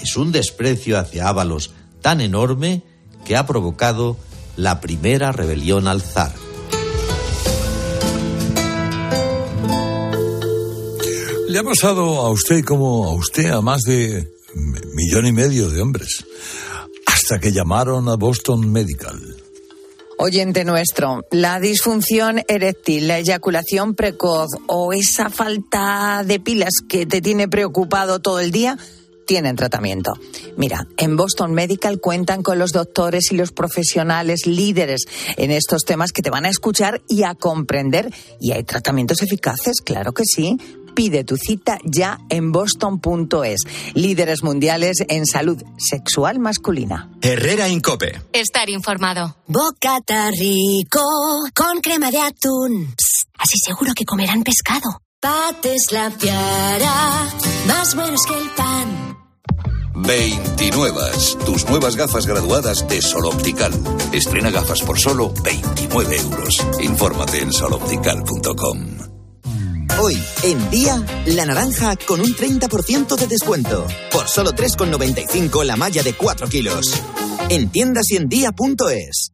Es 0.00 0.16
un 0.16 0.32
desprecio 0.32 0.98
hacia 0.98 1.28
Ábalos 1.28 1.72
tan 2.00 2.20
enorme 2.20 2.82
que 3.24 3.36
ha 3.36 3.46
provocado 3.46 4.16
la 4.56 4.80
primera 4.80 5.32
rebelión 5.32 5.86
al 5.88 6.02
zar. 6.02 6.32
Le 11.48 11.58
ha 11.58 11.62
pasado 11.62 12.22
a 12.22 12.30
usted 12.30 12.64
como 12.64 13.06
a 13.08 13.14
usted 13.14 13.50
a 13.50 13.60
más 13.60 13.82
de 13.82 14.32
millón 14.94 15.26
y 15.26 15.32
medio 15.32 15.68
de 15.68 15.82
hombres, 15.82 16.24
hasta 17.06 17.38
que 17.38 17.52
llamaron 17.52 18.08
a 18.08 18.16
Boston 18.16 18.72
Medical. 18.72 19.31
Oyente 20.24 20.64
nuestro, 20.64 21.26
la 21.32 21.58
disfunción 21.58 22.44
eréctil, 22.46 23.08
la 23.08 23.18
eyaculación 23.18 23.96
precoz 23.96 24.50
o 24.68 24.92
esa 24.92 25.30
falta 25.30 26.22
de 26.24 26.38
pilas 26.38 26.74
que 26.88 27.06
te 27.06 27.20
tiene 27.20 27.48
preocupado 27.48 28.20
todo 28.20 28.38
el 28.38 28.52
día, 28.52 28.78
tienen 29.26 29.56
tratamiento. 29.56 30.12
Mira, 30.56 30.86
en 30.96 31.16
Boston 31.16 31.54
Medical 31.54 31.98
cuentan 31.98 32.44
con 32.44 32.60
los 32.60 32.70
doctores 32.70 33.32
y 33.32 33.36
los 33.36 33.50
profesionales 33.50 34.46
líderes 34.46 35.06
en 35.36 35.50
estos 35.50 35.82
temas 35.82 36.12
que 36.12 36.22
te 36.22 36.30
van 36.30 36.44
a 36.44 36.50
escuchar 36.50 37.02
y 37.08 37.24
a 37.24 37.34
comprender. 37.34 38.08
Y 38.40 38.52
hay 38.52 38.62
tratamientos 38.62 39.22
eficaces, 39.22 39.80
claro 39.84 40.12
que 40.12 40.22
sí. 40.24 40.56
Pide 40.94 41.24
tu 41.24 41.36
cita 41.36 41.78
ya 41.84 42.18
en 42.28 42.52
boston.es. 42.52 43.60
Líderes 43.94 44.42
mundiales 44.42 44.98
en 45.08 45.26
salud 45.26 45.62
sexual 45.78 46.38
masculina. 46.38 47.10
Herrera 47.20 47.68
Incope. 47.68 48.20
Estar 48.32 48.68
informado. 48.70 49.36
Bocata 49.46 50.30
rico 50.30 51.00
con 51.54 51.80
crema 51.80 52.10
de 52.10 52.20
atún. 52.20 52.94
así 53.38 53.58
seguro 53.58 53.92
que 53.94 54.04
comerán 54.04 54.42
pescado. 54.42 55.00
Pates 55.20 55.92
la 55.92 56.10
piara, 56.10 57.28
más 57.66 57.94
buenos 57.94 58.22
que 58.26 58.34
el 58.36 58.50
pan. 58.50 59.16
29. 59.94 61.00
Tus 61.46 61.68
nuevas 61.68 61.96
gafas 61.96 62.26
graduadas 62.26 62.88
de 62.88 63.00
Sol 63.00 63.26
Optical. 63.26 63.72
Estrena 64.12 64.50
gafas 64.50 64.82
por 64.82 64.98
solo 64.98 65.32
29 65.44 66.16
euros. 66.16 66.66
Infórmate 66.80 67.40
en 67.40 67.52
soloptical.com. 67.52 69.11
Hoy, 70.00 70.20
en 70.42 70.70
día, 70.70 71.04
la 71.26 71.44
naranja 71.44 71.96
con 72.06 72.20
un 72.20 72.34
30% 72.34 73.16
de 73.16 73.26
descuento. 73.26 73.86
Por 74.10 74.28
solo 74.28 74.52
3,95 74.52 75.64
la 75.64 75.76
malla 75.76 76.02
de 76.02 76.14
4 76.14 76.48
kilos. 76.48 76.92
En 77.48 77.70
tiendas 77.70 78.10
y 78.10 78.16
en 78.16 78.28
día.es. 78.28 79.32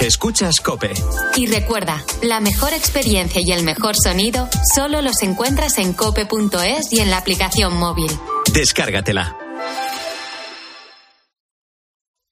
Escuchas 0.00 0.60
Cope. 0.60 0.92
Y 1.36 1.46
recuerda, 1.46 2.04
la 2.22 2.40
mejor 2.40 2.72
experiencia 2.72 3.40
y 3.44 3.52
el 3.52 3.64
mejor 3.64 3.94
sonido 3.96 4.48
solo 4.74 5.02
los 5.02 5.22
encuentras 5.22 5.78
en 5.78 5.92
cope.es 5.92 6.92
y 6.92 7.00
en 7.00 7.10
la 7.10 7.18
aplicación 7.18 7.76
móvil. 7.76 8.10
Descárgatela. 8.52 9.36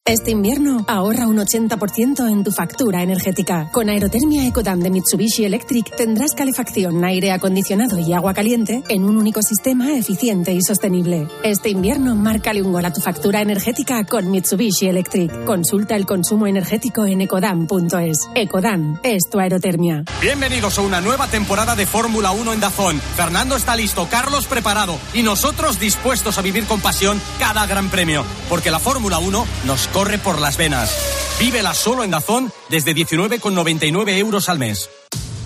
Este 0.07 0.31
invierno 0.31 0.85
ahorra 0.87 1.27
un 1.27 1.39
80% 1.39 2.31
en 2.31 2.45
tu 2.45 2.53
factura 2.53 3.03
energética. 3.03 3.69
Con 3.73 3.89
Aerotermia 3.89 4.47
Ecodam 4.47 4.79
de 4.79 4.89
Mitsubishi 4.89 5.45
Electric 5.45 5.97
tendrás 5.97 6.31
calefacción, 6.31 7.05
aire 7.05 7.33
acondicionado 7.33 7.99
y 7.99 8.13
agua 8.13 8.33
caliente 8.33 8.85
en 8.89 9.03
un 9.03 9.17
único 9.17 9.43
sistema 9.43 9.97
eficiente 9.97 10.53
y 10.53 10.63
sostenible. 10.63 11.27
Este 11.43 11.71
invierno 11.71 12.15
márcale 12.15 12.63
un 12.63 12.73
gol 12.73 12.85
a 12.85 12.93
tu 12.93 13.01
factura 13.01 13.41
energética 13.41 14.05
con 14.05 14.31
Mitsubishi 14.31 14.87
Electric. 14.87 15.45
Consulta 15.45 15.97
el 15.97 16.07
consumo 16.07 16.47
energético 16.47 17.05
en 17.05 17.23
ecodam.es. 17.23 18.29
Ecodam 18.37 19.01
es 19.03 19.29
tu 19.29 19.41
aerotermia. 19.41 20.05
Bienvenidos 20.23 20.79
a 20.79 20.83
una 20.83 21.01
nueva 21.01 21.27
temporada 21.27 21.75
de 21.75 21.85
Fórmula 21.85 22.31
1 22.31 22.53
en 22.53 22.61
Dazón. 22.61 23.01
Fernando 23.17 23.57
está 23.57 23.75
listo, 23.75 24.07
Carlos 24.09 24.47
preparado 24.47 24.97
y 25.15 25.25
nosotros 25.25 25.81
dispuestos 25.81 26.39
a 26.39 26.43
vivir 26.43 26.65
con 26.67 26.81
pasión 26.81 27.21
cada 27.41 27.67
gran 27.67 27.89
premio, 27.89 28.25
porque 28.49 28.71
la 28.71 28.79
Fórmula 28.79 29.19
1 29.19 29.45
nos 29.65 29.89
corre 29.97 30.19
por 30.19 30.39
las 30.43 30.59
venas. 30.59 30.95
Vívela 31.41 31.73
solo 31.73 32.05
en 32.05 32.11
Dazón 32.11 32.53
desde 32.69 32.95
19,99 32.95 34.19
euros 34.19 34.51
al 34.51 34.59
mes. 34.59 34.91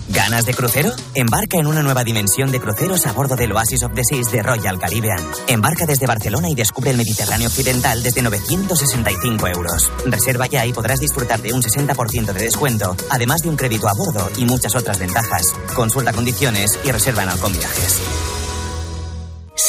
¿Ganas 0.09 0.43
de 0.43 0.53
crucero? 0.53 0.91
Embarca 1.15 1.57
en 1.57 1.67
una 1.67 1.81
nueva 1.81 2.03
dimensión 2.03 2.51
de 2.51 2.59
cruceros 2.59 3.05
a 3.05 3.13
bordo 3.13 3.37
del 3.37 3.53
Oasis 3.53 3.81
of 3.83 3.93
the 3.93 4.03
Seas 4.03 4.29
de 4.29 4.43
Royal 4.43 4.77
Caribbean. 4.77 5.25
Embarca 5.47 5.85
desde 5.85 6.05
Barcelona 6.05 6.49
y 6.49 6.55
descubre 6.55 6.91
el 6.91 6.97
Mediterráneo 6.97 7.47
Occidental 7.47 8.03
desde 8.03 8.21
965 8.23 9.47
euros. 9.47 9.89
Reserva 10.05 10.47
ya 10.47 10.65
y 10.65 10.73
podrás 10.73 10.99
disfrutar 10.99 11.41
de 11.41 11.53
un 11.53 11.61
60% 11.61 12.33
de 12.33 12.43
descuento, 12.43 12.97
además 13.09 13.43
de 13.43 13.47
un 13.47 13.55
crédito 13.55 13.87
a 13.87 13.93
bordo 13.93 14.29
y 14.35 14.43
muchas 14.43 14.75
otras 14.75 14.99
ventajas. 14.99 15.43
Consulta 15.73 16.11
condiciones 16.11 16.77
y 16.83 16.91
reserva 16.91 17.23
en 17.23 17.29
Alcon. 17.29 17.53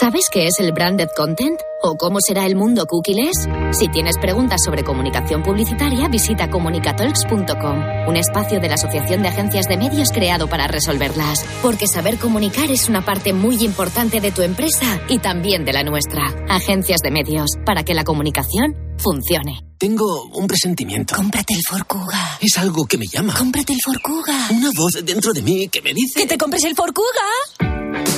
¿Sabes 0.01 0.31
qué 0.33 0.47
es 0.47 0.59
el 0.59 0.73
branded 0.73 1.09
content? 1.15 1.61
¿O 1.83 1.97
cómo 1.97 2.17
será 2.27 2.47
el 2.47 2.57
mundo 2.57 2.87
cookies? 2.87 3.47
Si 3.73 3.89
tienes 3.89 4.17
preguntas 4.17 4.63
sobre 4.65 4.85
comunicación 4.85 5.43
publicitaria, 5.43 6.09
visita 6.09 6.49
comunicatalks.com, 6.49 8.09
un 8.09 8.17
espacio 8.17 8.59
de 8.59 8.69
la 8.69 8.77
Asociación 8.77 9.21
de 9.21 9.29
Agencias 9.29 9.67
de 9.67 9.77
Medios 9.77 10.11
creado 10.11 10.49
para 10.49 10.67
resolverlas. 10.67 11.45
Porque 11.61 11.87
saber 11.87 12.17
comunicar 12.17 12.71
es 12.71 12.89
una 12.89 13.05
parte 13.05 13.35
muy 13.35 13.63
importante 13.63 14.23
de 14.23 14.33
tu 14.33 14.41
empresa 14.41 14.99
y 15.11 15.19
también 15.19 15.67
de 15.67 15.75
la 15.75 15.83
nuestra. 15.83 16.23
Agencias 16.49 17.01
de 17.03 17.11
Medios, 17.11 17.51
para 17.67 17.83
que 17.83 17.93
la 17.93 18.05
comunicación 18.05 18.75
funcione. 18.97 19.61
Tengo 19.77 20.25
un 20.33 20.47
presentimiento. 20.47 21.17
Cómprate 21.17 21.53
el 21.53 21.63
Forcuga. 21.69 22.39
Es 22.41 22.57
algo 22.57 22.87
que 22.87 22.97
me 22.97 23.07
llama. 23.07 23.35
Cómprate 23.37 23.75
el 23.75 23.81
Forcuga. 23.85 24.49
Una 24.53 24.71
voz 24.75 24.93
dentro 25.05 25.35
de 25.35 25.43
mí 25.43 25.69
que 25.69 25.83
me 25.83 25.93
dice... 25.93 26.19
¡Que 26.19 26.27
te 26.27 26.39
compres 26.39 26.65
el 26.65 26.75
Forcuga! 26.75 27.72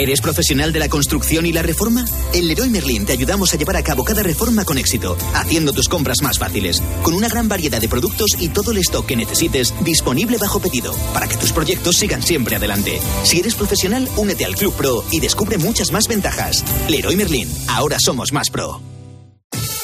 ¿Eres 0.00 0.22
profesional 0.22 0.72
de 0.72 0.78
la 0.78 0.88
construcción 0.88 1.44
y 1.44 1.52
la 1.52 1.60
reforma? 1.60 2.06
En 2.32 2.48
Leroy 2.48 2.70
Merlin 2.70 3.04
te 3.04 3.12
ayudamos 3.12 3.52
a 3.52 3.58
llevar 3.58 3.76
a 3.76 3.82
cabo 3.82 4.02
cada 4.02 4.22
reforma 4.22 4.64
con 4.64 4.78
éxito, 4.78 5.14
haciendo 5.34 5.74
tus 5.74 5.90
compras 5.90 6.22
más 6.22 6.38
fáciles, 6.38 6.82
con 7.02 7.12
una 7.12 7.28
gran 7.28 7.48
variedad 7.48 7.82
de 7.82 7.88
productos 7.88 8.30
y 8.38 8.48
todo 8.48 8.70
el 8.70 8.78
stock 8.78 9.04
que 9.04 9.14
necesites 9.14 9.74
disponible 9.84 10.38
bajo 10.38 10.58
pedido, 10.58 10.94
para 11.12 11.28
que 11.28 11.36
tus 11.36 11.52
proyectos 11.52 11.98
sigan 11.98 12.22
siempre 12.22 12.56
adelante. 12.56 12.98
Si 13.24 13.40
eres 13.40 13.54
profesional, 13.54 14.08
únete 14.16 14.46
al 14.46 14.56
Club 14.56 14.72
Pro 14.72 15.04
y 15.10 15.20
descubre 15.20 15.58
muchas 15.58 15.92
más 15.92 16.08
ventajas. 16.08 16.64
Leroy 16.88 17.16
Merlin, 17.16 17.52
ahora 17.68 17.98
somos 18.02 18.32
más 18.32 18.48
pro. 18.48 18.80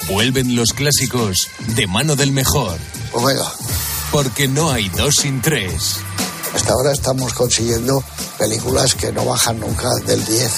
Vuelven 0.09 0.57
los 0.57 0.73
clásicos 0.73 1.49
de 1.75 1.87
mano 1.87 2.17
del 2.17 2.33
mejor. 2.33 2.79
Omega. 3.13 3.53
Porque 4.11 4.49
no 4.49 4.71
hay 4.71 4.89
dos 4.89 5.17
sin 5.17 5.43
tres. 5.43 6.01
Hasta 6.57 6.73
ahora 6.73 6.91
estamos 6.91 7.35
consiguiendo 7.35 8.03
películas 8.39 8.95
que 8.95 9.13
no 9.13 9.27
bajan 9.27 9.61
nunca 9.61 9.91
del 10.07 10.25
10. 10.25 10.53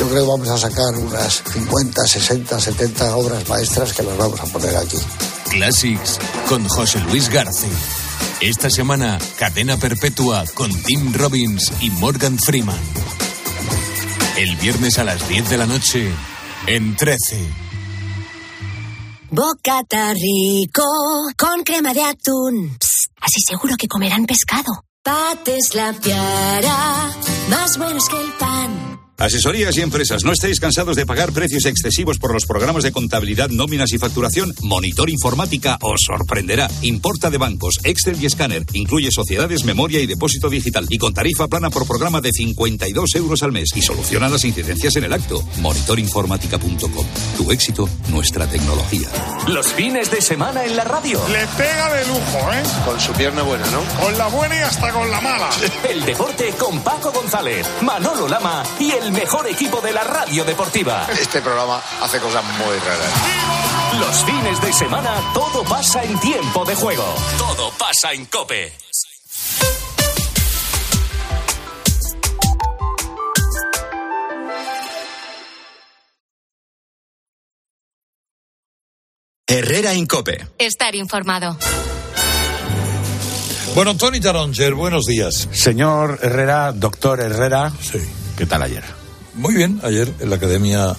Yo 0.00 0.08
creo 0.08 0.24
que 0.24 0.28
vamos 0.28 0.48
a 0.48 0.58
sacar 0.58 0.96
unas 0.96 1.44
50, 1.52 2.04
60, 2.04 2.60
70 2.60 3.16
obras 3.16 3.48
maestras 3.48 3.92
que 3.92 4.02
las 4.02 4.16
vamos 4.16 4.40
a 4.40 4.46
poner 4.46 4.76
aquí. 4.76 4.98
Classics 5.48 6.18
con 6.48 6.66
José 6.68 6.98
Luis 7.08 7.28
García. 7.28 7.70
Esta 8.40 8.68
semana, 8.68 9.18
cadena 9.36 9.76
perpetua 9.76 10.44
con 10.54 10.74
Tim 10.82 11.14
Robbins 11.14 11.72
y 11.80 11.90
Morgan 11.90 12.36
Freeman. 12.36 12.80
El 14.36 14.56
viernes 14.56 14.98
a 14.98 15.04
las 15.04 15.26
10 15.28 15.50
de 15.50 15.56
la 15.56 15.66
noche, 15.66 16.12
en 16.66 16.96
13. 16.96 17.67
Bocata 19.30 20.14
rico 20.14 20.82
con 21.36 21.62
crema 21.62 21.92
de 21.92 22.02
atún. 22.02 22.78
así 23.20 23.40
seguro 23.46 23.74
que 23.78 23.86
comerán 23.86 24.24
pescado. 24.24 24.84
Pates 25.02 25.74
la 25.74 25.92
piara, 25.92 27.10
más 27.50 27.76
buenos 27.76 28.08
que 28.08 28.20
el 28.20 28.32
pan. 28.32 28.47
Asesorías 29.20 29.76
y 29.76 29.80
empresas, 29.80 30.22
¿no 30.22 30.30
estáis 30.30 30.60
cansados 30.60 30.94
de 30.94 31.04
pagar 31.04 31.32
precios 31.32 31.64
excesivos 31.66 32.18
por 32.18 32.32
los 32.32 32.46
programas 32.46 32.84
de 32.84 32.92
contabilidad, 32.92 33.48
nóminas 33.48 33.92
y 33.92 33.98
facturación? 33.98 34.54
Monitor 34.62 35.10
Informática 35.10 35.76
os 35.82 36.02
sorprenderá. 36.06 36.70
Importa 36.82 37.28
de 37.28 37.36
bancos, 37.36 37.80
Excel 37.82 38.22
y 38.22 38.26
escáner. 38.26 38.64
Incluye 38.74 39.10
sociedades, 39.10 39.64
memoria 39.64 39.98
y 39.98 40.06
depósito 40.06 40.48
digital. 40.48 40.86
Y 40.88 40.98
con 40.98 41.14
tarifa 41.14 41.48
plana 41.48 41.68
por 41.68 41.84
programa 41.84 42.20
de 42.20 42.30
52 42.30 43.16
euros 43.16 43.42
al 43.42 43.50
mes. 43.50 43.70
Y 43.74 43.82
soluciona 43.82 44.28
las 44.28 44.44
incidencias 44.44 44.94
en 44.94 45.02
el 45.02 45.12
acto. 45.12 45.42
Monitorinformática.com. 45.62 47.06
Tu 47.36 47.50
éxito, 47.50 47.88
nuestra 48.10 48.46
tecnología. 48.46 49.08
Los 49.48 49.72
fines 49.72 50.12
de 50.12 50.22
semana 50.22 50.64
en 50.64 50.76
la 50.76 50.84
radio. 50.84 51.20
Le 51.26 51.44
pega 51.56 51.92
de 51.92 52.06
lujo, 52.06 52.52
¿eh? 52.52 52.62
Con 52.84 53.00
su 53.00 53.12
pierna 53.14 53.42
buena, 53.42 53.68
¿no? 53.72 53.82
Con 54.00 54.16
la 54.16 54.28
buena 54.28 54.54
y 54.54 54.60
hasta 54.60 54.92
con 54.92 55.10
la 55.10 55.20
mala. 55.20 55.50
El 55.90 56.04
deporte 56.04 56.54
con 56.56 56.78
Paco 56.84 57.10
González, 57.10 57.66
Manolo 57.82 58.28
Lama 58.28 58.62
y 58.78 58.92
el 58.92 59.07
mejor 59.12 59.46
equipo 59.46 59.80
de 59.80 59.92
la 59.92 60.04
radio 60.04 60.44
deportiva. 60.44 61.06
Este 61.10 61.40
programa 61.40 61.82
hace 62.00 62.18
cosas 62.18 62.44
muy 62.44 62.76
raras. 62.78 63.98
Los 64.00 64.24
fines 64.24 64.60
de 64.60 64.72
semana 64.72 65.14
todo 65.34 65.64
pasa 65.64 66.02
en 66.04 66.18
tiempo 66.20 66.64
de 66.64 66.74
juego. 66.74 67.04
Todo 67.38 67.70
pasa 67.78 68.12
en 68.12 68.26
cope. 68.26 68.72
Herrera 79.50 79.94
Incope. 79.94 80.46
Estar 80.58 80.94
informado. 80.94 81.56
Bueno, 83.74 83.96
Tony 83.96 84.20
Taronger, 84.20 84.74
buenos 84.74 85.06
días. 85.06 85.48
Señor 85.52 86.18
Herrera, 86.22 86.72
doctor 86.72 87.20
Herrera. 87.20 87.72
Sí. 87.80 87.98
¿Qué 88.38 88.46
tal 88.46 88.62
ayer? 88.62 88.84
Muy 89.34 89.52
bien, 89.52 89.80
ayer 89.82 90.14
en 90.20 90.30
la 90.30 90.36
Academia 90.36 90.94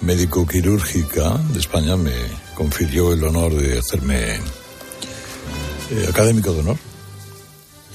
Médico-Quirúrgica 0.00 1.36
de 1.52 1.58
España 1.58 1.94
me 1.94 2.14
confirió 2.54 3.12
el 3.12 3.22
honor 3.22 3.54
de 3.54 3.78
hacerme 3.78 4.36
eh, 5.90 6.06
académico 6.08 6.54
de 6.54 6.60
honor 6.60 6.87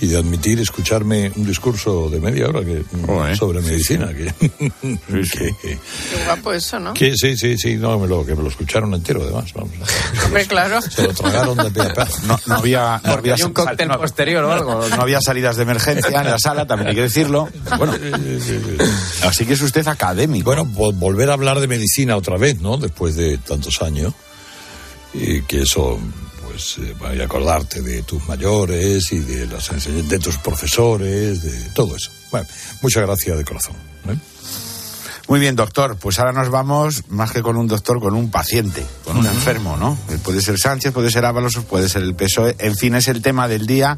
y 0.02 0.08
de 0.08 0.18
admitir 0.18 0.60
escucharme 0.60 1.32
un 1.36 1.46
discurso 1.46 2.10
de 2.10 2.20
media 2.20 2.48
hora 2.48 2.62
que, 2.62 2.84
sobre 3.38 3.62
medicina. 3.62 4.10
Que, 4.14 5.56
Qué 5.62 5.78
guapo 6.26 6.52
eso, 6.54 6.80
¿no? 6.80 6.94
que 6.94 7.16
sí, 7.16 7.38
sí, 7.38 7.58
sí, 7.58 7.76
no, 7.76 7.98
me 8.00 8.08
lo, 8.08 8.26
que 8.26 8.36
me 8.36 8.44
lo 8.44 8.50
escucharon 8.50 8.94
entero 8.94 9.22
además. 9.24 9.54
Vamos, 9.54 9.72
Hombre, 10.26 10.46
claro. 10.46 10.82
se 10.82 11.04
lo 11.04 11.14
tragaron 11.14 11.58
de 11.58 11.72
pie 11.72 11.84
a 11.84 11.94
pie. 11.94 12.04
No, 12.28 12.40
no 12.48 12.56
había, 12.56 13.02
no 13.04 13.12
Porque 13.14 13.32
había 13.32 13.46
un 13.46 13.54
cóctel 13.54 13.88
posterior 13.90 14.44
o 14.44 14.52
algo. 14.52 14.88
No 14.90 15.02
había 15.02 15.22
salidas 15.22 15.56
de 15.58 15.64
emergencia 15.64 16.20
en 16.22 16.26
la 16.30 16.38
sala, 16.40 16.66
también 16.68 16.90
hay 16.90 16.96
que 16.96 17.02
decirlo. 17.04 17.50
Bueno, 17.78 17.94
así 19.24 19.46
que 19.46 19.54
es 19.54 19.62
usted 19.62 19.88
académico. 19.88 20.46
Bueno, 20.46 20.66
vo- 20.66 20.94
volver 20.94 21.30
a 21.30 21.34
hablar 21.34 21.60
de 21.60 21.68
medicina 21.68 22.16
otra 22.18 22.38
vez, 22.38 22.60
¿no? 22.62 22.78
Después 22.78 23.16
de 23.16 23.38
tantos 23.38 23.82
años. 23.82 24.14
Y 25.14 25.42
que 25.44 25.62
eso, 25.62 26.00
pues, 26.54 26.78
eh, 26.78 26.94
vaya 27.00 27.24
a 27.24 27.26
acordarte 27.26 27.82
de 27.82 28.04
tus 28.04 28.28
mayores 28.28 29.12
y 29.12 29.18
de, 29.18 29.48
las 29.48 29.72
de 29.88 30.20
tus 30.20 30.38
profesores, 30.38 31.42
de 31.42 31.70
todo 31.74 31.96
eso. 31.96 32.12
Bueno, 32.30 32.46
muchas 32.84 33.02
gracias 33.02 33.36
de 33.40 33.44
corazón. 33.44 33.76
¿eh? 34.08 34.16
Muy 35.28 35.40
bien, 35.40 35.56
doctor. 35.56 35.98
Pues 35.98 36.20
ahora 36.20 36.32
nos 36.32 36.52
vamos, 36.52 37.06
más 37.10 37.32
que 37.32 37.42
con 37.42 37.58
un 37.58 37.66
doctor, 37.66 38.00
con 38.00 38.14
un 38.14 38.30
paciente, 38.30 38.86
con 39.04 39.18
un 39.18 39.26
enfermo, 39.26 39.78
¿no? 39.78 39.98
Eh, 40.12 40.20
Puede 40.24 40.42
ser 40.42 40.60
Sánchez, 40.60 40.94
puede 40.94 41.10
ser 41.10 41.26
Ábalos, 41.26 41.56
puede 41.68 41.90
ser 41.90 42.04
el 42.04 42.14
PSOE. 42.14 42.56
En 42.60 42.76
fin, 42.76 42.94
es 42.94 43.08
el 43.08 43.24
tema 43.24 43.48
del 43.48 43.66
día. 43.66 43.98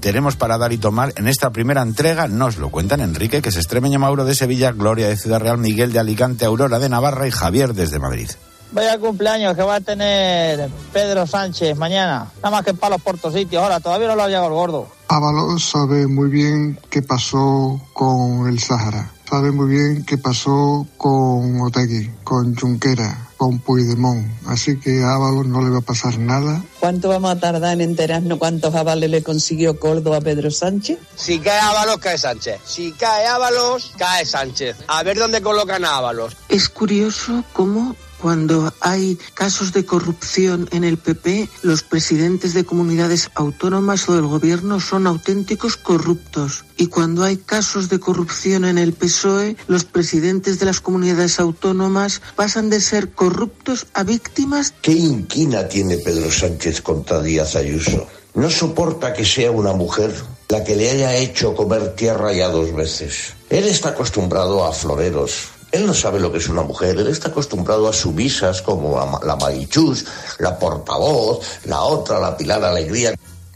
Tenemos 0.00 0.36
para 0.36 0.58
dar 0.58 0.74
y 0.74 0.76
tomar 0.76 1.14
en 1.16 1.26
esta 1.26 1.52
primera 1.52 1.80
entrega. 1.80 2.28
Nos 2.28 2.58
lo 2.58 2.68
cuentan 2.68 3.00
Enrique, 3.00 3.40
que 3.40 3.48
es 3.48 3.56
extremeño 3.56 3.98
Mauro 3.98 4.26
de 4.26 4.34
Sevilla, 4.34 4.72
Gloria 4.72 5.08
de 5.08 5.16
Ciudad 5.16 5.40
Real, 5.40 5.56
Miguel 5.56 5.90
de 5.90 6.00
Alicante, 6.00 6.44
Aurora 6.44 6.78
de 6.78 6.90
Navarra 6.90 7.26
y 7.26 7.30
Javier 7.30 7.72
desde 7.72 7.98
Madrid. 7.98 8.28
Vaya 8.74 8.98
cumpleaños 8.98 9.54
que 9.54 9.62
va 9.62 9.76
a 9.76 9.80
tener 9.80 10.68
Pedro 10.92 11.28
Sánchez 11.28 11.76
mañana. 11.76 12.26
Nada 12.38 12.50
más 12.50 12.64
que 12.64 12.74
para 12.74 12.96
los 12.96 13.02
portositios. 13.02 13.62
Ahora, 13.62 13.78
todavía 13.78 14.08
no 14.08 14.16
lo 14.16 14.24
ha 14.24 14.26
llegado 14.26 14.48
el 14.48 14.52
gordo. 14.52 14.88
Ábalos 15.06 15.64
sabe 15.64 16.08
muy 16.08 16.28
bien 16.28 16.80
qué 16.90 17.00
pasó 17.00 17.80
con 17.92 18.48
el 18.48 18.58
Sahara. 18.58 19.12
Sabe 19.30 19.52
muy 19.52 19.68
bien 19.68 20.04
qué 20.04 20.18
pasó 20.18 20.88
con 20.96 21.60
Otegui, 21.60 22.10
con 22.24 22.56
Junquera, 22.56 23.28
con 23.36 23.60
Puigdemont. 23.60 24.26
Así 24.46 24.76
que 24.80 25.04
a 25.04 25.14
Ábalos 25.14 25.46
no 25.46 25.62
le 25.62 25.70
va 25.70 25.78
a 25.78 25.82
pasar 25.82 26.18
nada. 26.18 26.60
¿Cuánto 26.80 27.08
vamos 27.10 27.30
a 27.30 27.38
tardar 27.38 27.74
en 27.74 27.80
enterarnos 27.80 28.38
cuántos 28.38 28.74
avales 28.74 29.08
le 29.08 29.22
consiguió 29.22 29.78
Córdoba 29.78 30.16
a 30.16 30.20
Pedro 30.20 30.50
Sánchez? 30.50 30.98
Si 31.14 31.38
cae 31.38 31.60
Ábalos, 31.60 31.98
cae 31.98 32.18
Sánchez. 32.18 32.60
Si 32.64 32.90
cae 32.92 33.26
Ábalos, 33.26 33.92
cae 33.96 34.26
Sánchez. 34.26 34.78
A 34.88 35.04
ver 35.04 35.16
dónde 35.16 35.40
colocan 35.42 35.84
a 35.84 35.96
Ábalos. 35.96 36.36
Es 36.48 36.68
curioso 36.68 37.44
cómo 37.52 37.94
cuando 38.24 38.72
hay 38.80 39.18
casos 39.34 39.74
de 39.74 39.84
corrupción 39.84 40.66
en 40.72 40.82
el 40.82 40.96
PP, 40.96 41.46
los 41.60 41.82
presidentes 41.82 42.54
de 42.54 42.64
comunidades 42.64 43.28
autónomas 43.34 44.08
o 44.08 44.14
del 44.14 44.26
gobierno 44.26 44.80
son 44.80 45.06
auténticos 45.06 45.76
corruptos. 45.76 46.64
Y 46.78 46.86
cuando 46.86 47.22
hay 47.22 47.36
casos 47.36 47.90
de 47.90 48.00
corrupción 48.00 48.64
en 48.64 48.78
el 48.78 48.94
PSOE, 48.94 49.58
los 49.66 49.84
presidentes 49.84 50.58
de 50.58 50.64
las 50.64 50.80
comunidades 50.80 51.38
autónomas 51.38 52.22
pasan 52.34 52.70
de 52.70 52.80
ser 52.80 53.12
corruptos 53.12 53.88
a 53.92 54.04
víctimas. 54.04 54.72
¿Qué 54.80 54.92
inquina 54.92 55.68
tiene 55.68 55.98
Pedro 55.98 56.30
Sánchez 56.30 56.80
contra 56.80 57.20
Díaz 57.20 57.56
Ayuso? 57.56 58.06
No 58.32 58.48
soporta 58.48 59.12
que 59.12 59.26
sea 59.26 59.50
una 59.50 59.74
mujer 59.74 60.14
la 60.48 60.64
que 60.64 60.76
le 60.76 60.88
haya 60.90 61.14
hecho 61.14 61.54
comer 61.54 61.94
tierra 61.94 62.32
ya 62.32 62.48
dos 62.48 62.74
veces. 62.74 63.34
Él 63.50 63.68
está 63.68 63.90
acostumbrado 63.90 64.64
a 64.64 64.72
floreros. 64.72 65.53
Él 65.74 65.86
no 65.86 65.92
sabe 65.94 66.20
lo 66.20 66.30
que 66.30 66.38
es 66.38 66.48
una 66.48 66.62
mujer. 66.62 66.96
Él 66.98 67.08
está 67.08 67.28
acostumbrado 67.28 67.88
a 67.88 67.92
sumisas 67.92 68.62
como 68.62 68.96
la, 68.96 69.26
la 69.26 69.36
Marichus, 69.36 70.04
la 70.38 70.58
portavoz, 70.58 71.40
la 71.64 71.80
otra, 71.82 72.20
la 72.20 72.36
Pilar 72.36 72.62
Alegría. 72.64 73.14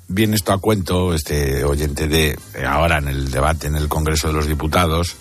Bien, 0.08 0.34
esto 0.34 0.52
a 0.52 0.58
cuento, 0.58 1.14
este 1.14 1.64
oyente 1.64 2.08
de 2.08 2.30
eh, 2.54 2.64
ahora 2.66 2.98
en 2.98 3.08
el 3.08 3.30
debate 3.30 3.66
en 3.66 3.76
el 3.76 3.88
Congreso 3.88 4.28
de 4.28 4.32
los 4.34 4.46
Diputados, 4.46 5.14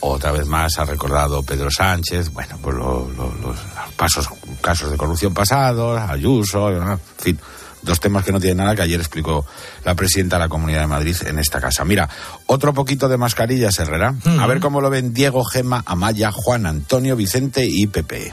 otra 0.00 0.32
vez 0.32 0.46
más 0.46 0.78
ha 0.80 0.84
recordado 0.84 1.42
Pedro 1.44 1.70
Sánchez, 1.70 2.32
bueno, 2.32 2.58
pues 2.60 2.74
lo- 2.76 3.08
lo- 3.16 3.32
los 3.40 3.56
pasos, 3.96 4.26
casos 4.60 4.90
de 4.90 4.96
corrupción 4.96 5.32
pasados, 5.32 6.00
Ayuso, 6.00 6.70
en 6.70 6.98
fin, 7.18 7.38
dos 7.82 8.00
temas 8.00 8.24
que 8.24 8.32
no 8.32 8.40
tienen 8.40 8.58
nada 8.58 8.74
que 8.74 8.82
ayer 8.82 9.00
explicó 9.00 9.46
la 9.84 9.94
presidenta 9.94 10.36
de 10.36 10.40
la 10.40 10.48
Comunidad 10.48 10.80
de 10.80 10.86
Madrid 10.86 11.16
en 11.26 11.38
esta 11.38 11.60
casa. 11.60 11.84
Mira, 11.84 12.08
otro 12.46 12.72
poquito 12.74 13.08
de 13.08 13.16
mascarillas, 13.16 13.78
Herrera. 13.78 14.14
A 14.38 14.46
ver 14.46 14.60
cómo 14.60 14.80
lo 14.80 14.90
ven 14.90 15.12
Diego, 15.12 15.44
Gema, 15.44 15.82
Amaya, 15.86 16.32
Juan, 16.32 16.66
Antonio, 16.66 17.16
Vicente 17.16 17.66
y 17.66 17.86
Pepe. 17.86 18.32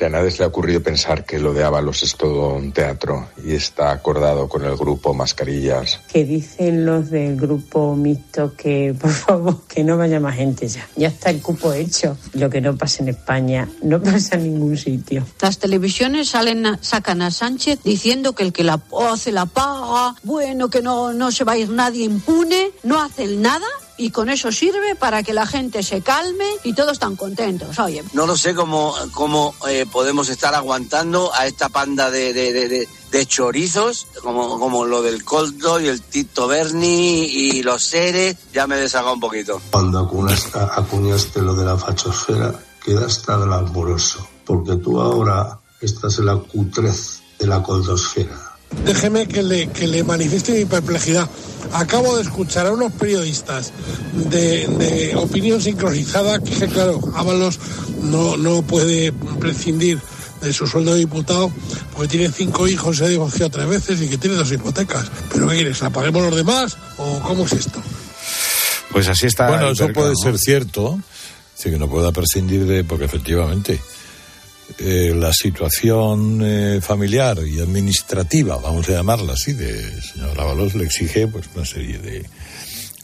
Si 0.00 0.06
a 0.06 0.08
nadie 0.08 0.30
se 0.30 0.38
le 0.38 0.44
ha 0.44 0.48
ocurrido 0.48 0.82
pensar 0.82 1.26
que 1.26 1.38
lo 1.38 1.52
de 1.52 1.62
Ábalos 1.62 2.02
es 2.02 2.16
todo 2.16 2.54
un 2.54 2.72
teatro 2.72 3.28
y 3.44 3.52
está 3.52 3.90
acordado 3.90 4.48
con 4.48 4.64
el 4.64 4.74
grupo 4.74 5.12
Mascarillas. 5.12 6.00
que 6.10 6.24
dicen 6.24 6.86
los 6.86 7.10
del 7.10 7.36
grupo 7.36 7.94
mixto 7.94 8.54
que 8.56 8.94
por 8.98 9.10
favor 9.10 9.60
que 9.68 9.84
no 9.84 9.98
vaya 9.98 10.18
más 10.18 10.36
gente 10.36 10.66
ya. 10.68 10.88
Ya 10.96 11.08
está 11.08 11.28
el 11.28 11.42
cupo 11.42 11.74
hecho. 11.74 12.16
Lo 12.32 12.48
que 12.48 12.62
no 12.62 12.78
pasa 12.78 13.02
en 13.02 13.10
España 13.10 13.68
no 13.82 14.00
pasa 14.02 14.36
en 14.36 14.44
ningún 14.44 14.78
sitio. 14.78 15.22
Las 15.42 15.58
televisiones 15.58 16.30
salen 16.30 16.64
a- 16.64 16.78
sacan 16.80 17.20
a 17.20 17.30
Sánchez 17.30 17.80
diciendo 17.84 18.34
que 18.34 18.44
el 18.44 18.54
que 18.54 18.64
la 18.64 18.80
hace 19.12 19.32
la 19.32 19.44
paga, 19.44 20.14
bueno, 20.22 20.70
que 20.70 20.80
no, 20.80 21.12
no 21.12 21.30
se 21.30 21.44
va 21.44 21.52
a 21.52 21.58
ir 21.58 21.68
nadie 21.68 22.04
impune, 22.06 22.70
no 22.84 23.02
hacen 23.02 23.42
nada 23.42 23.66
y 24.00 24.10
con 24.10 24.30
eso 24.30 24.50
sirve 24.50 24.94
para 24.96 25.22
que 25.22 25.34
la 25.34 25.46
gente 25.46 25.82
se 25.82 26.00
calme 26.00 26.46
y 26.64 26.72
todos 26.72 26.92
están 26.92 27.16
contentos. 27.16 27.78
Oye, 27.78 28.02
No 28.14 28.26
lo 28.26 28.36
sé 28.36 28.54
cómo, 28.54 28.94
cómo 29.12 29.54
eh, 29.68 29.86
podemos 29.90 30.28
estar 30.30 30.54
aguantando 30.54 31.32
a 31.34 31.46
esta 31.46 31.68
panda 31.68 32.10
de, 32.10 32.32
de- 32.32 32.52
de- 32.52 32.68
de- 32.68 32.88
de 33.10 33.26
chorizos, 33.26 34.06
como, 34.22 34.58
como 34.58 34.84
lo 34.86 35.02
del 35.02 35.24
Coldo 35.24 35.80
y 35.80 35.88
el 35.88 36.00
Tito 36.00 36.46
Berni 36.46 37.24
y 37.24 37.62
los 37.62 37.82
seres. 37.82 38.36
Ya 38.52 38.66
me 38.66 38.76
he 38.76 38.80
desagado 38.80 39.14
un 39.14 39.20
poquito. 39.20 39.60
Cuando 39.70 39.98
acuñaste, 39.98 40.58
acuñaste 40.58 41.42
lo 41.42 41.54
de 41.54 41.64
la 41.64 41.76
fachosfera, 41.76 42.54
queda 42.84 43.06
hasta 43.06 43.36
glamuroso, 43.36 44.26
porque 44.46 44.76
tú 44.76 45.00
ahora 45.00 45.58
estás 45.80 46.18
en 46.20 46.26
la 46.26 46.36
cutrez 46.36 47.20
de 47.38 47.46
la 47.48 47.62
coldosfera. 47.62 48.49
Déjeme 48.84 49.26
que 49.26 49.42
le, 49.42 49.68
que 49.68 49.86
le 49.86 50.04
manifieste 50.04 50.52
mi 50.52 50.64
perplejidad. 50.64 51.28
Acabo 51.72 52.16
de 52.16 52.22
escuchar 52.22 52.66
a 52.66 52.72
unos 52.72 52.92
periodistas 52.92 53.72
de, 54.12 54.66
de 54.66 55.16
opinión 55.16 55.60
sincronizada 55.60 56.38
que, 56.40 56.66
claro, 56.68 57.00
Ábalos 57.14 57.58
no, 58.02 58.36
no 58.36 58.62
puede 58.62 59.12
prescindir 59.12 60.00
de 60.40 60.52
su 60.52 60.66
sueldo 60.66 60.94
de 60.94 61.00
diputado 61.00 61.52
porque 61.94 62.08
tiene 62.08 62.32
cinco 62.32 62.66
hijos, 62.66 62.96
se 62.96 63.04
ha 63.04 63.08
divorciado 63.08 63.50
tres 63.50 63.68
veces 63.68 64.00
y 64.00 64.08
que 64.08 64.18
tiene 64.18 64.36
dos 64.36 64.50
hipotecas. 64.50 65.10
¿Pero 65.32 65.48
qué 65.48 65.56
quieres? 65.56 65.80
¿La 65.82 65.90
paguemos 65.90 66.22
los 66.22 66.34
demás 66.34 66.76
o 66.96 67.20
cómo 67.20 67.44
es 67.44 67.52
esto? 67.52 67.82
Pues 68.90 69.06
así 69.08 69.26
está. 69.26 69.48
Bueno, 69.48 69.70
eso 69.70 69.88
puede 69.92 70.10
¿no? 70.10 70.16
ser 70.16 70.38
cierto, 70.38 70.98
sí 71.54 71.70
que 71.70 71.78
no 71.78 71.88
pueda 71.88 72.10
prescindir 72.10 72.66
de, 72.66 72.84
porque 72.84 73.04
efectivamente 73.04 73.80
eh, 74.78 75.12
la 75.16 75.32
situación 75.32 76.40
eh, 76.42 76.80
familiar 76.82 77.38
y 77.46 77.60
administrativa, 77.60 78.56
vamos 78.56 78.88
a 78.88 78.92
llamarla 78.92 79.32
así, 79.34 79.52
de 79.52 80.00
señor 80.02 80.40
Ábalos 80.40 80.74
le 80.74 80.84
exige 80.84 81.26
pues 81.28 81.46
una 81.54 81.64
serie 81.64 81.98
de 81.98 82.24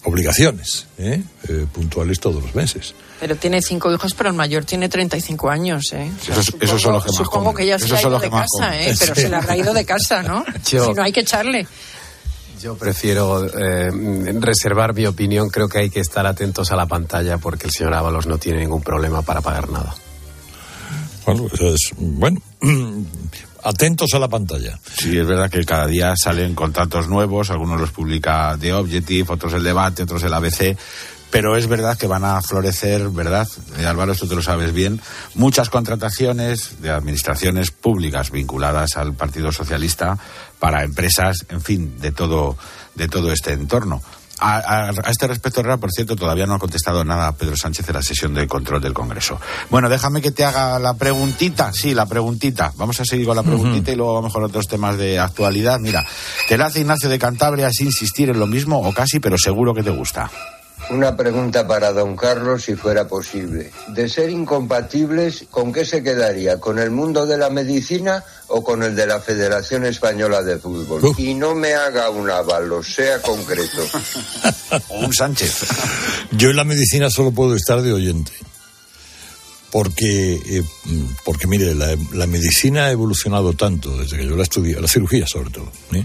obligaciones 0.04 0.86
¿eh? 0.98 1.22
Eh, 1.48 1.66
puntuales 1.72 2.20
todos 2.20 2.42
los 2.42 2.54
meses. 2.54 2.94
Pero 3.18 3.34
tiene 3.36 3.60
cinco 3.62 3.92
hijos, 3.92 4.14
pero 4.14 4.28
el 4.30 4.36
mayor 4.36 4.64
tiene 4.64 4.88
35 4.88 5.50
años, 5.50 5.92
¿eh? 5.92 6.10
O 6.20 6.24
sea, 6.24 6.34
Eso 6.38 6.40
es- 6.40 6.46
supongo, 6.46 6.64
eso 6.64 6.78
son 6.78 6.92
los 6.92 7.02
que 7.04 7.08
más 7.10 7.16
Supongo 7.16 7.44
comen. 7.46 7.56
que 7.56 7.66
ya 7.66 7.78
se 7.78 7.88
le 7.88 7.96
ha 7.96 8.00
ido 8.02 8.18
de 8.20 8.30
casa. 8.30 8.76
¿eh? 8.80 8.94
Pero 8.98 9.14
Sí. 9.14 9.20
se 9.22 9.28
le 9.28 9.36
habrá 9.36 9.56
ido 9.56 9.74
de 9.74 9.84
casa, 9.84 10.22
¿no? 10.22 10.44
Yo- 10.70 10.86
Si 10.86 10.92
no 10.92 11.02
hay 11.02 11.12
que 11.12 11.20
echarle. 11.20 11.66
Yo 12.62 12.76
prefiero 12.76 13.44
eh, 13.46 13.90
reservar 14.40 14.94
mi 14.94 15.06
opinión. 15.06 15.50
Creo 15.50 15.68
que 15.68 15.78
hay 15.78 15.90
que 15.90 16.00
estar 16.00 16.26
atentos 16.26 16.70
a 16.72 16.76
la 16.76 16.86
pantalla 16.86 17.36
porque 17.38 17.66
el 17.66 17.72
señor 17.72 17.94
Ábalos 17.94 18.26
no 18.26 18.38
tiene 18.38 18.60
ningún 18.60 18.82
problema 18.82 19.22
para 19.22 19.40
pagar 19.42 19.68
nada. 19.70 19.94
Bueno, 21.26 21.48
eso 21.52 21.74
es, 21.74 21.90
bueno, 21.96 22.40
atentos 23.64 24.14
a 24.14 24.18
la 24.20 24.28
pantalla. 24.28 24.78
Sí, 24.96 25.18
es 25.18 25.26
verdad 25.26 25.50
que 25.50 25.64
cada 25.64 25.88
día 25.88 26.14
salen 26.16 26.54
contratos 26.54 27.08
nuevos, 27.08 27.50
algunos 27.50 27.80
los 27.80 27.90
publica 27.90 28.56
The 28.58 28.72
Objective, 28.72 29.32
otros 29.32 29.52
el 29.54 29.64
debate, 29.64 30.04
otros 30.04 30.22
el 30.22 30.32
ABC, 30.32 30.76
pero 31.30 31.56
es 31.56 31.66
verdad 31.66 31.98
que 31.98 32.06
van 32.06 32.24
a 32.24 32.40
florecer, 32.40 33.10
¿verdad? 33.10 33.48
Eh, 33.76 33.84
Álvaro, 33.84 34.12
esto 34.12 34.28
te 34.28 34.36
lo 34.36 34.42
sabes 34.42 34.72
bien, 34.72 35.00
muchas 35.34 35.68
contrataciones 35.68 36.80
de 36.80 36.90
administraciones 36.90 37.72
públicas 37.72 38.30
vinculadas 38.30 38.96
al 38.96 39.14
Partido 39.14 39.50
Socialista 39.50 40.16
para 40.60 40.84
empresas, 40.84 41.44
en 41.48 41.60
fin, 41.60 41.98
de 42.00 42.12
todo, 42.12 42.56
de 42.94 43.08
todo 43.08 43.32
este 43.32 43.52
entorno. 43.52 44.00
A, 44.38 44.56
a- 44.58 44.90
a 44.90 45.10
este 45.10 45.26
respecto, 45.26 45.60
Herrera, 45.60 45.78
por 45.78 45.90
cierto, 45.90 46.14
todavía 46.16 46.46
no 46.46 46.54
ha 46.54 46.58
contestado 46.58 47.04
nada 47.04 47.32
Pedro 47.32 47.56
Sánchez 47.56 47.88
en 47.88 47.94
la 47.94 48.02
sesión 48.02 48.34
de 48.34 48.46
control 48.46 48.82
del 48.82 48.92
Congreso. 48.92 49.40
Bueno, 49.70 49.88
déjame 49.88 50.20
que 50.20 50.30
te 50.30 50.44
haga 50.44 50.78
la 50.78 50.94
preguntita. 50.94 51.72
Sí, 51.72 51.94
la 51.94 52.06
preguntita. 52.06 52.72
Vamos 52.76 53.00
a 53.00 53.04
seguir 53.04 53.26
con 53.26 53.36
la 53.36 53.42
preguntita 53.42 53.92
y 53.92 53.96
luego 53.96 54.14
vamos 54.14 54.32
con 54.32 54.44
otros 54.44 54.66
temas 54.68 54.98
de 54.98 55.18
actualidad. 55.18 55.78
Mira, 55.80 56.04
te 56.48 56.58
la 56.58 56.66
hace 56.66 56.80
Ignacio 56.80 57.08
de 57.08 57.18
Cantabria 57.18 57.70
sin 57.72 57.86
insistir 57.86 58.28
en 58.30 58.38
lo 58.38 58.46
mismo 58.46 58.78
o 58.80 58.92
casi, 58.92 59.20
pero 59.20 59.38
seguro 59.38 59.72
que 59.74 59.82
te 59.82 59.90
gusta. 59.90 60.30
Una 60.90 61.16
pregunta 61.16 61.66
para 61.66 61.92
don 61.92 62.16
Carlos, 62.16 62.64
si 62.64 62.76
fuera 62.76 63.08
posible. 63.08 63.72
De 63.88 64.08
ser 64.08 64.30
incompatibles, 64.30 65.46
¿con 65.50 65.72
qué 65.72 65.84
se 65.84 66.02
quedaría? 66.02 66.60
¿Con 66.60 66.78
el 66.78 66.90
mundo 66.90 67.26
de 67.26 67.36
la 67.36 67.50
medicina 67.50 68.22
o 68.48 68.62
con 68.62 68.84
el 68.84 68.94
de 68.94 69.06
la 69.06 69.20
Federación 69.20 69.84
Española 69.84 70.42
de 70.42 70.58
Fútbol? 70.58 71.02
Y 71.18 71.34
no 71.34 71.54
me 71.54 71.74
haga 71.74 72.10
un 72.10 72.30
avalo, 72.30 72.82
sea 72.82 73.20
concreto. 73.20 73.82
O 74.88 74.98
un 74.98 75.14
Sánchez. 75.14 75.64
Yo 76.32 76.50
en 76.50 76.56
la 76.56 76.64
medicina 76.64 77.08
solo 77.08 77.30
puedo 77.30 77.54
estar 77.54 77.82
de 77.82 77.92
oyente. 77.92 78.32
Porque, 79.70 80.34
eh, 80.34 80.62
porque 81.24 81.46
mire, 81.46 81.74
la, 81.74 81.96
la 82.12 82.26
medicina 82.26 82.86
ha 82.86 82.90
evolucionado 82.90 83.52
tanto 83.52 83.96
desde 83.96 84.16
que 84.16 84.26
yo 84.26 84.36
la 84.36 84.42
estudié, 84.42 84.80
la 84.80 84.88
cirugía 84.88 85.26
sobre 85.26 85.50
todo. 85.50 85.70
¿eh? 85.92 86.04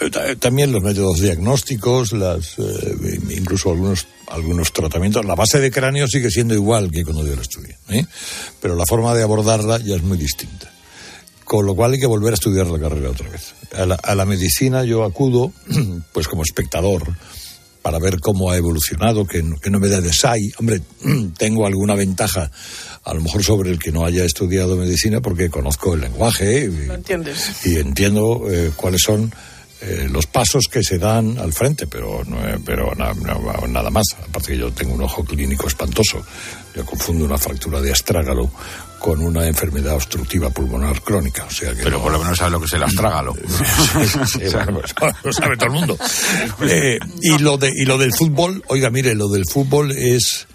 Eh, 0.00 0.10
ta- 0.10 0.34
También 0.36 0.72
los 0.72 0.82
métodos 0.82 1.20
diagnósticos, 1.20 2.12
las, 2.12 2.58
eh, 2.58 3.20
incluso 3.30 3.70
algunos, 3.70 4.06
algunos 4.28 4.72
tratamientos. 4.72 5.24
La 5.24 5.34
base 5.34 5.58
de 5.60 5.70
cráneo 5.70 6.06
sigue 6.08 6.30
siendo 6.30 6.54
igual 6.54 6.90
que 6.90 7.04
cuando 7.04 7.26
yo 7.26 7.34
la 7.34 7.42
estudié. 7.42 7.76
¿eh? 7.88 8.04
Pero 8.60 8.74
la 8.76 8.84
forma 8.86 9.14
de 9.14 9.22
abordarla 9.22 9.78
ya 9.78 9.96
es 9.96 10.02
muy 10.02 10.18
distinta. 10.18 10.70
Con 11.44 11.64
lo 11.64 11.74
cual 11.76 11.92
hay 11.92 12.00
que 12.00 12.06
volver 12.06 12.32
a 12.32 12.34
estudiar 12.34 12.66
la 12.66 12.78
carrera 12.80 13.10
otra 13.10 13.28
vez. 13.30 13.54
A 13.74 13.86
la, 13.86 13.94
a 13.94 14.14
la 14.14 14.24
medicina 14.24 14.84
yo 14.84 15.04
acudo, 15.04 15.52
pues 16.12 16.26
como 16.28 16.42
espectador, 16.42 17.04
para 17.82 18.00
ver 18.00 18.18
cómo 18.18 18.50
ha 18.50 18.56
evolucionado, 18.56 19.24
que, 19.26 19.44
no- 19.44 19.56
que 19.60 19.70
no 19.70 19.78
me 19.78 19.88
da 19.88 20.00
de 20.00 20.12
SAI. 20.12 20.50
Hombre, 20.58 20.80
tengo 21.38 21.66
alguna 21.66 21.94
ventaja, 21.94 22.50
a 23.04 23.14
lo 23.14 23.20
mejor 23.22 23.44
sobre 23.44 23.70
el 23.70 23.78
que 23.78 23.92
no 23.92 24.04
haya 24.04 24.24
estudiado 24.24 24.76
medicina, 24.76 25.20
porque 25.20 25.48
conozco 25.48 25.94
el 25.94 26.00
lenguaje 26.00 26.66
¿Lo 26.66 26.94
entiendes? 26.94 27.64
y, 27.64 27.74
y 27.74 27.76
entiendo 27.76 28.42
eh, 28.50 28.72
cuáles 28.74 29.02
son 29.02 29.32
eh, 29.82 30.08
los 30.10 30.26
pasos 30.26 30.64
que 30.70 30.82
se 30.82 30.98
dan 30.98 31.36
al 31.38 31.52
frente, 31.52 31.86
pero, 31.86 32.24
no, 32.24 32.46
eh, 32.48 32.58
pero 32.64 32.94
na- 32.94 33.12
na- 33.12 33.66
nada 33.68 33.90
más. 33.90 34.04
Aparte 34.26 34.52
que 34.52 34.58
yo 34.58 34.72
tengo 34.72 34.94
un 34.94 35.02
ojo 35.02 35.22
clínico 35.24 35.66
espantoso. 35.68 36.24
Yo 36.74 36.84
confundo 36.86 37.24
una 37.24 37.36
fractura 37.38 37.80
de 37.80 37.92
astrágalo 37.92 38.50
con 38.98 39.20
una 39.22 39.46
enfermedad 39.46 39.94
obstructiva 39.96 40.48
pulmonar 40.50 41.02
crónica. 41.02 41.44
O 41.44 41.50
sea 41.50 41.70
que 41.74 41.82
Pero 41.82 41.98
no- 41.98 42.02
por 42.04 42.12
lo 42.12 42.18
menos 42.20 42.38
sabes 42.38 42.52
lo 42.52 42.60
que 42.60 42.66
es 42.66 42.72
el 42.72 42.82
astrágalo. 42.82 43.34
Sí, 44.32 44.40
bueno, 44.52 44.80
pues, 44.98 45.14
lo 45.22 45.32
sabe 45.32 45.56
todo 45.56 45.66
el 45.66 45.72
mundo. 45.72 45.98
Eh, 46.62 46.98
y, 47.22 47.38
lo 47.38 47.58
de, 47.58 47.70
y 47.74 47.84
lo 47.84 47.98
del 47.98 48.12
fútbol, 48.14 48.64
oiga, 48.68 48.88
mire, 48.90 49.14
lo 49.14 49.28
del 49.28 49.44
fútbol 49.50 49.92
es. 49.92 50.46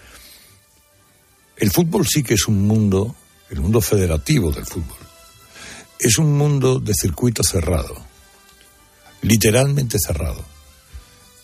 El 1.58 1.70
fútbol 1.72 2.08
sí 2.08 2.24
que 2.24 2.34
es 2.34 2.48
un 2.48 2.66
mundo, 2.68 3.16
el 3.52 3.62
mundo 3.62 3.82
federativo 3.82 4.52
del 4.52 4.66
fútbol. 4.66 4.98
Es 6.00 6.18
un 6.18 6.36
mundo 6.36 6.80
de 6.80 6.94
circuito 6.96 7.44
cerrado, 7.44 7.96
literalmente 9.22 9.98
cerrado, 10.00 10.44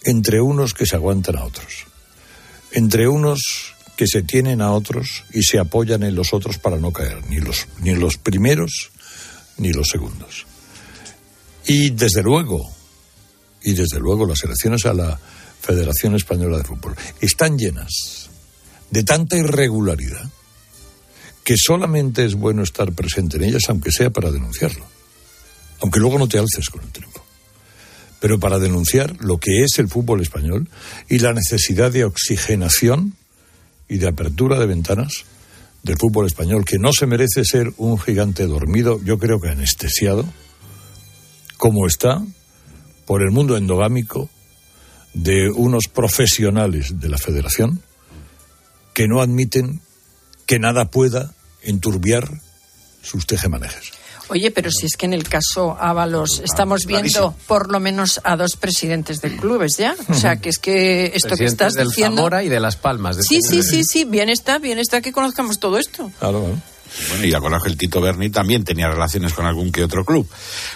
entre 0.03 0.41
unos 0.41 0.73
que 0.73 0.86
se 0.86 0.95
aguantan 0.95 1.38
a 1.38 1.43
otros, 1.43 1.86
entre 2.71 3.07
unos 3.07 3.73
que 3.95 4.07
se 4.07 4.21
tienen 4.21 4.61
a 4.61 4.71
otros 4.71 5.23
y 5.34 5.43
se 5.43 5.59
apoyan 5.59 6.03
en 6.03 6.15
los 6.15 6.34
otros 6.34 6.59
para 6.59 6.78
no 6.78 6.93
caer, 6.93 7.25
ni 7.30 7.39
los, 7.39 7.67
ni 7.80 7.95
los 7.95 8.17
primeros 8.17 8.91
ni 9.57 9.73
los 9.73 9.89
segundos. 9.89 10.45
Y 11.65 11.89
desde 11.89 12.23
luego, 12.23 12.71
y 13.63 13.73
desde 13.73 13.99
luego 13.99 14.25
las 14.25 14.43
elecciones 14.43 14.86
a 14.86 14.93
la 14.93 15.19
Federación 15.61 16.15
Española 16.15 16.57
de 16.57 16.63
Fútbol 16.63 16.95
están 17.19 17.57
llenas 17.57 18.30
de 18.89 19.03
tanta 19.03 19.36
irregularidad 19.36 20.30
que 21.43 21.55
solamente 21.57 22.25
es 22.25 22.36
bueno 22.36 22.63
estar 22.63 22.91
presente 22.93 23.38
en 23.38 23.45
ellas, 23.45 23.63
aunque 23.69 23.91
sea 23.91 24.09
para 24.09 24.32
denunciarlo. 24.32 24.86
Aunque 25.80 25.99
luego 25.99 26.19
no 26.19 26.28
te 26.28 26.38
alces 26.38 26.69
con 26.69 26.84
el 26.84 26.91
triunfo. 26.91 27.26
Pero 28.20 28.39
para 28.39 28.59
denunciar 28.59 29.15
lo 29.20 29.38
que 29.38 29.63
es 29.63 29.78
el 29.80 29.89
fútbol 29.89 30.22
español 30.22 30.70
y 31.07 31.20
la 31.20 31.34
necesidad 31.34 31.91
de 31.91 32.05
oxigenación 32.05 33.15
y 33.88 33.97
de 33.97 34.07
apertura 34.07 34.59
de 34.59 34.65
ventanas 34.65 35.26
del 35.84 35.97
fútbol 35.97 36.26
español, 36.26 36.65
que 36.65 36.80
no 36.80 36.91
se 36.91 37.05
merece 37.05 37.45
ser 37.45 37.72
un 37.78 37.97
gigante 37.99 38.45
dormido, 38.45 38.99
yo 39.03 39.20
creo 39.20 39.39
que 39.39 39.49
anestesiado, 39.49 40.26
como 41.57 41.88
está 41.88 42.24
por 43.05 43.22
el 43.22 43.32
mundo 43.32 43.55
endogámico 43.55 44.30
de 45.13 45.49
unos 45.49 45.88
profesionales 45.88 46.99
de 46.99 47.09
la 47.09 47.18
federación 47.18 47.82
que 48.93 49.07
no 49.07 49.22
admiten 49.22 49.82
que 50.45 50.59
nada 50.59 50.89
pueda 50.91 51.34
enturbiar 51.61 52.30
sus 53.01 53.26
tejemanejes. 53.26 53.96
Oye, 54.30 54.51
pero 54.51 54.69
si 54.71 54.86
es 54.88 54.97
que 54.97 55.05
en 55.05 55.13
el 55.13 55.28
caso 55.28 55.78
Ábalos 55.80 56.41
estamos 56.43 56.86
viendo 56.86 57.09
clarísimo. 57.09 57.36
por 57.47 57.71
lo 57.71 57.80
menos 57.80 58.19
a 58.23 58.36
dos 58.36 58.55
presidentes 58.57 59.21
de 59.21 59.36
clubes 59.38 59.78
ya. 59.78 59.95
O 60.09 60.13
sea, 60.13 60.36
que 60.38 60.49
es 60.49 60.59
que 60.59 61.05
esto 61.15 61.30
que 61.30 61.36
Presidentes 61.38 61.51
estás 61.51 61.73
del 61.73 61.88
diciendo. 61.89 62.17
Zamora 62.17 62.43
y 62.43 62.49
de 62.49 62.59
Las 62.59 62.75
Palmas. 62.75 63.15
de 63.17 63.23
Sí, 63.23 63.38
este- 63.38 63.63
sí, 63.63 63.63
sí, 63.63 63.84
sí, 63.84 64.03
bien 64.05 64.30
está, 64.30 64.59
bien 64.59 64.80
está 64.80 65.01
que 65.01 65.11
conozcamos 65.11 65.59
todo 65.59 65.78
esto. 65.78 66.11
Claro. 66.19 66.45
Bueno, 67.09 67.25
y 67.25 67.34
acordaos 67.34 67.63
que 67.63 67.69
el 67.69 67.78
Tito 67.78 67.99
Berni 68.01 68.30
también 68.30 68.63
tenía 68.63 68.88
relaciones 68.88 69.34
con 69.34 69.45
algún 69.45 69.71
que 69.73 69.84
otro 69.84 70.03
club. 70.05 70.28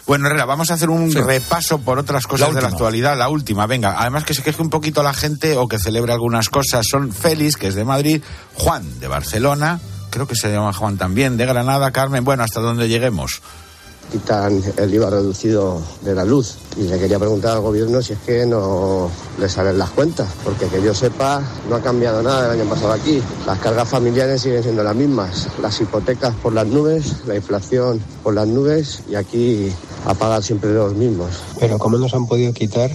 Bueno, 0.06 0.28
Herrera, 0.28 0.44
vamos 0.46 0.70
a 0.70 0.74
hacer 0.76 0.90
un 0.90 1.12
repaso 1.12 1.80
por 1.80 2.00
otras 2.00 2.28
cosas 2.28 2.50
La 2.50 2.56
de 2.56 2.62
la 2.62 2.68
actualidad. 2.68 3.18
La 3.18 3.30
última, 3.30 3.66
venga. 3.66 3.96
Además 3.98 4.26
que 4.26 4.34
se 4.34 4.44
queje 4.44 4.62
un 4.62 4.70
poquito 4.70 5.04
la 5.04 5.14
gente 5.14 5.56
o 5.58 5.68
que 5.68 5.80
celebre 5.80 6.12
algunas 6.12 6.50
cosas. 6.50 6.86
Son 6.90 7.12
Félix, 7.14 7.56
que 7.56 7.68
es 7.68 7.76
de 7.76 7.86
Madrid, 7.86 8.22
Juan, 8.56 9.00
de 9.00 9.08
Barcelona, 9.08 9.80
creo 10.12 10.28
que 10.28 10.36
se 10.36 10.52
llama 10.52 10.74
Juan 10.74 10.98
también, 10.98 11.38
de 11.38 11.48
Granada, 11.48 11.90
Carmen. 11.92 12.24
Bueno, 12.24 12.44
hasta 12.44 12.60
donde 12.60 12.88
lleguemos. 12.88 13.42
quitan 14.12 14.62
el 14.78 14.94
IVA 14.94 15.10
reducido 15.10 15.82
de 16.02 16.14
la 16.14 16.26
luz. 16.26 16.58
Y 16.78 16.84
le 16.84 17.00
quería 17.00 17.18
preguntar 17.18 17.54
al 17.54 17.62
gobierno 17.62 18.02
si 18.02 18.14
es 18.14 18.20
que 18.20 18.46
no 18.46 19.10
le 19.40 19.48
salen 19.50 19.78
las 19.80 19.90
cuentas, 19.92 20.30
porque 20.44 20.68
que 20.68 20.84
yo 20.84 20.94
sepa, 20.94 21.42
no 21.70 21.76
ha 21.78 21.82
cambiado 21.82 22.22
nada 22.22 22.54
el 22.54 22.60
año 22.60 22.70
pasado 22.70 22.92
aquí. 22.92 23.22
Las 23.48 23.58
cargas 23.60 23.88
familiares 23.88 24.42
siguen 24.42 24.62
siendo 24.62 24.84
las 24.84 24.96
mismas, 24.96 25.48
las 25.62 25.80
hipotecas 25.80 26.36
por 26.36 26.54
las 26.54 26.68
nubes, 26.68 27.26
la 27.26 27.36
inflación 27.36 28.02
por 28.22 28.34
las 28.34 28.48
nubes 28.48 29.04
y 29.10 29.16
aquí 29.16 29.72
a 30.06 30.14
pagar 30.14 30.44
siempre 30.44 30.74
los 30.74 30.94
mismos. 30.94 31.32
Pero 31.60 31.80
¿cómo 31.80 31.98
nos 31.98 32.14
han 32.14 32.28
podido 32.28 32.54
quitar 32.54 32.92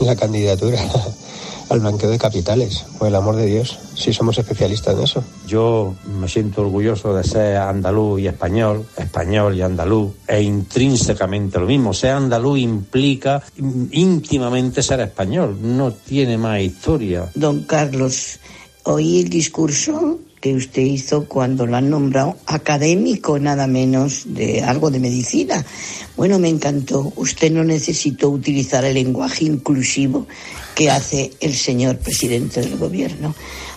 la 0.00 0.16
candidatura 0.16 0.78
al 1.68 1.80
blanqueo 1.80 2.10
de 2.10 2.18
capitales? 2.18 2.84
Por 2.98 3.08
el 3.08 3.14
amor 3.14 3.36
de 3.36 3.46
Dios, 3.46 3.78
si 3.94 4.12
somos 4.12 4.38
especialistas 4.38 4.96
en 4.96 5.02
eso. 5.02 5.24
Yo 5.46 5.94
me 6.20 6.28
siento 6.28 6.62
orgulloso 6.62 7.14
de 7.14 7.24
ser 7.24 7.56
andaluz 7.56 8.20
y 8.20 8.26
español, 8.26 8.86
español 8.96 9.56
y 9.56 9.62
andaluz, 9.62 10.12
e 10.26 10.42
intrínsecamente 10.42 11.58
lo 11.58 11.66
mismo. 11.66 11.94
Ser 11.94 12.12
andaluz 12.12 12.58
implica 12.58 13.42
íntimamente 13.90 14.82
ser 14.82 15.00
español, 15.00 15.56
no 15.60 15.92
tiene 15.92 16.38
más 16.38 16.60
historia. 16.60 17.30
Don 17.34 17.64
Carlos, 17.64 18.38
oí 18.84 19.22
el 19.22 19.30
discurso 19.30 20.18
que 20.44 20.52
usted 20.52 20.82
hizo 20.82 21.24
cuando 21.24 21.64
lo 21.64 21.74
han 21.74 21.88
nombrado 21.88 22.36
académico, 22.44 23.38
nada 23.38 23.66
menos 23.66 24.24
de 24.26 24.62
algo 24.62 24.90
de 24.90 25.00
medicina. 25.00 25.64
Bueno, 26.18 26.38
me 26.38 26.50
encantó. 26.50 27.14
Usted 27.16 27.50
no 27.50 27.64
necesitó 27.64 28.28
utilizar 28.28 28.84
el 28.84 28.92
lenguaje 28.92 29.46
inclusivo 29.46 30.26
que 30.74 30.90
hace 30.90 31.32
el 31.40 31.54
señor 31.54 31.96
presidente 31.96 32.60
del 32.60 32.76
gobierno. 32.76 33.34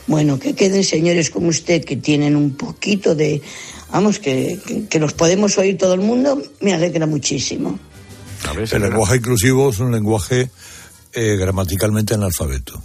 Bueno, 0.08 0.40
que 0.40 0.56
queden 0.56 0.84
señores 0.84 1.30
como 1.30 1.48
usted 1.48 1.86
que 1.86 1.96
tienen 1.96 2.36
un 2.36 2.52
poquito 2.58 3.16
de, 3.16 3.42
vamos, 3.90 4.20
que, 4.20 4.60
que, 4.68 4.88
que 4.88 5.00
los 5.00 5.14
podemos 5.14 5.58
oír 5.58 5.78
todo 5.78 5.94
el 5.94 6.02
mundo, 6.02 6.44
me 6.60 6.74
alegra 6.74 7.06
muchísimo. 7.06 7.80
El 8.74 8.82
lenguaje 8.82 9.16
inclusivo 9.16 9.70
es 9.70 9.80
un 9.80 9.94
lenguaje 9.94 10.50
eh, 11.14 11.38
gramaticalmente 11.38 12.16
analfabeto. 12.16 12.84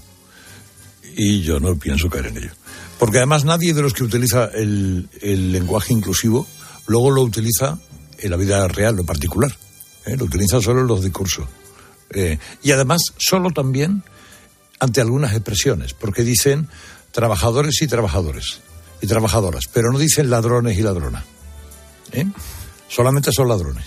Y 1.17 1.43
yo 1.43 1.59
no 1.59 1.77
pienso 1.77 2.09
caer 2.09 2.27
en 2.27 2.37
ello. 2.37 2.62
Porque 3.03 3.19
además 3.19 3.45
nadie 3.45 3.75
de 3.75 3.83
los 3.83 3.95
que 3.95 4.05
utiliza 4.05 4.45
el, 4.55 5.09
lenguaje 5.51 5.93
inclusivo 5.93 6.47
luego 6.87 7.11
lo 7.11 7.23
utiliza 7.23 7.77
en 8.19 8.31
la 8.31 8.37
vida 8.37 8.69
real 8.69 9.01
o 9.01 9.05
particular. 9.05 9.51
¿eh? 10.07 10.17
Lo 10.17 10.27
utiliza 10.27 10.61
solo 10.61 10.83
en 10.83 10.87
los 10.87 11.03
discursos. 11.03 11.49
Eh, 12.11 12.39
y 12.63 12.71
además 12.71 13.13
solo 13.19 13.51
también 13.51 14.05
ante 14.79 15.01
algunas 15.01 15.33
expresiones, 15.33 15.95
porque 15.95 16.23
dicen 16.23 16.69
trabajadores 17.11 17.83
y 17.83 17.89
trabajadores 17.89 18.61
y 19.01 19.09
trabajadoras, 19.09 19.65
pero 19.73 19.91
no 19.91 19.99
dicen 19.99 20.31
ladrones 20.31 20.79
y 20.79 20.83
ladronas. 20.83 21.25
¿eh? 22.13 22.27
Solamente 22.87 23.33
son 23.33 23.49
ladrones. 23.49 23.87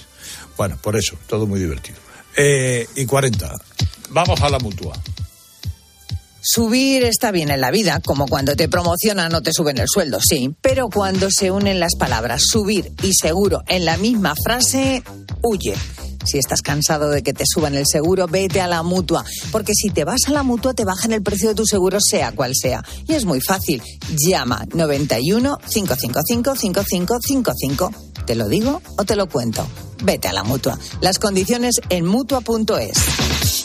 Bueno, 0.58 0.78
por 0.82 0.98
eso, 0.98 1.18
todo 1.26 1.48
muy 1.48 1.62
divertido. 1.62 2.00
Y 2.38 3.06
40. 3.06 3.50
Vamos 4.10 4.42
a 4.42 4.50
la 4.50 4.60
mutua. 4.60 4.92
Subir 6.48 7.04
está 7.04 7.32
bien 7.32 7.50
en 7.50 7.60
la 7.60 7.72
vida, 7.72 8.00
como 8.06 8.28
cuando 8.28 8.56
te 8.56 8.70
promocionan 8.70 9.34
o 9.34 9.42
te 9.42 9.52
suben 9.52 9.80
el 9.80 9.88
sueldo, 9.92 10.20
sí. 10.22 10.56
Pero 10.62 10.90
cuando 10.90 11.32
se 11.32 11.50
unen 11.50 11.80
las 11.80 11.96
palabras 11.96 12.44
subir 12.46 12.92
y 13.02 13.14
seguro 13.20 13.64
en 13.68 13.84
la 13.84 13.98
misma 13.98 14.36
frase, 14.44 15.04
huye. 15.42 15.74
Si 16.24 16.38
estás 16.38 16.62
cansado 16.62 17.10
de 17.10 17.24
que 17.24 17.34
te 17.34 17.46
suban 17.48 17.74
el 17.74 17.86
seguro, 17.92 18.28
vete 18.28 18.62
a 18.62 18.68
la 18.68 18.84
mutua. 18.84 19.26
Porque 19.52 19.74
si 19.74 19.90
te 19.90 20.04
vas 20.04 20.22
a 20.28 20.32
la 20.34 20.44
mutua, 20.44 20.76
te 20.76 20.86
bajan 20.86 21.14
el 21.14 21.24
precio 21.24 21.50
de 21.50 21.56
tu 21.56 21.66
seguro, 21.66 21.98
sea 22.00 22.32
cual 22.32 22.52
sea. 22.54 22.84
Y 23.08 23.14
es 23.14 23.26
muy 23.26 23.42
fácil. 23.42 23.82
Llama 24.16 24.68
91 24.72 25.58
555 25.68 26.56
5555. 26.56 27.92
¿Te 28.28 28.36
lo 28.36 28.48
digo 28.48 28.84
o 29.00 29.04
te 29.04 29.16
lo 29.16 29.28
cuento? 29.28 29.68
Vete 30.04 30.28
a 30.28 30.34
la 30.34 30.44
mutua. 30.44 30.78
Las 31.02 31.18
condiciones 31.18 31.82
en 31.90 32.06
mutua.es. 32.06 33.65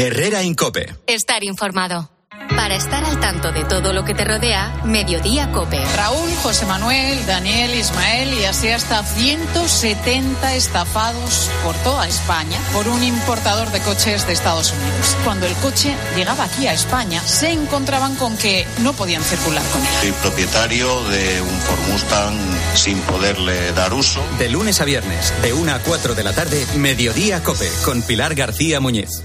Herrera 0.00 0.44
Incope. 0.44 0.94
Estar 1.08 1.42
informado. 1.42 2.08
Para 2.54 2.76
estar 2.76 3.04
al 3.04 3.18
tanto 3.18 3.50
de 3.50 3.64
todo 3.64 3.92
lo 3.92 4.04
que 4.04 4.14
te 4.14 4.24
rodea, 4.24 4.80
Mediodía 4.84 5.50
Cope. 5.50 5.84
Raúl, 5.96 6.30
José 6.40 6.66
Manuel, 6.66 7.26
Daniel, 7.26 7.74
Ismael 7.74 8.32
y 8.32 8.44
así 8.44 8.68
hasta 8.68 9.02
170 9.02 10.54
estafados 10.54 11.50
por 11.64 11.74
toda 11.78 12.06
España 12.06 12.56
por 12.72 12.86
un 12.86 13.02
importador 13.02 13.72
de 13.72 13.80
coches 13.80 14.24
de 14.24 14.34
Estados 14.34 14.72
Unidos. 14.72 15.16
Cuando 15.24 15.46
el 15.46 15.54
coche 15.54 15.92
llegaba 16.14 16.44
aquí 16.44 16.68
a 16.68 16.74
España, 16.74 17.20
se 17.20 17.50
encontraban 17.50 18.14
con 18.14 18.36
que 18.38 18.68
no 18.78 18.92
podían 18.92 19.24
circular 19.24 19.64
con 19.72 19.80
él. 19.82 19.88
Soy 20.00 20.12
propietario 20.12 21.02
de 21.08 21.42
un 21.42 21.58
Ford 21.62 21.88
Mustang 21.90 22.38
sin 22.74 23.00
poderle 23.00 23.72
dar 23.72 23.92
uso. 23.92 24.22
De 24.38 24.48
lunes 24.48 24.80
a 24.80 24.84
viernes, 24.84 25.34
de 25.42 25.52
1 25.52 25.74
a 25.74 25.80
4 25.80 26.14
de 26.14 26.22
la 26.22 26.32
tarde, 26.32 26.64
Mediodía 26.76 27.42
Cope, 27.42 27.68
con 27.84 28.02
Pilar 28.02 28.36
García 28.36 28.78
Muñiz. 28.78 29.24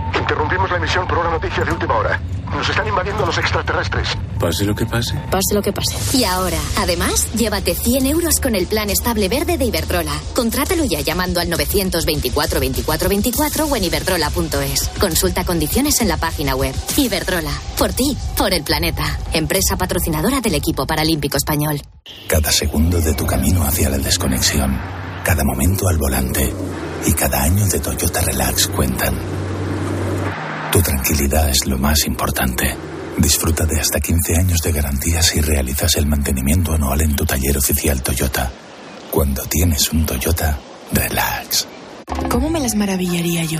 Interrumpimos 0.31 0.71
la 0.71 0.77
emisión 0.77 1.05
por 1.07 1.17
una 1.17 1.29
noticia 1.29 1.65
de 1.65 1.73
última 1.73 1.97
hora. 1.97 2.21
Nos 2.55 2.69
están 2.69 2.87
invadiendo 2.87 3.25
los 3.25 3.37
extraterrestres. 3.37 4.07
Pase 4.39 4.63
lo 4.63 4.73
que 4.73 4.85
pase. 4.85 5.13
Pase 5.29 5.53
lo 5.53 5.61
que 5.61 5.73
pase. 5.73 6.17
Y 6.17 6.23
ahora, 6.23 6.57
además, 6.77 7.27
llévate 7.33 7.75
100 7.75 8.05
euros 8.05 8.39
con 8.39 8.55
el 8.55 8.65
plan 8.65 8.89
estable 8.89 9.27
verde 9.27 9.57
de 9.57 9.65
Iberdrola. 9.65 10.13
Contrátalo 10.33 10.85
ya 10.85 11.01
llamando 11.01 11.41
al 11.41 11.49
924 11.49 12.61
24 12.61 13.09
24 13.09 13.65
o 13.65 13.75
en 13.75 13.83
iberdrola.es. 13.83 14.89
Consulta 15.01 15.43
condiciones 15.43 15.99
en 15.99 16.07
la 16.07 16.15
página 16.15 16.55
web. 16.55 16.73
Iberdrola. 16.95 17.51
Por 17.77 17.91
ti, 17.91 18.17
por 18.37 18.53
el 18.53 18.63
planeta. 18.63 19.19
Empresa 19.33 19.75
patrocinadora 19.75 20.39
del 20.39 20.55
equipo 20.55 20.87
paralímpico 20.87 21.35
español. 21.35 21.81
Cada 22.29 22.53
segundo 22.53 23.01
de 23.01 23.13
tu 23.15 23.25
camino 23.25 23.63
hacia 23.63 23.89
la 23.89 23.97
desconexión, 23.97 24.79
cada 25.25 25.43
momento 25.43 25.89
al 25.89 25.97
volante 25.97 26.53
y 27.05 27.11
cada 27.11 27.43
año 27.43 27.65
de 27.65 27.81
Toyota 27.81 28.21
Relax 28.21 28.67
cuentan. 28.67 29.50
Tu 30.71 30.81
tranquilidad 30.81 31.49
es 31.49 31.65
lo 31.65 31.77
más 31.77 32.05
importante. 32.05 32.73
Disfruta 33.17 33.65
de 33.65 33.81
hasta 33.81 33.99
15 33.99 34.37
años 34.37 34.61
de 34.61 34.71
garantía 34.71 35.21
si 35.21 35.41
realizas 35.41 35.97
el 35.97 36.05
mantenimiento 36.05 36.71
anual 36.73 37.01
en 37.01 37.13
tu 37.13 37.25
taller 37.25 37.57
oficial 37.57 38.01
Toyota. 38.01 38.49
Cuando 39.11 39.43
tienes 39.43 39.91
un 39.91 40.05
Toyota, 40.05 40.57
relax. 40.93 41.67
¿Cómo 42.29 42.49
me 42.49 42.61
las 42.61 42.75
maravillaría 42.75 43.43
yo? 43.43 43.59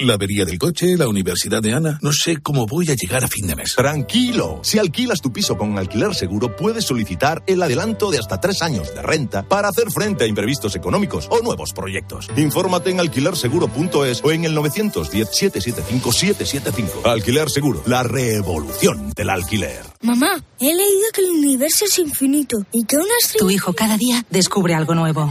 La 0.00 0.14
avería 0.14 0.46
del 0.46 0.58
coche, 0.58 0.96
la 0.96 1.06
universidad 1.08 1.60
de 1.60 1.74
Ana. 1.74 1.98
No 2.00 2.10
sé 2.10 2.38
cómo 2.38 2.66
voy 2.66 2.90
a 2.90 2.94
llegar 2.94 3.22
a 3.22 3.28
fin 3.28 3.46
de 3.46 3.54
mes. 3.54 3.74
Tranquilo. 3.74 4.60
Si 4.62 4.78
alquilas 4.78 5.20
tu 5.20 5.30
piso 5.30 5.58
con 5.58 5.76
alquiler 5.76 6.14
seguro, 6.14 6.56
puedes 6.56 6.86
solicitar 6.86 7.42
el 7.46 7.62
adelanto 7.62 8.10
de 8.10 8.18
hasta 8.18 8.40
tres 8.40 8.62
años 8.62 8.94
de 8.94 9.02
renta 9.02 9.42
para 9.42 9.68
hacer 9.68 9.90
frente 9.90 10.24
a 10.24 10.26
imprevistos 10.26 10.74
económicos 10.74 11.28
o 11.30 11.42
nuevos 11.42 11.74
proyectos. 11.74 12.30
Infórmate 12.34 12.88
en 12.90 13.00
alquilerseguro.es 13.00 14.22
o 14.24 14.32
en 14.32 14.46
el 14.46 14.56
910-775-775. 14.56 17.04
Alquiler 17.04 17.50
Seguro, 17.50 17.82
la 17.84 18.02
revolución 18.02 19.12
del 19.14 19.28
alquiler. 19.28 19.82
Mamá, 20.00 20.42
he 20.60 20.74
leído 20.74 21.08
que 21.12 21.20
el 21.20 21.30
universo 21.30 21.84
es 21.84 21.98
infinito 21.98 22.56
y 22.72 22.86
que 22.86 22.96
una 22.96 23.12
estrella... 23.20 23.44
Tu 23.44 23.50
hijo 23.50 23.74
cada 23.74 23.98
día 23.98 24.24
descubre 24.30 24.74
algo 24.74 24.94
nuevo. 24.94 25.30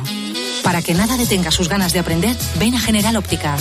Para 0.63 0.83
que 0.83 0.93
nada 0.93 1.17
detenga 1.17 1.49
sus 1.49 1.69
ganas 1.69 1.91
de 1.91 1.97
aprender, 1.99 2.37
ven 2.59 2.75
a 2.75 2.79
General 2.79 3.17
Óptica. 3.17 3.57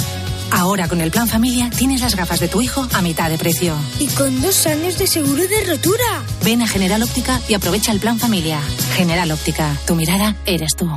Ahora 0.51 0.89
con 0.89 1.01
el 1.01 1.11
plan 1.11 1.29
familia 1.29 1.71
tienes 1.71 2.01
las 2.01 2.17
gafas 2.17 2.41
de 2.41 2.49
tu 2.49 2.61
hijo 2.61 2.87
a 2.95 3.03
mitad 3.03 3.31
de 3.31 3.39
precio. 3.39 3.75
Y 3.99 4.09
con 4.09 4.41
dos 4.41 4.67
años 4.67 4.99
de 4.99 5.07
seguro 5.07 5.43
de 5.47 5.65
rotura. 5.67 6.23
Ven 6.45 6.63
a 6.63 6.67
General 6.67 7.03
Óptica 7.03 7.41
y 7.49 7.55
aprovecha 7.55 7.93
el 7.93 8.01
plan 8.01 8.19
familia. 8.19 8.61
General 8.95 9.31
Óptica, 9.31 9.77
tu 9.87 9.95
mirada 9.95 10.35
eres 10.47 10.75
tú. 10.77 10.89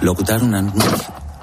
Locutar 0.00 0.42
un 0.42 0.54
anuncio, 0.54 0.92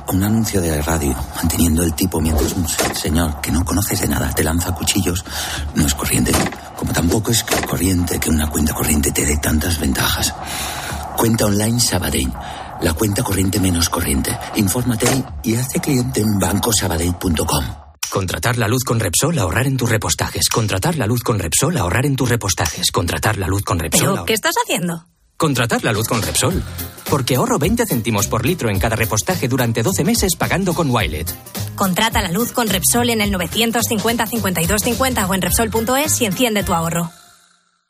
un 0.09 0.23
anuncio 0.23 0.61
de 0.61 0.81
radio, 0.81 1.15
manteniendo 1.35 1.83
el 1.83 1.93
tipo 1.93 2.21
mientras 2.21 2.53
un 2.53 2.67
señor 2.95 3.41
que 3.41 3.51
no 3.51 3.65
conoces 3.65 4.01
de 4.01 4.07
nada 4.07 4.31
te 4.33 4.43
lanza 4.43 4.73
cuchillos, 4.73 5.25
no 5.75 5.85
es 5.85 5.95
corriente. 5.95 6.31
Como 6.77 6.93
tampoco 6.93 7.31
es 7.31 7.43
corriente 7.43 8.19
que 8.19 8.29
una 8.29 8.49
cuenta 8.49 8.73
corriente 8.73 9.11
te 9.11 9.25
dé 9.25 9.37
tantas 9.37 9.79
ventajas. 9.79 10.33
Cuenta 11.17 11.45
online 11.45 11.79
Sabadell 11.79 12.31
la 12.81 12.93
cuenta 12.93 13.23
corriente 13.23 13.59
menos 13.59 13.89
corriente. 13.89 14.37
Infórmate 14.55 15.07
y 15.43 15.55
hazte 15.55 15.79
cliente 15.79 16.21
en 16.21 16.39
bancosabadell.com. 16.39 17.65
Contratar 18.09 18.57
la 18.57 18.67
luz 18.67 18.83
con 18.83 18.99
Repsol, 18.99 19.39
ahorrar 19.39 19.67
en 19.67 19.77
tus 19.77 19.89
repostajes. 19.89 20.49
Contratar 20.49 20.97
la 20.97 21.07
luz 21.07 21.21
con 21.21 21.39
Repsol, 21.39 21.77
ahorrar 21.77 22.05
en 22.05 22.17
tus 22.17 22.27
repostajes. 22.27 22.91
Contratar 22.91 23.37
la 23.37 23.47
luz 23.47 23.63
con 23.63 23.79
Repsol. 23.79 24.09
¿Pero 24.13 24.25
qué 24.25 24.33
estás 24.33 24.55
haciendo? 24.61 25.05
Contratar 25.37 25.83
la 25.83 25.93
luz 25.93 26.07
con 26.07 26.21
Repsol. 26.21 26.61
Porque 27.09 27.35
ahorro 27.35 27.57
20 27.57 27.85
céntimos 27.85 28.27
por 28.27 28.45
litro 28.45 28.69
en 28.69 28.79
cada 28.79 28.95
repostaje 28.95 29.47
durante 29.47 29.81
12 29.81 30.03
meses 30.03 30.35
pagando 30.35 30.73
con 30.73 30.89
Wilet. 30.91 31.33
Contrata 31.75 32.21
la 32.21 32.31
luz 32.31 32.51
con 32.51 32.67
Repsol 32.67 33.09
en 33.09 33.21
el 33.21 33.31
950 33.31 34.27
52 34.27 34.81
50 34.81 35.25
o 35.27 35.33
en 35.33 35.41
Repsol.es 35.41 36.21
y 36.21 36.25
enciende 36.25 36.63
tu 36.63 36.73
ahorro. 36.73 37.11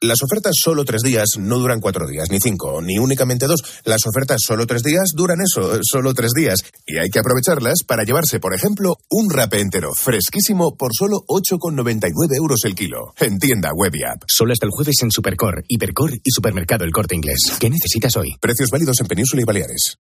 Las 0.03 0.23
ofertas 0.23 0.55
solo 0.59 0.83
tres 0.83 1.03
días 1.03 1.37
no 1.37 1.59
duran 1.59 1.79
cuatro 1.79 2.07
días, 2.07 2.27
ni 2.31 2.39
cinco, 2.39 2.81
ni 2.81 2.97
únicamente 2.97 3.45
dos. 3.45 3.61
Las 3.85 4.07
ofertas 4.07 4.39
solo 4.43 4.65
tres 4.65 4.81
días 4.81 5.11
duran 5.13 5.37
eso, 5.41 5.79
solo 5.83 6.15
tres 6.15 6.31
días. 6.35 6.63
Y 6.87 6.97
hay 6.97 7.09
que 7.11 7.19
aprovecharlas 7.19 7.83
para 7.85 8.03
llevarse, 8.03 8.39
por 8.39 8.55
ejemplo, 8.55 8.95
un 9.11 9.29
rape 9.29 9.59
entero, 9.59 9.93
fresquísimo, 9.93 10.75
por 10.75 10.89
solo 10.97 11.17
8,99 11.27 12.35
euros 12.35 12.61
el 12.63 12.73
kilo. 12.73 13.13
En 13.19 13.37
tienda 13.37 13.69
web 13.75 13.93
y 13.93 14.03
app. 14.03 14.23
Solo 14.27 14.53
hasta 14.53 14.65
el 14.65 14.71
jueves 14.71 14.95
en 15.03 15.11
Supercor, 15.11 15.63
Hipercor 15.67 16.15
y 16.15 16.31
Supermercado 16.31 16.83
El 16.83 16.91
Corte 16.91 17.13
Inglés. 17.13 17.37
¿Qué 17.59 17.69
necesitas 17.69 18.17
hoy? 18.17 18.35
Precios 18.41 18.71
válidos 18.71 18.99
en 19.01 19.05
Península 19.05 19.43
y 19.43 19.45
Baleares. 19.45 19.97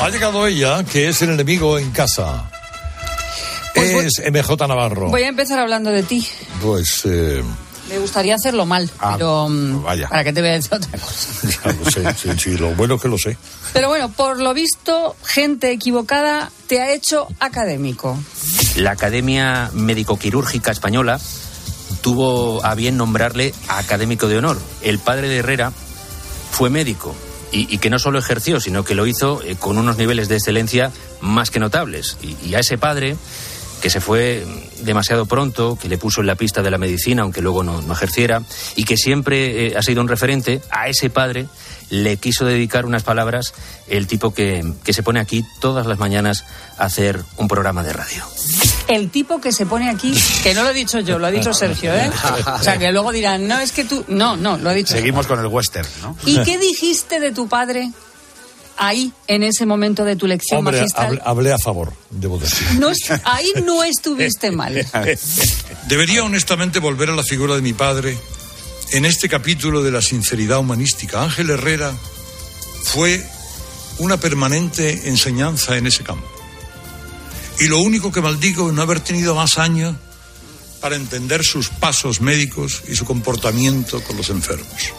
Ha 0.00 0.08
llegado 0.08 0.46
ella, 0.46 0.82
que 0.82 1.08
es 1.08 1.20
el 1.20 1.32
enemigo 1.32 1.78
en 1.78 1.90
casa. 1.90 2.50
Pues 3.76 4.18
es 4.18 4.32
MJ 4.32 4.66
Navarro. 4.66 5.08
Voy 5.10 5.22
a 5.22 5.28
empezar 5.28 5.58
hablando 5.58 5.90
de 5.90 6.02
ti. 6.02 6.26
Pues, 6.62 7.02
eh, 7.04 7.42
Me 7.88 7.98
gustaría 7.98 8.34
hacerlo 8.34 8.66
mal, 8.66 8.90
Ah, 8.98 9.14
pero 9.16 9.48
mm, 9.48 9.82
vaya. 9.84 10.08
para 10.08 10.24
qué 10.24 10.32
te 10.32 10.40
voy 10.40 10.50
a 10.50 10.52
decir 10.54 10.74
otra 10.74 10.98
cosa. 10.98 11.48
Ya 11.64 11.72
lo 11.72 11.90
sé, 11.90 12.14
sí, 12.14 12.28
sí, 12.38 12.56
lo 12.56 12.74
bueno 12.74 12.94
es 12.96 13.02
que 13.02 13.08
lo 13.08 13.18
sé. 13.18 13.36
Pero 13.72 13.88
bueno, 13.88 14.10
por 14.10 14.40
lo 14.40 14.52
visto, 14.54 15.14
gente 15.24 15.70
equivocada 15.70 16.50
te 16.66 16.80
ha 16.80 16.92
hecho 16.92 17.28
académico. 17.38 18.18
La 18.76 18.92
Academia 18.92 19.70
Médico-Quirúrgica 19.72 20.72
Española 20.72 21.20
tuvo 22.00 22.64
a 22.64 22.74
bien 22.74 22.96
nombrarle 22.96 23.54
académico 23.68 24.28
de 24.28 24.38
honor. 24.38 24.58
El 24.82 24.98
padre 24.98 25.28
de 25.28 25.38
Herrera 25.38 25.72
fue 26.50 26.70
médico 26.70 27.14
y, 27.52 27.72
y 27.72 27.78
que 27.78 27.90
no 27.90 27.98
solo 27.98 28.18
ejerció, 28.18 28.60
sino 28.60 28.84
que 28.84 28.94
lo 28.94 29.06
hizo 29.06 29.42
eh, 29.42 29.56
con 29.56 29.78
unos 29.78 29.96
niveles 29.96 30.28
de 30.28 30.36
excelencia 30.36 30.90
más 31.20 31.50
que 31.50 31.60
notables. 31.60 32.16
Y, 32.22 32.36
y 32.48 32.54
a 32.54 32.60
ese 32.60 32.78
padre, 32.78 33.16
que 33.80 33.90
se 33.90 34.00
fue 34.00 34.46
demasiado 34.82 35.26
pronto, 35.26 35.78
que 35.80 35.88
le 35.88 35.98
puso 35.98 36.20
en 36.20 36.26
la 36.26 36.34
pista 36.34 36.62
de 36.62 36.70
la 36.70 36.78
medicina, 36.78 37.22
aunque 37.22 37.42
luego 37.42 37.62
no, 37.62 37.82
no 37.82 37.92
ejerciera, 37.92 38.42
y 38.74 38.84
que 38.84 38.96
siempre 38.96 39.68
eh, 39.68 39.74
ha 39.76 39.82
sido 39.82 40.00
un 40.00 40.08
referente, 40.08 40.60
a 40.70 40.88
ese 40.88 41.10
padre 41.10 41.46
le 41.90 42.16
quiso 42.16 42.44
dedicar 42.44 42.84
unas 42.84 43.04
palabras 43.04 43.54
el 43.88 44.06
tipo 44.06 44.34
que, 44.34 44.64
que 44.82 44.92
se 44.92 45.02
pone 45.02 45.20
aquí 45.20 45.44
todas 45.60 45.86
las 45.86 45.98
mañanas 45.98 46.44
a 46.78 46.84
hacer 46.84 47.22
un 47.36 47.48
programa 47.48 47.82
de 47.82 47.92
radio. 47.92 48.24
El 48.88 49.10
tipo 49.10 49.40
que 49.40 49.52
se 49.52 49.66
pone 49.66 49.88
aquí, 49.88 50.14
que 50.42 50.54
no 50.54 50.62
lo 50.62 50.70
he 50.70 50.74
dicho 50.74 51.00
yo, 51.00 51.18
lo 51.18 51.26
ha 51.26 51.30
dicho 51.30 51.52
Sergio, 51.52 51.94
¿eh? 51.94 52.10
O 52.58 52.62
sea, 52.62 52.78
que 52.78 52.90
luego 52.92 53.12
dirán, 53.12 53.46
no, 53.46 53.58
es 53.58 53.72
que 53.72 53.84
tú... 53.84 54.04
No, 54.08 54.36
no, 54.36 54.56
lo 54.58 54.70
ha 54.70 54.74
dicho. 54.74 54.94
Seguimos 54.94 55.26
con 55.26 55.38
el 55.38 55.46
western, 55.46 55.88
¿no? 56.02 56.16
¿Y 56.24 56.42
qué 56.42 56.58
dijiste 56.58 57.20
de 57.20 57.32
tu 57.32 57.48
padre 57.48 57.90
ahí, 58.76 59.12
en 59.26 59.42
ese 59.42 59.66
momento 59.66 60.04
de 60.04 60.16
tu 60.16 60.26
lección 60.26 60.58
Hombre, 60.58 60.78
magistral? 60.78 61.06
hablé, 61.06 61.20
hablé 61.24 61.52
a 61.52 61.58
favor, 61.58 61.92
debo 62.10 62.38
decir. 62.38 62.66
No 62.78 62.90
ahí 63.24 63.52
no 63.64 63.84
estuviste 63.84 64.50
mal. 64.50 64.74
Debería 65.88 66.24
honestamente 66.24 66.78
volver 66.78 67.10
a 67.10 67.14
la 67.14 67.22
figura 67.22 67.54
de 67.54 67.62
mi 67.62 67.72
padre 67.72 68.16
en 68.92 69.04
este 69.04 69.28
capítulo 69.28 69.82
de 69.82 69.90
la 69.90 70.02
sinceridad 70.02 70.58
humanística. 70.58 71.22
Ángel 71.22 71.50
Herrera 71.50 71.92
fue 72.84 73.24
una 73.98 74.18
permanente 74.18 75.08
enseñanza 75.08 75.76
en 75.76 75.86
ese 75.86 76.04
campo. 76.04 76.26
Y 77.58 77.68
lo 77.68 77.80
único 77.80 78.12
que 78.12 78.20
maldigo 78.20 78.68
es 78.68 78.74
no 78.74 78.82
haber 78.82 79.00
tenido 79.00 79.34
más 79.34 79.58
años 79.58 79.96
para 80.80 80.96
entender 80.96 81.42
sus 81.42 81.68
pasos 81.70 82.20
médicos 82.20 82.82
y 82.88 82.94
su 82.94 83.04
comportamiento 83.04 84.02
con 84.02 84.16
los 84.16 84.28
enfermos. 84.28 84.92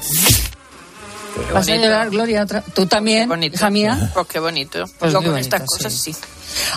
¿Vas 1.54 1.68
a 1.70 1.76
llorar, 1.76 2.10
Gloria? 2.10 2.44
otra- 2.44 2.62
¿Tú 2.62 2.86
también, 2.86 3.30
hija 3.44 3.70
mía? 3.70 4.12
Oh, 4.16 4.26
qué 4.26 4.40
bonito. 4.40 4.86
Pues 5.00 5.14
Yo 5.14 5.22
muy 5.22 5.32
con 5.32 5.40
estas 5.40 5.64
cosas 5.66 5.94
sí. 5.94 6.16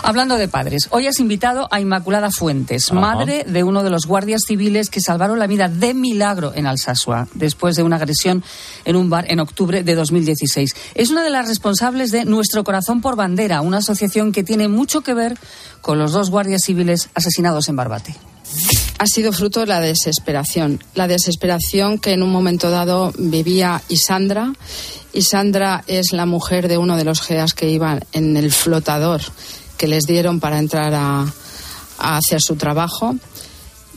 Hablando 0.03 0.37
de 0.37 0.47
padres, 0.47 0.87
hoy 0.91 1.07
has 1.07 1.19
invitado 1.19 1.67
a 1.71 1.79
Inmaculada 1.79 2.29
Fuentes, 2.29 2.91
Ajá. 2.91 2.99
madre 2.99 3.45
de 3.47 3.63
uno 3.63 3.83
de 3.83 3.89
los 3.89 4.05
guardias 4.05 4.41
civiles 4.45 4.89
que 4.89 4.99
salvaron 5.01 5.39
la 5.39 5.47
vida 5.47 5.69
de 5.69 5.93
milagro 5.93 6.51
en 6.53 6.67
Alsasua, 6.67 7.27
después 7.33 7.75
de 7.77 7.83
una 7.83 7.95
agresión 7.95 8.43
en 8.85 8.95
un 8.97 9.09
bar 9.09 9.25
en 9.31 9.39
octubre 9.39 9.83
de 9.83 9.95
2016. 9.95 10.75
Es 10.93 11.09
una 11.09 11.23
de 11.23 11.29
las 11.29 11.47
responsables 11.47 12.11
de 12.11 12.25
Nuestro 12.25 12.63
Corazón 12.63 13.01
por 13.01 13.15
Bandera, 13.15 13.61
una 13.61 13.77
asociación 13.77 14.31
que 14.33 14.43
tiene 14.43 14.67
mucho 14.67 15.01
que 15.01 15.13
ver 15.13 15.37
con 15.81 15.97
los 15.97 16.11
dos 16.11 16.29
guardias 16.29 16.63
civiles 16.63 17.09
asesinados 17.15 17.69
en 17.69 17.75
Barbate. 17.77 18.15
Ha 19.01 19.07
sido 19.07 19.33
fruto 19.33 19.61
de 19.61 19.65
la 19.65 19.81
desesperación. 19.81 20.79
La 20.93 21.07
desesperación 21.07 21.97
que 21.97 22.13
en 22.13 22.21
un 22.21 22.29
momento 22.29 22.69
dado 22.69 23.11
vivía 23.17 23.81
Isandra. 23.89 24.53
Isandra 25.11 25.83
es 25.87 26.13
la 26.13 26.27
mujer 26.27 26.67
de 26.67 26.77
uno 26.77 26.95
de 26.97 27.03
los 27.03 27.19
GEAS 27.19 27.55
que 27.55 27.67
iban 27.67 28.05
en 28.11 28.37
el 28.37 28.51
flotador 28.51 29.21
que 29.75 29.87
les 29.87 30.03
dieron 30.03 30.39
para 30.39 30.59
entrar 30.59 30.93
a, 30.93 31.25
hacer 31.97 32.43
su 32.43 32.57
trabajo. 32.57 33.15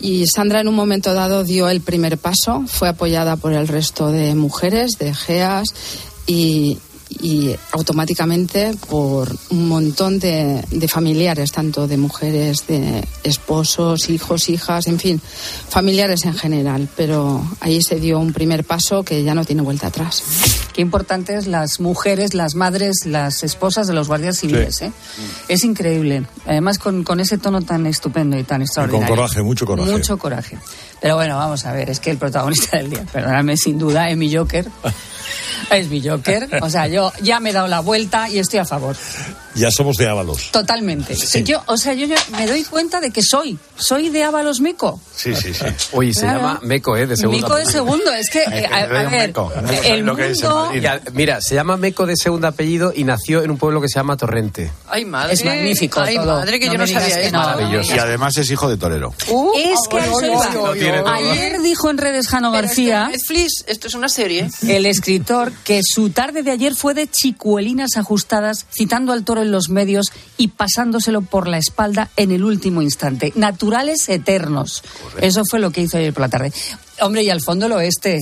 Y 0.01 0.27
Sandra 0.27 0.63
en 0.63 0.69
un 0.69 0.75
momento 0.75 1.13
dado 1.13 1.45
dio 1.45 1.69
el 1.69 1.83
primer 1.83 2.17
paso, 2.17 2.65
fue 2.67 2.89
apoyada 2.89 3.37
por 3.37 3.53
el 3.53 3.69
resto 3.69 4.11
de 4.11 4.35
mujeres, 4.35 4.93
de 4.99 5.13
GEAS 5.13 5.67
y, 6.27 6.79
y 7.21 7.55
automáticamente 7.73 8.75
por 8.89 9.35
un 9.51 9.69
montón 9.69 10.19
de, 10.19 10.65
de 10.71 10.89
familiares, 10.89 11.53
tanto 11.53 11.87
de 11.87 11.97
mujeres, 11.97 12.67
de 12.67 13.07
esposos, 13.23 14.09
hijos, 14.11 14.49
hijas, 14.49 14.87
en 14.87 14.99
fin, 14.99 15.21
familiares 15.69 16.25
en 16.25 16.35
general. 16.35 16.89
Pero 16.97 17.45
ahí 17.61 17.83
se 17.83 17.97
dio 18.01 18.19
un 18.19 18.33
primer 18.33 18.65
paso 18.65 19.03
que 19.03 19.23
ya 19.23 19.35
no 19.35 19.45
tiene 19.45 19.62
vuelta 19.62 19.89
atrás. 19.89 20.23
Qué 20.73 20.83
importantes 20.83 21.47
las 21.47 21.79
mujeres, 21.81 22.35
las 22.35 22.55
madres, 22.55 23.07
las 23.07 23.43
esposas 23.45 23.87
de 23.87 23.95
los 23.95 24.09
guardias 24.09 24.39
civiles. 24.39 24.83
¿eh? 24.83 24.93
Es 25.49 25.65
increíble. 25.65 26.25
Además, 26.47 26.79
con, 26.79 27.05
con 27.05 27.21
ese 27.21 27.39
tono 27.39 27.62
tan 27.62 27.87
estupendo 27.87 28.37
y 28.37 28.43
tan 28.43 28.57
Y 28.62 28.67
con 28.67 28.67
extraordinario. 28.67 29.15
coraje, 29.15 29.43
mucho 29.43 29.67
coraje. 29.67 29.91
Mucho 29.93 30.19
coraje. 30.19 30.59
Pero 31.01 31.17
bueno, 31.17 31.37
vamos 31.37 31.65
a 31.67 31.73
ver, 31.73 31.91
es 31.91 32.01
que 32.01 32.11
el 32.11 32.17
protagonista 32.19 32.77
del 32.79 32.91
día, 32.91 33.05
perdóname, 33.12 33.57
sin 33.57 33.79
duda, 33.79 34.09
es 34.09 34.17
mi 34.17 34.35
Joker. 34.35 34.67
Es 35.71 35.89
mi 35.89 36.07
Joker. 36.07 36.49
O 36.62 36.71
sea, 36.71 36.87
yo 36.87 37.12
ya 37.21 37.41
me 37.41 37.51
he 37.51 37.53
dado 37.53 37.69
la 37.69 37.81
vuelta 37.81 38.29
y 38.29 38.39
estoy 38.39 38.61
a 38.61 38.65
favor. 38.65 38.97
Ya 39.55 39.71
somos 39.71 39.97
de 39.97 40.09
Ábalos. 40.09 40.51
Totalmente. 40.51 41.15
Yo, 41.45 41.63
o 41.67 41.77
sea, 41.77 41.93
yo, 41.95 42.07
yo 42.07 42.17
me 42.37 42.47
doy 42.47 42.65
cuenta 42.65 43.01
de 43.01 43.11
que 43.11 43.23
soy. 43.23 43.59
Soy 43.77 44.09
de 44.09 44.25
Ábalos 44.25 44.61
Meco. 44.61 45.01
Sí, 45.15 45.35
sí, 45.35 45.53
sí. 45.55 45.65
Oye, 45.93 46.13
se 46.15 46.27
llama 46.27 46.61
Meco, 46.63 46.97
¿eh? 46.97 47.07
De 47.07 47.17
segunda 47.17 47.47
Meco 47.47 47.57
de 47.57 47.67
segundo. 47.67 48.13
Es 48.13 48.31
que, 48.31 48.43
eh, 48.53 48.67
a, 48.67 48.83
a 48.83 48.87
ver, 48.87 49.33
el 49.85 50.05
mundo... 50.05 50.73
Ya, 50.81 51.01
Mira, 51.13 51.41
se 51.41 51.55
llama 51.55 51.77
Meco 51.77 52.07
de 52.07 52.17
segundo 52.17 52.49
apellido 52.49 52.93
y 52.95 53.05
nació 53.05 53.43
en 53.43 53.51
un 53.51 53.59
pueblo 53.59 53.81
que 53.81 53.89
se 53.89 53.95
llama 53.97 54.17
Torrente. 54.17 54.71
Ay, 54.89 55.05
madre. 55.05 55.35
Es 55.35 55.45
magnífico 55.45 56.01
Ay, 56.01 56.17
todo. 56.17 56.39
madre, 56.39 56.59
que 56.59 56.67
No 56.67 56.73
yo 56.73 56.79
no 56.79 56.87
sabía 56.87 57.17
que 57.17 57.27
eso. 57.27 57.37
Maravilloso. 57.37 57.95
Y 57.95 57.99
además 57.99 58.37
es 58.37 58.51
hijo 58.51 58.69
de 58.69 58.77
torero. 58.77 59.15
es 59.19 59.89
que. 59.89 60.01
No 60.01 60.41
todo. 60.53 60.73
Ayer 61.13 61.61
dijo 61.63 61.91
en 61.91 61.99
redes 61.99 62.29
Jano 62.29 62.51
Pero 62.53 62.63
García, 62.63 63.11
es 63.13 63.21
Netflix, 63.21 63.65
esto 63.67 63.89
es 63.89 63.95
una 63.95 64.09
serie. 64.09 64.49
el 64.67 64.87
escritor, 64.87 65.53
que 65.65 65.81
su 65.85 66.11
tarde 66.11 66.43
de 66.43 66.51
ayer 66.51 66.75
fue 66.75 66.95
de 66.95 67.09
chicuelinas 67.09 67.97
ajustadas, 67.97 68.67
citando 68.73 69.13
al 69.13 69.25
toro 69.25 69.43
en 69.45 69.53
los 69.53 69.68
medios 69.68 70.12
y 70.36 70.49
pasándoselo 70.49 71.22
por 71.22 71.49
la 71.49 71.59
espalda 71.59 72.11
en 72.16 72.32
el 72.32 72.45
último 72.45 72.82
instante. 72.82 73.32
Naturales 73.36 74.09
eternos. 74.09 74.82
Eso 75.20 75.42
fue 75.49 75.61
lo 75.61 75.70
que 75.70 75.82
hizo 75.82 75.99
ayer 75.99 76.12
por 76.12 76.22
la 76.22 76.28
tarde. 76.28 76.53
Hombre, 77.01 77.22
y 77.22 77.30
al 77.30 77.40
fondo 77.40 77.66
el 77.66 77.72
oeste. 77.72 78.18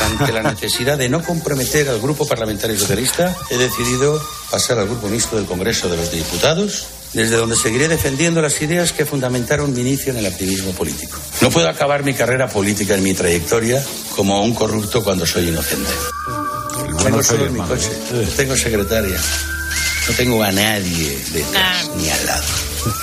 Ante 0.00 0.32
la 0.32 0.42
necesidad 0.42 0.96
de 0.96 1.08
no 1.08 1.22
comprometer 1.22 1.88
al 1.88 2.00
Grupo 2.00 2.26
Parlamentario 2.26 2.78
Socialista, 2.78 3.36
he 3.50 3.58
decidido 3.58 4.20
pasar 4.50 4.78
al 4.78 4.86
Grupo 4.86 5.08
Mixto 5.08 5.36
del 5.36 5.44
Congreso 5.44 5.88
de 5.88 5.96
los 5.96 6.10
Diputados, 6.10 6.86
desde 7.12 7.36
donde 7.36 7.56
seguiré 7.56 7.88
defendiendo 7.88 8.40
las 8.40 8.60
ideas 8.62 8.92
que 8.92 9.04
fundamentaron 9.04 9.72
mi 9.74 9.80
inicio 9.80 10.12
en 10.12 10.18
el 10.18 10.26
activismo 10.26 10.72
político. 10.72 11.18
No 11.42 11.50
puedo 11.50 11.68
acabar 11.68 12.02
mi 12.02 12.14
carrera 12.14 12.48
política 12.48 12.94
en 12.94 13.02
mi 13.02 13.14
trayectoria 13.14 13.82
como 14.16 14.42
un 14.42 14.54
corrupto 14.54 15.04
cuando 15.04 15.26
soy 15.26 15.48
inocente. 15.48 15.90
Tengo 17.02 17.22
solo 17.22 17.50
mi 17.50 17.60
coche, 17.60 17.90
no 18.12 18.28
tengo 18.36 18.56
secretaria, 18.56 19.20
no 20.10 20.16
tengo 20.16 20.42
a 20.42 20.50
nadie 20.50 21.16
detrás 21.32 21.88
ni 21.96 22.10
al 22.10 22.26
lado. 22.26 22.42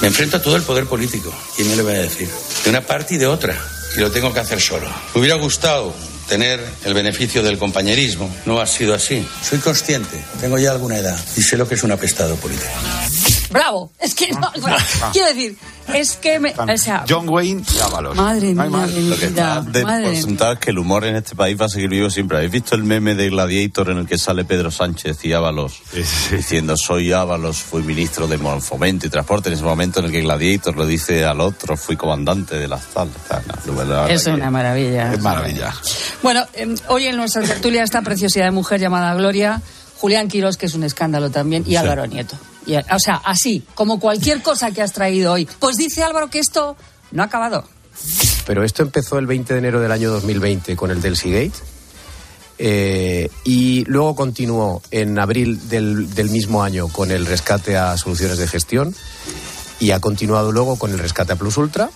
Me 0.01 0.08
enfrento 0.08 0.38
a 0.38 0.41
todo 0.41 0.58
el 0.58 0.64
poder 0.64 0.88
político, 0.88 1.34
¿y 1.58 1.64
me 1.64 1.76
le 1.78 1.82
voy 1.82 1.93
a 1.93 1.99
decir? 1.99 2.28
De 2.66 2.70
una 2.70 2.82
parte 2.82 3.16
y 3.16 3.18
de 3.18 3.28
otra, 3.28 3.58
y 3.95 3.99
lo 4.01 4.12
tengo 4.12 4.34
que 4.34 4.41
hacer 4.41 4.60
solo. 4.60 4.89
Me 5.14 5.22
hubiera 5.22 5.36
gustado 5.36 5.95
tener 6.28 6.60
el 6.84 6.93
beneficio 6.93 7.43
del 7.43 7.58
compañerismo, 7.58 8.30
no 8.45 8.60
ha 8.60 8.68
sido 8.68 8.93
así. 8.93 9.26
Soy 9.41 9.60
consciente, 9.60 10.22
tengo 10.41 10.60
ya 10.60 10.72
alguna 10.72 10.97
edad 10.97 11.18
y 11.38 11.41
sé 11.41 11.55
lo 11.55 11.66
que 11.66 11.76
es 11.76 11.84
un 11.84 11.91
apestado 11.91 12.36
político. 12.36 12.68
Bravo. 13.50 13.91
Es 14.00 14.16
que 14.16 14.32
no, 14.32 14.52
quiero 15.14 15.28
decir, 15.28 15.58
es 15.93 16.18
que 16.18 16.39
me, 16.39 16.54
o 16.54 16.78
sea, 16.78 17.06
John 17.08 17.30
Wayne 17.30 17.64
y 17.74 17.80
Ábalos. 17.80 18.16
madre 18.16 18.54
mía, 18.54 18.88
de 18.88 19.02
mi 19.02 19.10
Lo 19.10 19.18
que 19.18 19.28
vida, 19.28 19.60
está 19.60 19.72
de 19.72 19.84
madre 19.86 20.24
mía. 20.24 20.58
que 20.60 20.70
el 20.72 20.80
humor 20.80 21.06
en 21.06 21.16
este 21.16 21.36
país 21.36 21.60
va 21.60 21.66
a 21.66 21.70
seguir 21.70 21.89
vivo 21.89 22.10
siempre. 22.10 22.38
¿Habéis 22.38 22.52
visto 22.52 22.76
el 22.76 22.84
meme 22.84 23.16
de 23.16 23.30
Gladiator 23.30 23.91
en 23.91 24.00
el 24.00 24.08
que 24.08 24.18
sale 24.18 24.43
Pedro 24.45 24.70
Sánchez 24.72 25.24
y 25.24 25.34
Ábalos 25.34 25.82
diciendo 26.32 26.76
soy 26.76 27.14
Ábalos, 27.14 27.58
fui 27.58 27.84
ministro 27.84 28.28
de 28.28 28.38
Fomento 28.38 29.08
y 29.08 29.10
Transporte 29.10 29.50
en 29.50 29.56
ese 29.56 29.64
momento 29.64 30.00
en 30.00 30.08
el 30.08 30.12
que 30.12 30.22
Gladiator 30.22 30.76
lo 30.76 30.86
dice 30.86 31.26
al 31.26 31.41
otro, 31.41 31.78
fui 31.78 31.95
comandante 31.95 32.56
de 32.56 32.68
las 32.68 32.86
tal. 32.88 33.10
no, 33.66 33.84
la 33.84 34.10
Es 34.10 34.26
una 34.28 34.52
maravilla. 34.52 35.14
Es 35.14 35.22
maravilla. 35.22 35.74
Bueno, 36.22 36.45
eh, 36.54 36.76
hoy 36.89 37.06
en 37.06 37.16
nuestra 37.16 37.41
tertulia 37.43 37.84
esta 37.84 38.02
preciosidad 38.02 38.45
de 38.45 38.52
mujer 38.52 38.80
llamada 38.80 39.14
Gloria, 39.16 39.62
Julián 39.98 40.28
Quirós, 40.28 40.58
que 40.58 40.66
es 40.66 40.74
un 40.74 40.84
escándalo 40.84 41.30
también, 41.30 41.64
y 41.66 41.76
Álvaro 41.76 42.06
Nieto. 42.06 42.38
Y, 42.68 42.76
o 42.76 42.99
sea, 42.99 43.15
así, 43.24 43.63
como 43.76 43.99
cualquier 43.99 44.41
cosa 44.43 44.72
que 44.72 44.82
has 44.82 44.93
traído 44.93 45.32
hoy. 45.34 45.47
Pues 45.59 45.78
dice 45.78 46.03
Álvaro 46.03 46.30
que 46.30 46.39
esto 46.39 46.76
no 47.11 47.24
ha 47.24 47.26
acabado. 47.26 47.63
Pero 48.45 48.63
esto 48.63 48.84
empezó 48.84 49.18
el 49.18 49.26
20 49.26 49.53
de 49.53 49.59
enero 49.59 49.80
del 49.80 49.91
año 49.91 50.11
2020 50.11 50.76
con 50.76 50.91
el 50.91 51.01
Delcy 51.01 51.32
Gate. 51.32 51.53
eh, 52.59 53.30
y 53.43 53.86
luego 53.86 54.15
continuó 54.15 54.82
en 54.91 55.18
abril 55.20 55.70
del, 55.70 56.13
del 56.13 56.30
mismo 56.30 56.63
año 56.63 56.88
con 56.88 57.11
el 57.11 57.26
rescate 57.26 57.78
a 57.78 57.95
soluciones 57.97 58.38
de 58.39 58.47
gestión 58.47 58.95
y 59.80 59.91
ha 59.91 59.99
continuado 59.99 60.51
luego 60.51 60.76
con 60.78 60.91
el 60.91 60.97
rescate 60.99 61.34
a 61.34 61.36
Plus 61.36 61.57
Ultra 61.57 61.89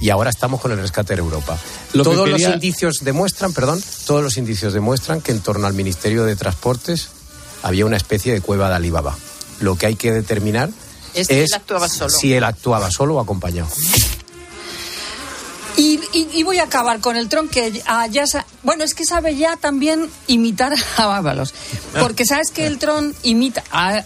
y 0.00 0.10
ahora 0.10 0.30
estamos 0.30 0.60
con 0.60 0.72
el 0.72 0.78
rescate 0.78 1.12
en 1.14 1.18
Europa. 1.20 1.58
Lo 1.92 2.04
que 2.04 2.10
todos 2.10 2.28
quería- 2.28 2.46
los 2.48 2.54
indicios 2.54 2.98
demuestran, 3.02 3.52
perdón, 3.52 3.82
todos 4.06 4.22
los 4.22 4.36
indicios 4.38 4.72
demuestran 4.72 5.20
que 5.20 5.32
en 5.32 5.40
torno 5.40 5.66
al 5.66 5.74
Ministerio 5.74 6.24
de 6.24 6.36
Transportes 6.36 7.08
había 7.62 7.84
una 7.84 7.96
especie 7.96 8.32
de 8.32 8.40
cueva 8.40 8.68
de 8.70 8.76
Alibaba. 8.76 9.16
Lo 9.60 9.76
que 9.76 9.86
hay 9.86 9.96
que 9.96 10.12
determinar 10.12 10.70
Es 11.14 11.22
es, 11.22 11.28
que 11.28 11.42
él 11.44 11.48
actuaba 11.54 11.88
solo. 11.88 12.10
si 12.10 12.32
él 12.34 12.44
actuaba 12.44 12.90
solo 12.90 13.16
o 13.16 13.20
acompañado. 13.20 13.68
Y 15.76 16.00
y, 16.12 16.28
y 16.32 16.42
voy 16.42 16.58
a 16.58 16.64
acabar 16.64 17.00
con 17.00 17.16
el 17.16 17.28
Tron 17.28 17.48
que 17.48 17.82
ah, 17.86 18.06
ya 18.08 18.26
sa- 18.26 18.44
bueno 18.64 18.82
es 18.84 18.94
que 18.94 19.04
sabe 19.04 19.36
ya 19.36 19.56
también 19.56 20.10
imitar 20.26 20.72
a 20.96 21.16
Ábalos 21.18 21.54
porque 22.00 22.26
sabes 22.26 22.50
que 22.50 22.66
el 22.66 22.78
Tron 22.78 23.14
imita 23.22 23.62
a- 23.70 24.02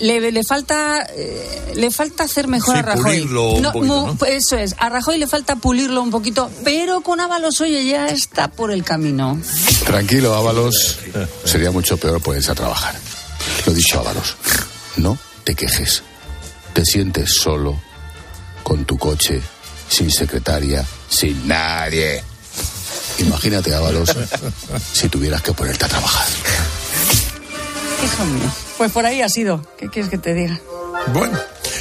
le, 0.00 0.30
le 0.30 0.42
falta 0.44 1.06
eh, 1.16 1.72
le 1.74 1.90
falta 1.90 2.24
hacer 2.24 2.46
mejor 2.46 2.74
Sí, 2.74 2.80
a 2.80 2.82
Rajoy 2.82 3.02
pulirlo 3.22 3.50
un 3.52 3.62
poquito, 3.72 4.16
pues 4.18 4.32
eso 4.44 4.56
es 4.58 4.74
a 4.78 4.90
Rajoy 4.90 5.16
le 5.18 5.26
falta 5.26 5.56
pulirlo 5.56 6.02
un 6.02 6.10
poquito 6.10 6.50
pero 6.62 7.00
con 7.00 7.20
Ábalos 7.20 7.58
oye 7.62 7.84
ya 7.86 8.08
está 8.08 8.48
por 8.50 8.70
el 8.70 8.84
camino 8.84 9.40
Tranquilo, 9.86 10.34
Ábalos. 10.34 10.98
Sería 11.44 11.70
mucho 11.70 11.96
peor 11.96 12.20
ponerse 12.20 12.50
a 12.50 12.54
trabajar. 12.54 12.94
Lo 13.64 13.72
dicho, 13.72 13.98
Ábalos. 14.00 14.36
No 14.98 15.18
te 15.44 15.54
quejes. 15.54 16.02
Te 16.74 16.84
sientes 16.84 17.34
solo, 17.40 17.80
con 18.62 18.84
tu 18.84 18.98
coche, 18.98 19.40
sin 19.88 20.10
secretaria, 20.10 20.84
sin 21.08 21.48
nadie. 21.48 22.22
Imagínate, 23.18 23.74
Ábalos, 23.74 24.14
si 24.92 25.08
tuvieras 25.08 25.42
que 25.42 25.52
ponerte 25.52 25.84
a 25.86 25.88
trabajar. 25.88 26.26
hijo 28.04 28.24
mío 28.26 28.50
pues 28.78 28.92
por 28.92 29.04
ahí 29.04 29.22
ha 29.22 29.28
sido 29.28 29.60
qué 29.76 29.88
quieres 29.88 30.08
que 30.08 30.18
te 30.18 30.34
diga 30.34 30.60
Bueno, 31.14 31.38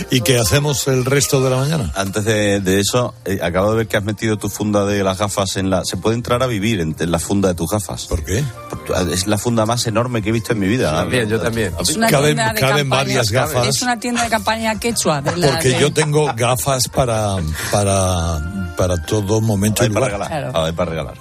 ¿y 0.09 0.21
qué 0.21 0.37
hacemos 0.39 0.87
el 0.87 1.03
resto 1.03 1.43
de 1.43 1.49
la 1.49 1.57
mañana? 1.57 1.91
Antes 1.95 2.23
de, 2.23 2.61
de 2.61 2.79
eso, 2.79 3.13
eh, 3.25 3.39
acabo 3.41 3.71
de 3.71 3.77
ver 3.77 3.87
que 3.87 3.97
has 3.97 4.03
metido 4.03 4.37
tu 4.37 4.47
funda 4.49 4.85
de 4.85 5.03
las 5.03 5.17
gafas 5.17 5.57
en 5.57 5.69
la... 5.69 5.83
Se 5.83 5.97
puede 5.97 6.15
entrar 6.15 6.41
a 6.43 6.47
vivir 6.47 6.79
en, 6.79 6.95
en 6.97 7.11
la 7.11 7.19
funda 7.19 7.49
de 7.49 7.55
tus 7.55 7.69
gafas. 7.71 8.05
¿Por 8.05 8.23
qué? 8.23 8.43
Es 9.11 9.27
la 9.27 9.37
funda 9.37 9.65
más 9.65 9.85
enorme 9.87 10.21
que 10.21 10.29
he 10.29 10.31
visto 10.31 10.53
en 10.53 10.59
mi 10.59 10.67
vida. 10.67 10.91
También, 10.91 11.27
yo 11.27 11.41
también. 11.41 11.73
es 11.79 11.95
una 11.97 12.07
Caben- 12.09 12.35
tienda 12.35 12.53
de 12.53 12.59
caben 12.61 12.77
campaña- 12.77 12.89
varias 13.03 13.31
gafas. 13.31 13.67
es 13.67 13.81
una 13.81 13.99
tienda 13.99 14.23
de 14.23 14.29
campaña 14.29 14.79
quechua 14.79 15.21
de 15.21 15.35
las 15.35 15.51
Porque 15.51 15.69
de- 15.69 15.79
yo 15.81 15.91
tengo 15.91 16.31
gafas 16.35 16.87
para, 16.87 17.35
para, 17.71 18.73
para 18.77 18.97
todo 19.03 19.41
momento 19.41 19.83
y 19.85 19.89
para 19.89 20.05
regalar. 20.05 20.51
Para 20.73 20.89
regalar. 20.89 21.15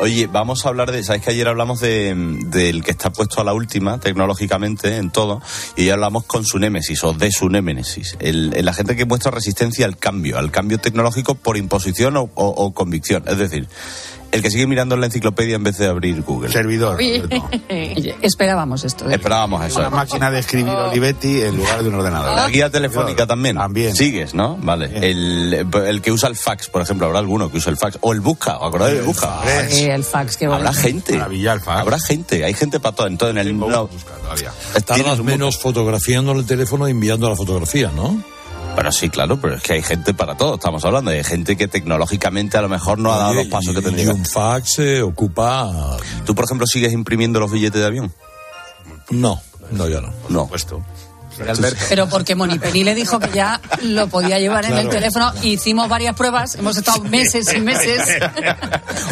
Oye, 0.00 0.26
vamos 0.26 0.64
a 0.64 0.70
hablar 0.70 0.90
de. 0.90 1.02
¿Sabes 1.04 1.22
que 1.22 1.30
ayer 1.30 1.46
hablamos 1.48 1.80
de, 1.80 2.14
del 2.46 2.82
que 2.82 2.92
está 2.92 3.10
puesto 3.12 3.40
a 3.40 3.44
la 3.44 3.52
última 3.52 3.98
tecnológicamente 4.00 4.96
en 4.96 5.10
todo? 5.10 5.42
Y 5.76 5.90
hablamos 5.90 6.24
con 6.24 6.44
su 6.46 6.58
némesis 6.58 7.02
o 7.04 7.12
de 7.12 7.30
su 7.32 7.48
némesis. 7.48 8.16
El, 8.20 8.52
el 8.54 8.68
agente 8.68 8.96
que 8.96 9.04
muestra 9.04 9.30
resistencia 9.30 9.86
al 9.86 9.96
cambio, 9.96 10.38
al 10.38 10.50
cambio 10.50 10.78
tecnológico 10.78 11.34
por 11.34 11.56
imposición 11.56 12.14
o 12.16 12.72
convicción. 12.74 13.24
Es 13.26 13.38
decir, 13.38 13.68
el 14.32 14.42
que 14.42 14.50
sigue 14.50 14.66
mirando 14.66 14.94
en 14.94 15.02
la 15.02 15.06
enciclopedia 15.06 15.56
en 15.56 15.62
vez 15.62 15.76
de 15.78 15.86
abrir 15.86 16.22
Google. 16.22 16.50
Servidor. 16.50 16.98
Esperábamos 18.22 18.84
esto 18.84 19.08
¿eh? 19.08 19.14
Esperábamos 19.14 19.64
eso. 19.64 19.80
Una 19.80 19.90
máquina 19.90 20.30
de 20.30 20.38
escribir 20.40 20.72
Olivetti 20.72 21.42
en 21.42 21.56
lugar 21.56 21.82
de 21.82 21.88
un 21.90 21.94
ordenador. 21.96 22.34
La 22.34 22.48
guía 22.48 22.70
telefónica 22.70 23.26
también. 23.26 23.56
También. 23.56 23.94
Sigues, 23.94 24.34
¿no? 24.34 24.56
Vale. 24.56 24.90
El, 25.08 25.66
el 25.86 26.02
que 26.02 26.10
usa 26.10 26.28
el 26.28 26.36
fax, 26.36 26.68
por 26.68 26.80
ejemplo, 26.82 27.06
habrá 27.06 27.18
alguno 27.18 27.50
que 27.50 27.58
usa 27.58 27.70
el 27.70 27.76
fax. 27.76 27.98
O 28.00 28.12
el 28.12 28.20
busca, 28.20 28.58
¿os 28.58 28.68
acordáis 28.68 28.96
del 28.96 29.04
busca? 29.04 29.42
El 29.70 30.02
fax 30.02 30.36
que 30.36 30.46
Habrá 30.46 30.72
gente. 30.72 31.20
Habrá 31.66 31.98
gente. 32.00 32.44
Hay 32.44 32.54
gente 32.54 32.80
para 32.80 32.96
todo. 32.96 33.06
Entonces, 33.06 33.36
en 33.36 33.46
el. 33.46 33.58
no, 33.58 33.88
Tardas 34.86 35.22
menos 35.22 35.58
fotografiando 35.58 36.32
el 36.32 36.46
teléfono 36.46 36.88
y 36.88 36.92
enviando 36.92 37.28
la 37.28 37.36
fotografía, 37.36 37.90
¿no? 37.94 38.31
Pero 38.74 38.90
sí, 38.90 39.10
claro, 39.10 39.38
pero 39.40 39.54
es 39.56 39.62
que 39.62 39.74
hay 39.74 39.82
gente 39.82 40.14
para 40.14 40.36
todo, 40.36 40.54
estamos 40.54 40.84
hablando. 40.84 41.10
Hay 41.10 41.22
gente 41.24 41.56
que 41.56 41.68
tecnológicamente 41.68 42.56
a 42.56 42.62
lo 42.62 42.68
mejor 42.68 42.98
no 42.98 43.12
ha 43.12 43.18
dado 43.18 43.30
Oye, 43.32 43.38
los 43.44 43.48
pasos 43.48 43.72
y- 43.72 43.76
que 43.76 43.82
tendría. 43.82 44.04
y 44.06 44.08
un 44.08 44.24
fax 44.24 44.78
eh, 44.78 45.02
ocupa. 45.02 45.98
¿Tú, 46.24 46.34
por 46.34 46.44
ejemplo, 46.46 46.66
sigues 46.66 46.92
imprimiendo 46.92 47.38
los 47.38 47.50
billetes 47.50 47.80
de 47.80 47.86
avión? 47.86 48.12
No, 49.10 49.40
no, 49.70 49.88
ya 49.88 50.00
no. 50.00 50.12
No. 50.30 50.46
Puesto. 50.48 50.82
Pero 51.88 52.08
porque 52.08 52.34
Monipeni 52.34 52.84
le 52.84 52.94
dijo 52.94 53.18
que 53.18 53.30
ya 53.32 53.60
lo 53.82 54.06
podía 54.08 54.38
llevar 54.38 54.64
en 54.64 54.72
el 54.72 54.88
Claro. 54.88 54.90
teléfono. 54.90 55.32
Hicimos 55.42 55.88
varias 55.88 56.14
pruebas, 56.16 56.54
hemos 56.56 56.76
estado 56.76 57.02
meses 57.04 57.52
y 57.54 57.60
meses. 57.60 58.00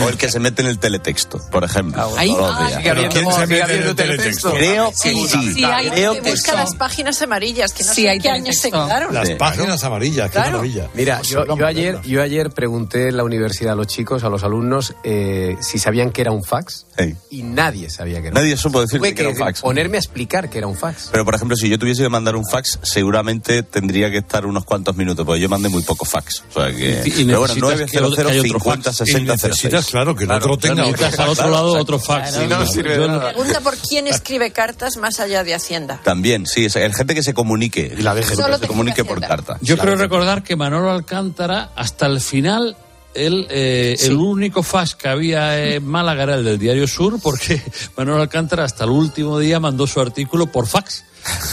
O 0.05 0.09
el 0.09 0.17
que 0.17 0.29
se 0.31 0.41
mete 0.41 0.63
en 0.63 0.69
el 0.69 0.79
teletexto, 0.79 1.41
por 1.51 1.65
ejemplo. 1.65 2.03
Ahí- 2.17 2.35
ah, 2.39 2.67
días. 2.69 2.77
sigue 2.77 2.91
habiendo- 2.91 3.13
¿Quién 3.15 3.27
se 3.27 3.33
sigue 3.33 3.47
mete 3.47 3.57
en 3.57 3.63
habiendo 3.65 3.91
el 3.91 3.97
teletexto? 3.97 4.53
Creo 4.53 4.91
que 4.91 4.97
Sí, 4.97 5.29
sí. 5.29 5.53
sí, 5.55 5.65
hay 5.65 5.91
Creo 5.91 6.15
que 6.15 6.21
que 6.23 6.31
busca 6.31 6.55
las 6.55 6.75
páginas 6.75 7.21
amarillas, 7.23 7.73
que 7.73 7.85
no 7.85 7.93
Sí, 7.95 8.03
sé 8.03 8.19
qué 8.19 8.31
años 8.31 8.57
se 8.57 8.71
quedaron. 8.71 9.13
Las 9.15 9.31
páginas 9.31 9.83
amarillas, 9.85 10.27
qué 10.31 10.33
Claro. 10.33 10.51
maravilla. 10.53 10.89
Mira, 10.95 11.21
yo, 11.23 11.45
yo 11.57 11.67
ayer, 11.67 12.01
yo 12.03 12.23
ayer 12.23 12.51
pregunté 12.51 13.09
en 13.09 13.17
la 13.17 13.25
universidad 13.25 13.73
a 13.73 13.77
los 13.77 13.87
chicos, 13.87 14.25
a 14.25 14.29
los 14.29 14.43
alumnos, 14.45 14.95
eh, 15.05 15.57
si 15.61 15.79
sabían 15.79 16.11
que 16.11 16.21
era 16.23 16.33
un 16.33 16.45
fax 16.45 16.87
Sí. 16.99 17.15
y 17.31 17.43
nadie 17.43 17.91
sabía 17.91 18.21
que 18.21 18.29
era 18.29 18.35
Nadie 18.41 18.57
supo 18.57 18.81
decirte 18.81 18.99
Tuve 18.99 19.15
que 19.15 19.23
era 19.23 19.31
un 19.31 19.37
fax. 19.37 19.61
ponerme 19.61 19.97
a 19.97 20.01
explicar 20.01 20.49
que 20.51 20.59
era 20.59 20.67
un 20.67 20.77
fax. 20.77 21.09
Pero, 21.13 21.25
por 21.25 21.35
ejemplo, 21.35 21.57
si 21.57 21.69
yo 21.69 21.79
tuviese 21.79 22.03
mandar 22.11 22.37
un 22.37 22.45
fax, 22.47 22.79
seguramente 22.83 23.63
tendría 23.63 24.11
que 24.11 24.19
estar 24.19 24.45
unos 24.47 24.65
cuantos 24.65 24.97
minutos, 24.97 25.25
porque 25.25 25.41
yo 25.41 25.49
mandé 25.49 25.69
muy 25.69 25.83
poco 25.83 26.05
fax. 26.05 26.43
O 26.55 26.61
sea 26.61 26.71
que. 26.75 27.03
Y- 27.07 27.23
y 27.23 27.25
pero 27.25 27.41
bueno, 27.41 27.55
que 27.55 27.59
el 27.61 27.65
otro- 27.65 27.77
que 27.87 27.97
haya 27.97 28.07
otro 28.07 28.25
900 28.25 28.63
fax. 28.63 28.97
50 28.97 29.11
Y 29.11 29.25
necesitas, 29.25 29.87
claro, 29.87 30.15
que 30.15 30.25
el 30.25 30.31
otro 30.33 30.57
tenga 30.59 30.83
otro 30.87 30.93
Necesitas 30.93 31.19
al 31.21 31.27
fax. 31.27 31.39
otro 31.39 31.51
lado 31.51 31.69
Claro, 31.71 31.83
otro 31.83 31.99
fax. 31.99 32.31
Si 32.35 32.47
no, 32.47 32.61
no 32.61 32.67
sirve 32.67 32.97
Yo 32.97 33.03
de 33.03 33.09
no- 33.09 33.17
nada. 33.19 33.33
Pregunta 33.33 33.61
por 33.61 33.77
quién 33.79 34.07
escribe 34.09 34.51
cartas 34.53 34.97
más 34.97 35.21
allá 35.21 35.45
de 35.45 35.55
Hacienda. 35.55 36.01
También, 36.05 36.47
sí, 36.47 36.65
es 36.67 36.77
el 36.77 36.95
gente 36.95 37.15
que 37.15 37.23
se 37.23 37.35
comunique. 37.35 37.95
Y 37.99 38.03
la 38.03 38.11
Solo 38.23 38.57
que 38.59 38.59
se 38.59 38.67
comunique 38.67 39.05
por 39.05 39.21
carta. 39.21 39.59
Yo 39.63 39.79
creo 39.79 39.97
recordar 39.97 40.43
que 40.43 40.57
Manolo 40.57 40.91
Alcántara, 40.91 41.71
hasta 41.77 42.07
el 42.07 42.21
final, 42.21 42.77
él, 43.15 43.47
eh, 43.51 43.97
el 44.01 44.17
único 44.17 44.63
fax 44.63 44.95
que 44.95 45.09
había 45.09 45.75
en 45.75 45.85
Málaga 45.87 46.23
era 46.25 46.35
el 46.37 46.45
del 46.45 46.59
Diario 46.59 46.87
Sur, 46.87 47.19
porque 47.23 47.61
Manolo 47.97 48.23
Alcántara 48.23 48.65
hasta 48.65 48.85
el 48.85 48.91
último 48.91 49.39
día 49.39 49.59
mandó 49.61 49.87
su 49.87 50.01
artículo 50.01 50.47
por 50.47 50.67
fax. 50.67 51.05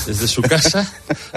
Desde 0.05 0.27
su 0.27 0.41
casa 0.41 0.87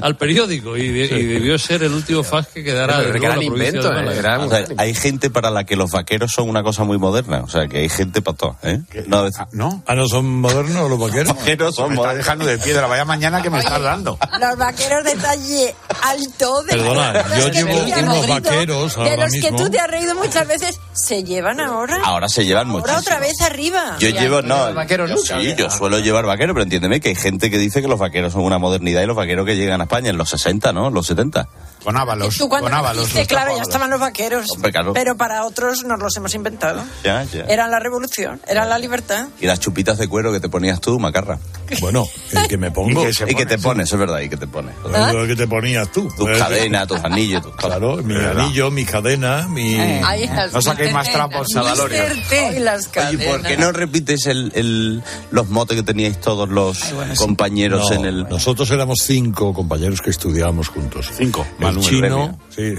al 0.01 0.17
periódico 0.17 0.77
y, 0.77 0.89
de- 0.89 1.19
y 1.21 1.25
debió 1.25 1.59
ser 1.59 1.83
el 1.83 1.93
último 1.93 2.23
fax 2.23 2.49
que 2.49 2.63
quedara 2.65 3.01
de 3.01 3.19
gran 3.19 3.43
invento, 3.43 3.91
de 3.93 4.13
¿eh? 4.13 4.17
Gran- 4.17 4.41
O 4.43 4.49
sea, 4.51 4.65
hay 4.79 4.95
gente 4.95 5.31
para 5.31 5.51
la 5.51 5.65
que 5.65 5.77
los 5.77 5.91
vaqueros 5.91 6.31
son 6.33 6.49
una 6.49 6.63
cosa 6.63 6.85
muy 6.85 6.99
moderna. 6.99 7.41
O 7.45 7.49
sea, 7.49 7.67
que 7.69 7.79
hay 7.79 7.89
gente 7.89 8.23
para 8.23 8.37
todo. 8.37 8.57
¿eh? 8.63 8.81
No, 9.07 9.27
es- 9.27 9.35
¿No? 9.53 9.83
Ah, 9.87 9.95
no 9.95 10.07
son 10.09 10.27
modernos 10.41 10.89
los 10.89 10.99
vaqueros. 10.99 11.35
vaqueros 11.37 11.75
son 11.75 11.89
Me 11.89 11.95
estás 11.95 12.07
modernos. 12.07 12.25
dejando 12.25 12.45
de 12.47 12.59
piedra. 12.59 12.87
Vaya 12.87 13.05
mañana 13.05 13.43
que 13.43 13.51
me 13.51 13.59
estás 13.59 13.83
dando. 13.83 14.19
Los 14.41 14.57
vaqueros 14.57 15.05
de 15.05 15.15
talle 15.17 15.75
alto 16.03 16.63
de 16.63 16.73
Perdona, 16.73 17.13
de 17.13 17.23
los 17.29 17.39
yo 17.39 17.49
llevo 17.49 17.83
unos 17.83 18.29
vaqueros 18.29 18.95
de 18.97 19.17
los 19.17 19.33
que 19.33 19.53
tú 19.57 19.69
te 19.71 19.79
has 19.81 19.91
reído 19.91 20.15
muchas 20.15 20.47
veces 20.47 20.79
se 20.93 21.23
llevan 21.25 21.61
ahora 21.61 21.99
Ahora 22.05 22.29
se 22.29 22.45
llevan 22.45 22.69
ahora 22.71 22.81
muchísimo. 22.95 23.01
otra 23.01 23.19
vez 23.21 23.41
arriba 23.41 23.97
Yo 23.99 24.09
llevo, 24.11 24.43
no, 24.43 24.73
vaqueros 24.75 25.09
yo, 25.11 25.17
nunca. 25.17 25.41
sí, 25.41 25.55
yo 25.57 25.71
suelo 25.71 25.99
llevar 25.99 26.27
vaquero, 26.27 26.53
pero 26.55 26.63
entiéndeme 26.65 27.01
que 27.01 27.11
hay 27.11 27.15
gente 27.15 27.51
que 27.51 27.59
dice 27.59 27.81
que 27.83 27.89
los 27.89 27.99
vaqueros 27.99 28.20
son 28.29 28.43
una 28.43 28.59
modernidad 28.59 29.03
y 29.03 29.07
los 29.07 29.17
vaqueros 29.17 29.47
que 29.47 29.57
llegan 29.57 29.81
a 29.81 29.85
España 29.85 30.11
en 30.11 30.19
los 30.19 30.29
60, 30.29 30.73
¿no? 30.73 30.91
Los 30.91 31.07
70. 31.07 31.49
Con 31.83 31.97
Ábalos. 31.97 32.37
tú 32.37 32.49
cuando 32.49 32.69
con 32.69 32.77
Ábalos. 32.79 33.09
claro 33.27 33.57
ya 33.57 33.63
estaban 33.63 33.91
los 33.91 34.01
vaqueros 34.01 34.47
Hombre, 34.55 34.71
claro. 34.73 34.93
pero 34.93 35.17
para 35.17 35.45
otros 35.45 35.85
nos 35.85 35.99
los 35.99 36.17
hemos 36.17 36.35
inventado 36.35 36.83
Ya, 37.05 37.25
ya. 37.25 37.45
eran 37.45 37.71
la 37.71 37.79
revolución 37.79 38.41
eran 38.47 38.69
la 38.69 38.79
libertad 38.79 39.29
Y 39.41 39.47
las 39.47 39.61
chupitas 39.61 39.99
de 39.99 40.09
cuero 40.09 40.33
que 40.33 40.41
te 40.41 40.49
ponías 40.49 40.81
tú, 40.81 40.99
macarra. 40.99 41.39
Bueno, 41.81 42.07
el 42.33 42.49
que 42.49 42.59
me 42.59 42.71
pongo. 42.71 43.01
Y 43.09 43.15
que, 43.15 43.31
y 43.33 43.35
que 43.35 43.47
te 43.47 43.59
pones, 43.59 43.93
es 43.93 43.99
verdad, 43.99 44.21
y 44.21 44.29
que 44.29 44.37
te 44.37 44.47
pones. 44.47 44.75
Lo 44.85 45.27
que 45.27 45.37
te 45.37 45.47
ponías 45.47 45.91
tú. 45.93 46.09
Tus 46.17 46.29
cadenas, 46.37 46.87
tus 46.89 46.99
anillos, 47.05 47.43
tus. 47.43 47.55
Claro, 47.55 47.97
mi 47.99 48.17
anillo, 48.17 48.71
mi 48.71 48.85
cadena, 48.85 49.47
mi. 49.49 49.75
Ahí 49.77 50.27
las 50.27 50.53
No 50.53 50.61
saquéis 50.61 50.93
más 50.93 51.11
trapos 51.11 51.47
a. 51.57 51.61
Ay, 51.61 51.79
Oye, 51.81 52.23
cadenas. 52.31 52.89
¿por 53.29 53.43
qué 53.43 53.57
no 53.57 53.73
repites 53.73 54.27
el, 54.27 54.53
el- 54.55 55.03
los 55.31 55.49
motes 55.49 55.77
que 55.77 55.83
teníais 55.83 56.21
todos 56.21 56.49
los 56.49 56.79
compañeros 57.17 57.89
No, 57.91 57.97
en 57.97 58.05
el... 58.05 58.23
Nosotros 58.29 58.71
éramos 58.71 58.99
cinco 59.03 59.53
compañeros 59.55 60.01
que 60.03 60.11
estudiábamos 60.11 60.69
juntos. 60.69 61.11
Cinco. 61.17 61.47
El 61.61 61.70
Manuel 61.77 61.89
chino, 61.89 62.39
sí, 62.55 62.75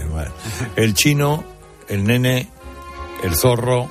el 0.76 0.94
chino, 0.94 1.44
el 1.88 2.04
nene, 2.04 2.50
el 3.24 3.36
zorro, 3.36 3.89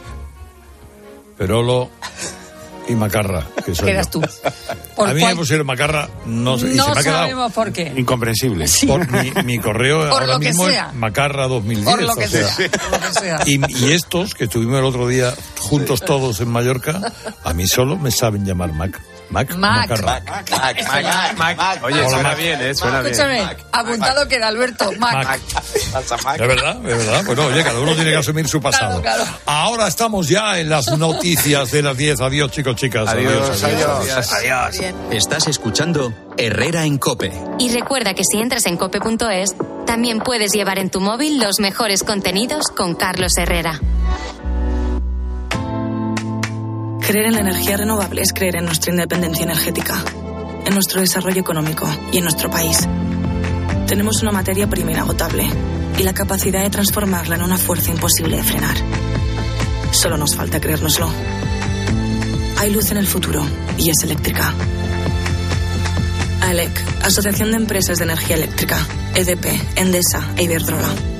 Perolo 1.37 1.91
y 2.89 2.95
Macarra, 2.95 3.47
que 3.65 3.75
soy 3.75 3.91
eras 3.91 4.11
yo. 4.11 4.21
tú. 4.21 4.27
¿Por 4.97 5.09
A 5.09 5.15
mí 5.15 5.21
cuál- 5.21 5.35
me 5.35 5.39
pusieron 5.39 5.67
Macarra, 5.67 6.09
no 6.27 6.59
sé, 6.59 6.73
y 6.73 6.77
no 6.77 6.87
se 6.87 6.91
me 6.95 6.99
ha 7.01 7.03
quedado. 7.03 7.19
sabemos 7.21 7.53
por 7.53 7.73
qué. 7.73 7.93
Incomprensible. 7.97 8.67
Por 8.87 9.11
mi, 9.13 9.31
mi 9.45 9.59
correo 9.59 9.99
Por 10.11 10.23
ahora 10.23 10.27
lo 10.27 10.41
que 10.41 10.49
mismo 10.49 10.67
sea. 10.67 10.89
es 10.91 10.95
Macarra 10.97 11.47
2010. 11.47 11.85
Por 11.89 12.03
lo 12.03 12.13
o 12.13 12.17
que 12.17 12.29
sea. 12.29 12.49
sea. 12.49 12.69
por 12.71 12.91
lo 12.91 13.01
que 13.01 13.13
sea. 13.21 13.39
Y, 13.47 13.85
y 13.87 13.93
estos 13.93 14.35
que 14.35 14.45
estuvimos 14.45 14.79
el 14.81 14.85
otro 14.85 15.07
día 15.07 15.33
juntos 15.61 16.01
todos 16.01 16.41
en 16.41 16.49
Mallorca, 16.51 17.13
a 17.45 17.55
mí 17.55 17.67
solo 17.69 17.97
me 17.97 18.11
saben 18.11 18.45
llamar 18.45 18.73
Mac. 18.73 19.01
Mac, 19.31 19.57
Mac. 19.57 19.91
Oye, 21.83 22.01
Hola, 22.01 22.09
suena 22.09 22.28
Mac. 22.31 22.39
bien, 22.39 22.61
¿eh? 22.61 22.74
Suena 22.74 23.01
bien. 23.01 23.12
Escúchame, 23.12 23.57
apuntado 23.72 24.28
queda 24.28 24.49
Alberto. 24.49 24.93
Mac. 24.99 25.14
Mac. 25.24 25.41
De 26.39 26.47
verdad, 26.47 26.76
de 26.76 26.95
verdad. 26.95 27.24
Bueno, 27.24 27.47
oye, 27.47 27.62
cada 27.62 27.81
uno 27.81 27.95
tiene 27.95 28.11
que 28.11 28.16
asumir 28.16 28.49
su 28.49 28.61
pasado. 28.61 29.01
Claro, 29.01 29.22
claro. 29.24 29.39
Ahora 29.47 29.87
estamos 29.89 30.28
ya 30.28 30.59
en 30.59 30.68
las 30.68 30.89
noticias 30.99 31.70
de 31.70 31.83
las 31.83 31.97
10. 31.97 32.20
Adiós, 32.20 32.51
chicos, 32.51 32.76
chicas. 32.76 33.09
Adiós, 33.09 33.62
adiós. 33.62 34.78
Bien. 34.78 34.95
Estás 35.11 35.47
escuchando 35.49 36.12
Herrera 36.37 36.85
en 36.85 36.99
Cope. 36.99 37.33
Y 37.59 37.70
recuerda 37.72 38.14
que 38.14 38.22
si 38.24 38.39
entras 38.41 38.66
en 38.66 38.76
cope.es, 38.76 39.55
también 39.87 40.20
puedes 40.20 40.53
llevar 40.53 40.78
en 40.78 40.91
tu 40.91 41.01
móvil 41.01 41.39
los 41.41 41.61
mejores 41.61 42.03
contenidos 42.05 42.66
con 42.68 42.95
Carlos 42.95 43.33
Herrera. 43.39 43.81
Creer 47.11 47.27
en 47.27 47.35
la 47.35 47.41
energía 47.41 47.77
renovable 47.77 48.23
es 48.23 48.33
creer 48.33 48.55
en 48.55 48.67
nuestra 48.67 48.93
independencia 48.93 49.43
energética, 49.43 50.01
en 50.65 50.73
nuestro 50.73 51.01
desarrollo 51.01 51.41
económico 51.41 51.93
y 52.13 52.19
en 52.19 52.23
nuestro 52.23 52.49
país. 52.49 52.87
Tenemos 53.89 54.23
una 54.23 54.31
materia 54.31 54.69
prima 54.69 54.93
inagotable 54.93 55.45
y 55.99 56.05
la 56.05 56.15
capacidad 56.15 56.63
de 56.63 56.71
transformarla 56.71 57.35
en 57.35 57.43
una 57.43 57.57
fuerza 57.57 57.91
imposible 57.91 58.37
de 58.37 58.45
frenar. 58.45 58.77
Solo 59.91 60.19
nos 60.19 60.37
falta 60.37 60.61
creérnoslo. 60.61 61.11
Hay 62.59 62.71
luz 62.73 62.93
en 62.93 62.99
el 62.99 63.09
futuro 63.09 63.45
y 63.77 63.91
es 63.91 64.05
eléctrica. 64.05 64.55
ALEC, 66.43 66.71
Asociación 67.03 67.51
de 67.51 67.57
Empresas 67.57 67.99
de 67.99 68.05
Energía 68.05 68.37
Eléctrica, 68.37 68.87
EDP, 69.17 69.47
Endesa 69.75 70.31
e 70.37 70.45
Iberdrola. 70.45 71.20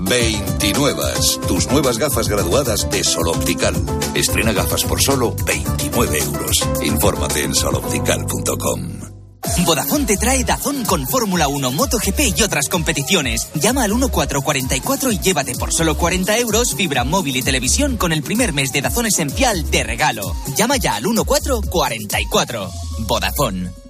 29. 0.00 1.02
Tus 1.46 1.66
nuevas 1.70 1.98
gafas 1.98 2.28
graduadas 2.28 2.88
de 2.90 3.04
Sol 3.04 3.28
Optical. 3.28 3.74
Estrena 4.14 4.52
gafas 4.52 4.84
por 4.84 5.00
solo 5.00 5.34
29 5.46 6.18
euros. 6.18 6.68
Infórmate 6.82 7.44
en 7.44 7.54
soloptical.com. 7.54 9.10
Vodafone 9.64 10.06
te 10.06 10.16
trae 10.16 10.44
Dazón 10.44 10.84
con 10.84 11.06
Fórmula 11.06 11.48
1, 11.48 11.72
MotoGP 11.72 12.36
y 12.36 12.42
otras 12.42 12.68
competiciones. 12.68 13.48
Llama 13.54 13.84
al 13.84 13.90
1444 13.90 15.12
y 15.12 15.18
llévate 15.18 15.54
por 15.54 15.72
solo 15.72 15.96
40 15.96 16.38
euros 16.38 16.74
fibra 16.74 17.04
móvil 17.04 17.36
y 17.36 17.42
televisión 17.42 17.96
con 17.96 18.12
el 18.12 18.22
primer 18.22 18.52
mes 18.52 18.72
de 18.72 18.82
Dazón 18.82 19.06
esencial 19.06 19.70
de 19.70 19.82
regalo. 19.82 20.34
Llama 20.56 20.76
ya 20.76 20.96
al 20.96 21.04
1444. 21.04 22.70
Vodafone. 23.00 23.89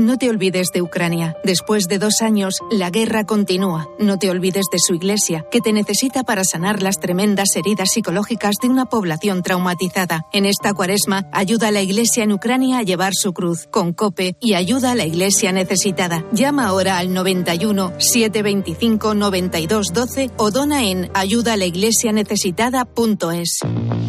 No 0.00 0.16
te 0.16 0.30
olvides 0.30 0.68
de 0.72 0.80
Ucrania. 0.80 1.36
Después 1.44 1.86
de 1.86 1.98
dos 1.98 2.22
años, 2.22 2.54
la 2.70 2.88
guerra 2.88 3.26
continúa. 3.26 3.86
No 3.98 4.18
te 4.18 4.30
olvides 4.30 4.64
de 4.72 4.78
su 4.78 4.94
iglesia, 4.94 5.44
que 5.50 5.60
te 5.60 5.74
necesita 5.74 6.24
para 6.24 6.42
sanar 6.42 6.82
las 6.82 6.98
tremendas 6.98 7.54
heridas 7.54 7.90
psicológicas 7.90 8.56
de 8.62 8.70
una 8.70 8.86
población 8.86 9.42
traumatizada. 9.42 10.24
En 10.32 10.46
esta 10.46 10.72
cuaresma, 10.72 11.26
ayuda 11.32 11.68
a 11.68 11.70
la 11.70 11.82
iglesia 11.82 12.24
en 12.24 12.32
Ucrania 12.32 12.78
a 12.78 12.82
llevar 12.82 13.12
su 13.14 13.34
cruz 13.34 13.68
con 13.70 13.92
COPE 13.92 14.36
y 14.40 14.54
ayuda 14.54 14.92
a 14.92 14.94
la 14.94 15.04
iglesia 15.04 15.52
necesitada. 15.52 16.24
Llama 16.32 16.68
ahora 16.68 16.96
al 16.96 17.12
91 17.12 17.92
725 17.98 19.14
92 19.14 19.88
12 19.92 20.30
o 20.38 20.50
dona 20.50 20.82
en 20.82 21.10
ayudalaiglesianecesitada.es. 21.12 23.58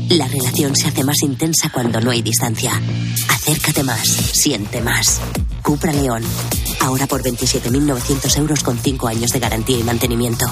La 0.07 0.29
relación 0.29 0.73
se 0.73 0.87
hace 0.87 1.03
más 1.03 1.21
intensa 1.21 1.69
cuando 1.69 1.99
no 1.99 2.11
hay 2.11 2.21
distancia. 2.21 2.71
Acércate 3.27 3.83
más, 3.83 4.07
siente 4.07 4.79
más. 4.79 5.19
Cupra 5.81 5.93
León. 5.93 6.21
Ahora 6.81 7.07
por 7.07 7.23
27.900 7.23 8.37
euros 8.37 8.61
con 8.61 8.77
5 8.77 9.07
años 9.07 9.31
de 9.31 9.39
garantía 9.39 9.79
y 9.79 9.83
mantenimiento. 9.83 10.45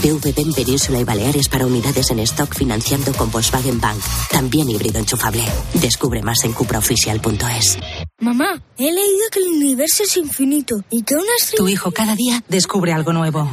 PVP 0.00 0.40
en 0.42 0.52
Península 0.52 1.00
y 1.00 1.04
Baleares 1.04 1.48
para 1.48 1.66
unidades 1.66 2.08
en 2.12 2.20
stock 2.20 2.54
financiando 2.54 3.12
con 3.14 3.32
Volkswagen 3.32 3.80
Bank. 3.80 3.98
También 4.30 4.70
híbrido 4.70 5.00
enchufable. 5.00 5.42
Descubre 5.74 6.22
más 6.22 6.44
en 6.44 6.52
cupraoficial.es. 6.52 7.78
Mamá, 8.20 8.62
he 8.78 8.92
leído 8.92 9.26
que 9.32 9.40
el 9.40 9.48
universo 9.48 10.04
es 10.04 10.16
infinito 10.18 10.76
y 10.88 11.02
que 11.02 11.14
una 11.14 11.34
estrella... 11.36 11.64
Tu 11.64 11.68
hijo 11.68 11.90
cada 11.90 12.14
día 12.14 12.44
descubre 12.48 12.92
algo 12.92 13.12
nuevo. 13.12 13.50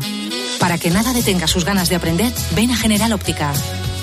Para 0.60 0.78
que 0.78 0.92
nada 0.92 1.14
detenga 1.14 1.48
sus 1.48 1.66
ganas 1.66 1.90
de 1.90 1.96
aprender, 1.96 2.32
ven 2.56 2.70
a 2.70 2.76
General 2.76 3.12
Óptica. 3.12 3.54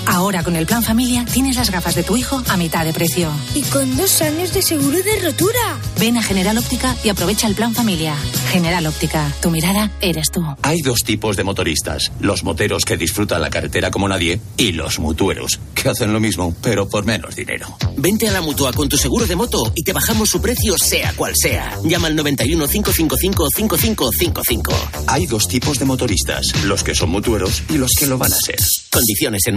Ahora 0.05 0.43
con 0.43 0.55
el 0.55 0.65
plan 0.65 0.83
familia 0.83 1.25
tienes 1.25 1.55
las 1.55 1.71
gafas 1.71 1.95
de 1.95 2.03
tu 2.03 2.17
hijo 2.17 2.41
a 2.49 2.57
mitad 2.57 2.85
de 2.85 2.93
precio. 2.93 3.31
Y 3.55 3.61
con 3.63 3.95
dos 3.97 4.21
años 4.21 4.53
de 4.53 4.61
seguro 4.61 4.97
de 4.97 5.19
rotura. 5.19 5.79
Ven 5.99 6.17
a 6.17 6.23
General 6.23 6.57
Óptica 6.57 6.95
y 7.03 7.09
aprovecha 7.09 7.47
el 7.47 7.55
plan 7.55 7.73
familia. 7.73 8.15
General 8.51 8.85
Óptica, 8.87 9.31
tu 9.41 9.49
mirada 9.49 9.91
eres 10.01 10.27
tú. 10.31 10.43
Hay 10.63 10.81
dos 10.81 11.03
tipos 11.03 11.37
de 11.37 11.43
motoristas. 11.43 12.11
Los 12.19 12.43
moteros 12.43 12.85
que 12.85 12.97
disfrutan 12.97 13.41
la 13.41 13.49
carretera 13.49 13.91
como 13.91 14.07
nadie 14.07 14.41
y 14.57 14.71
los 14.71 14.99
mutueros, 14.99 15.59
que 15.75 15.89
hacen 15.89 16.13
lo 16.13 16.19
mismo, 16.19 16.55
pero 16.61 16.89
por 16.89 17.05
menos 17.05 17.35
dinero. 17.35 17.77
Vente 17.97 18.27
a 18.27 18.31
la 18.31 18.41
mutua 18.41 18.73
con 18.73 18.89
tu 18.89 18.97
seguro 18.97 19.25
de 19.25 19.35
moto 19.35 19.71
y 19.75 19.83
te 19.83 19.93
bajamos 19.93 20.29
su 20.29 20.41
precio 20.41 20.75
sea 20.77 21.13
cual 21.13 21.33
sea. 21.35 21.77
Llama 21.83 22.07
al 22.07 22.15
91 22.15 22.67
555 22.67 23.47
5555. 23.55 24.73
Hay 25.07 25.25
dos 25.27 25.47
tipos 25.47 25.79
de 25.79 25.85
motoristas, 25.85 26.45
los 26.65 26.83
que 26.83 26.95
son 26.95 27.09
mutueros 27.09 27.63
y 27.69 27.77
los 27.77 27.91
que 27.97 28.07
lo 28.07 28.17
van 28.17 28.33
a 28.33 28.37
ser. 28.37 28.57
Condiciones 28.89 29.43
en 29.45 29.55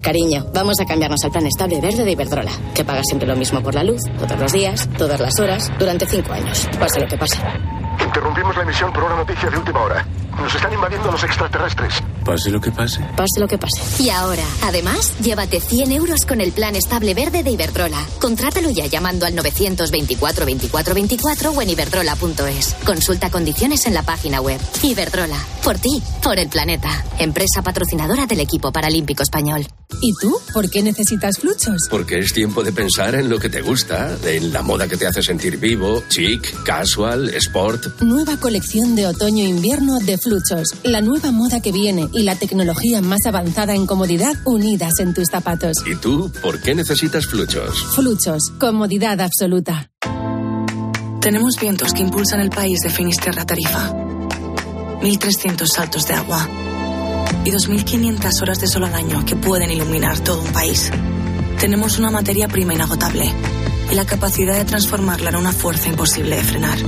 Cariño, 0.00 0.46
vamos 0.54 0.78
a 0.80 0.84
cambiarnos 0.84 1.24
al 1.24 1.32
plan 1.32 1.46
estable 1.46 1.80
verde 1.80 2.04
de 2.04 2.12
Iberdrola, 2.12 2.52
que 2.74 2.84
paga 2.84 3.02
siempre 3.02 3.26
lo 3.26 3.34
mismo 3.34 3.60
por 3.60 3.74
la 3.74 3.82
luz, 3.82 4.00
todos 4.18 4.38
los 4.38 4.52
días, 4.52 4.88
todas 4.96 5.18
las 5.18 5.38
horas, 5.40 5.72
durante 5.78 6.06
cinco 6.06 6.32
años, 6.32 6.68
pase 6.78 7.00
lo 7.00 7.08
que 7.08 7.18
pase. 7.18 7.38
Interrumpimos 8.04 8.56
la 8.56 8.62
emisión 8.62 8.92
por 8.92 9.02
una 9.02 9.16
noticia 9.16 9.50
de 9.50 9.58
última 9.58 9.82
hora. 9.82 10.06
Nos 10.36 10.54
están 10.54 10.72
invadiendo 10.72 11.10
los 11.10 11.24
extraterrestres. 11.24 11.94
Pase 12.24 12.50
lo 12.50 12.60
que 12.60 12.70
pase. 12.70 13.00
Pase 13.16 13.40
lo 13.40 13.48
que 13.48 13.56
pase. 13.56 14.02
Y 14.02 14.10
ahora, 14.10 14.44
además, 14.62 15.14
llévate 15.20 15.60
100 15.60 15.92
euros 15.92 16.26
con 16.26 16.40
el 16.40 16.52
plan 16.52 16.76
estable 16.76 17.14
verde 17.14 17.42
de 17.42 17.50
Iberdrola. 17.50 18.04
Contrátalo 18.20 18.70
ya 18.70 18.86
llamando 18.86 19.26
al 19.26 19.34
924 19.34 20.44
24 20.44 20.94
24 20.94 21.50
o 21.50 21.62
en 21.62 21.70
iberdrola.es. 21.70 22.74
Consulta 22.84 23.30
condiciones 23.30 23.86
en 23.86 23.94
la 23.94 24.02
página 24.02 24.40
web. 24.40 24.60
Iberdrola. 24.82 25.38
Por 25.62 25.78
ti, 25.78 26.02
por 26.22 26.38
el 26.38 26.48
planeta. 26.48 27.04
Empresa 27.18 27.62
patrocinadora 27.62 28.26
del 28.26 28.40
equipo 28.40 28.72
paralímpico 28.72 29.22
español. 29.22 29.66
¿Y 30.02 30.12
tú? 30.20 30.36
¿Por 30.52 30.68
qué 30.68 30.82
necesitas 30.82 31.38
fluchos? 31.38 31.86
Porque 31.88 32.18
es 32.18 32.32
tiempo 32.32 32.62
de 32.62 32.72
pensar 32.72 33.14
en 33.14 33.28
lo 33.28 33.38
que 33.38 33.48
te 33.48 33.62
gusta, 33.62 34.16
en 34.24 34.52
la 34.52 34.62
moda 34.62 34.88
que 34.88 34.96
te 34.96 35.06
hace 35.06 35.22
sentir 35.22 35.58
vivo, 35.58 36.02
chic, 36.08 36.64
casual, 36.64 37.28
sport. 37.30 38.02
Nueva 38.02 38.36
colección 38.36 38.94
de 38.96 39.06
otoño-invierno 39.06 39.98
de 40.00 40.18
Fluchos. 40.26 40.66
La 40.82 41.00
nueva 41.00 41.30
moda 41.30 41.60
que 41.60 41.70
viene 41.70 42.08
y 42.12 42.24
la 42.24 42.34
tecnología 42.34 43.00
más 43.00 43.26
avanzada 43.26 43.76
en 43.76 43.86
comodidad 43.86 44.34
unidas 44.44 44.94
en 44.98 45.14
tus 45.14 45.28
zapatos. 45.28 45.76
¿Y 45.86 45.94
tú 45.94 46.32
por 46.42 46.60
qué 46.60 46.74
necesitas 46.74 47.26
fluchos? 47.26 47.84
Fluchos. 47.94 48.50
Comodidad 48.58 49.20
absoluta. 49.20 49.88
Tenemos 51.20 51.54
vientos 51.60 51.92
que 51.92 52.02
impulsan 52.02 52.40
el 52.40 52.50
país 52.50 52.80
de 52.80 52.90
Finisterra 52.90 53.42
a 53.42 53.46
Tarifa. 53.46 53.92
1.300 55.00 55.64
saltos 55.68 56.08
de 56.08 56.14
agua. 56.14 56.48
Y 57.44 57.52
2.500 57.52 58.42
horas 58.42 58.58
de 58.58 58.66
sol 58.66 58.82
al 58.82 58.94
año 58.96 59.24
que 59.24 59.36
pueden 59.36 59.70
iluminar 59.70 60.18
todo 60.18 60.42
un 60.42 60.52
país. 60.52 60.90
Tenemos 61.60 62.00
una 62.00 62.10
materia 62.10 62.48
prima 62.48 62.74
inagotable 62.74 63.32
y 63.92 63.94
la 63.94 64.04
capacidad 64.04 64.56
de 64.56 64.64
transformarla 64.64 65.30
en 65.30 65.36
una 65.36 65.52
fuerza 65.52 65.88
imposible 65.88 66.34
de 66.34 66.42
frenar. 66.42 66.78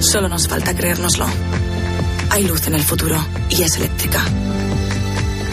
Solo 0.00 0.28
nos 0.28 0.46
falta 0.48 0.76
creérnoslo. 0.76 1.24
Hay 2.30 2.44
luz 2.44 2.66
en 2.66 2.74
el 2.74 2.82
futuro 2.82 3.16
y 3.50 3.62
es 3.62 3.76
eléctrica. 3.76 4.22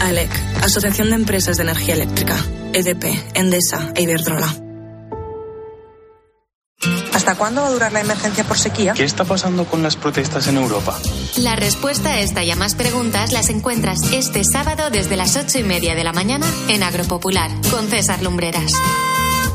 ALEC, 0.00 0.30
Asociación 0.62 1.10
de 1.10 1.16
Empresas 1.16 1.56
de 1.56 1.64
Energía 1.64 1.94
Eléctrica. 1.94 2.36
EDP, 2.72 3.04
Endesa 3.34 3.92
e 3.94 4.02
Iberdrola. 4.02 4.54
¿Hasta 7.12 7.34
cuándo 7.34 7.62
va 7.62 7.68
a 7.68 7.70
durar 7.70 7.92
la 7.92 8.00
emergencia 8.00 8.44
por 8.44 8.58
sequía? 8.58 8.92
¿Qué 8.92 9.04
está 9.04 9.24
pasando 9.24 9.64
con 9.64 9.82
las 9.82 9.96
protestas 9.96 10.46
en 10.48 10.58
Europa? 10.58 10.98
La 11.38 11.56
respuesta 11.56 12.10
a 12.10 12.20
esta 12.20 12.44
y 12.44 12.50
a 12.50 12.56
más 12.56 12.74
preguntas 12.74 13.32
las 13.32 13.48
encuentras 13.48 13.98
este 14.12 14.44
sábado 14.44 14.90
desde 14.90 15.16
las 15.16 15.34
ocho 15.36 15.58
y 15.58 15.64
media 15.64 15.94
de 15.94 16.04
la 16.04 16.12
mañana 16.12 16.46
en 16.68 16.82
Agropopular 16.82 17.50
con 17.70 17.88
César 17.88 18.22
Lumbreras. 18.22 18.70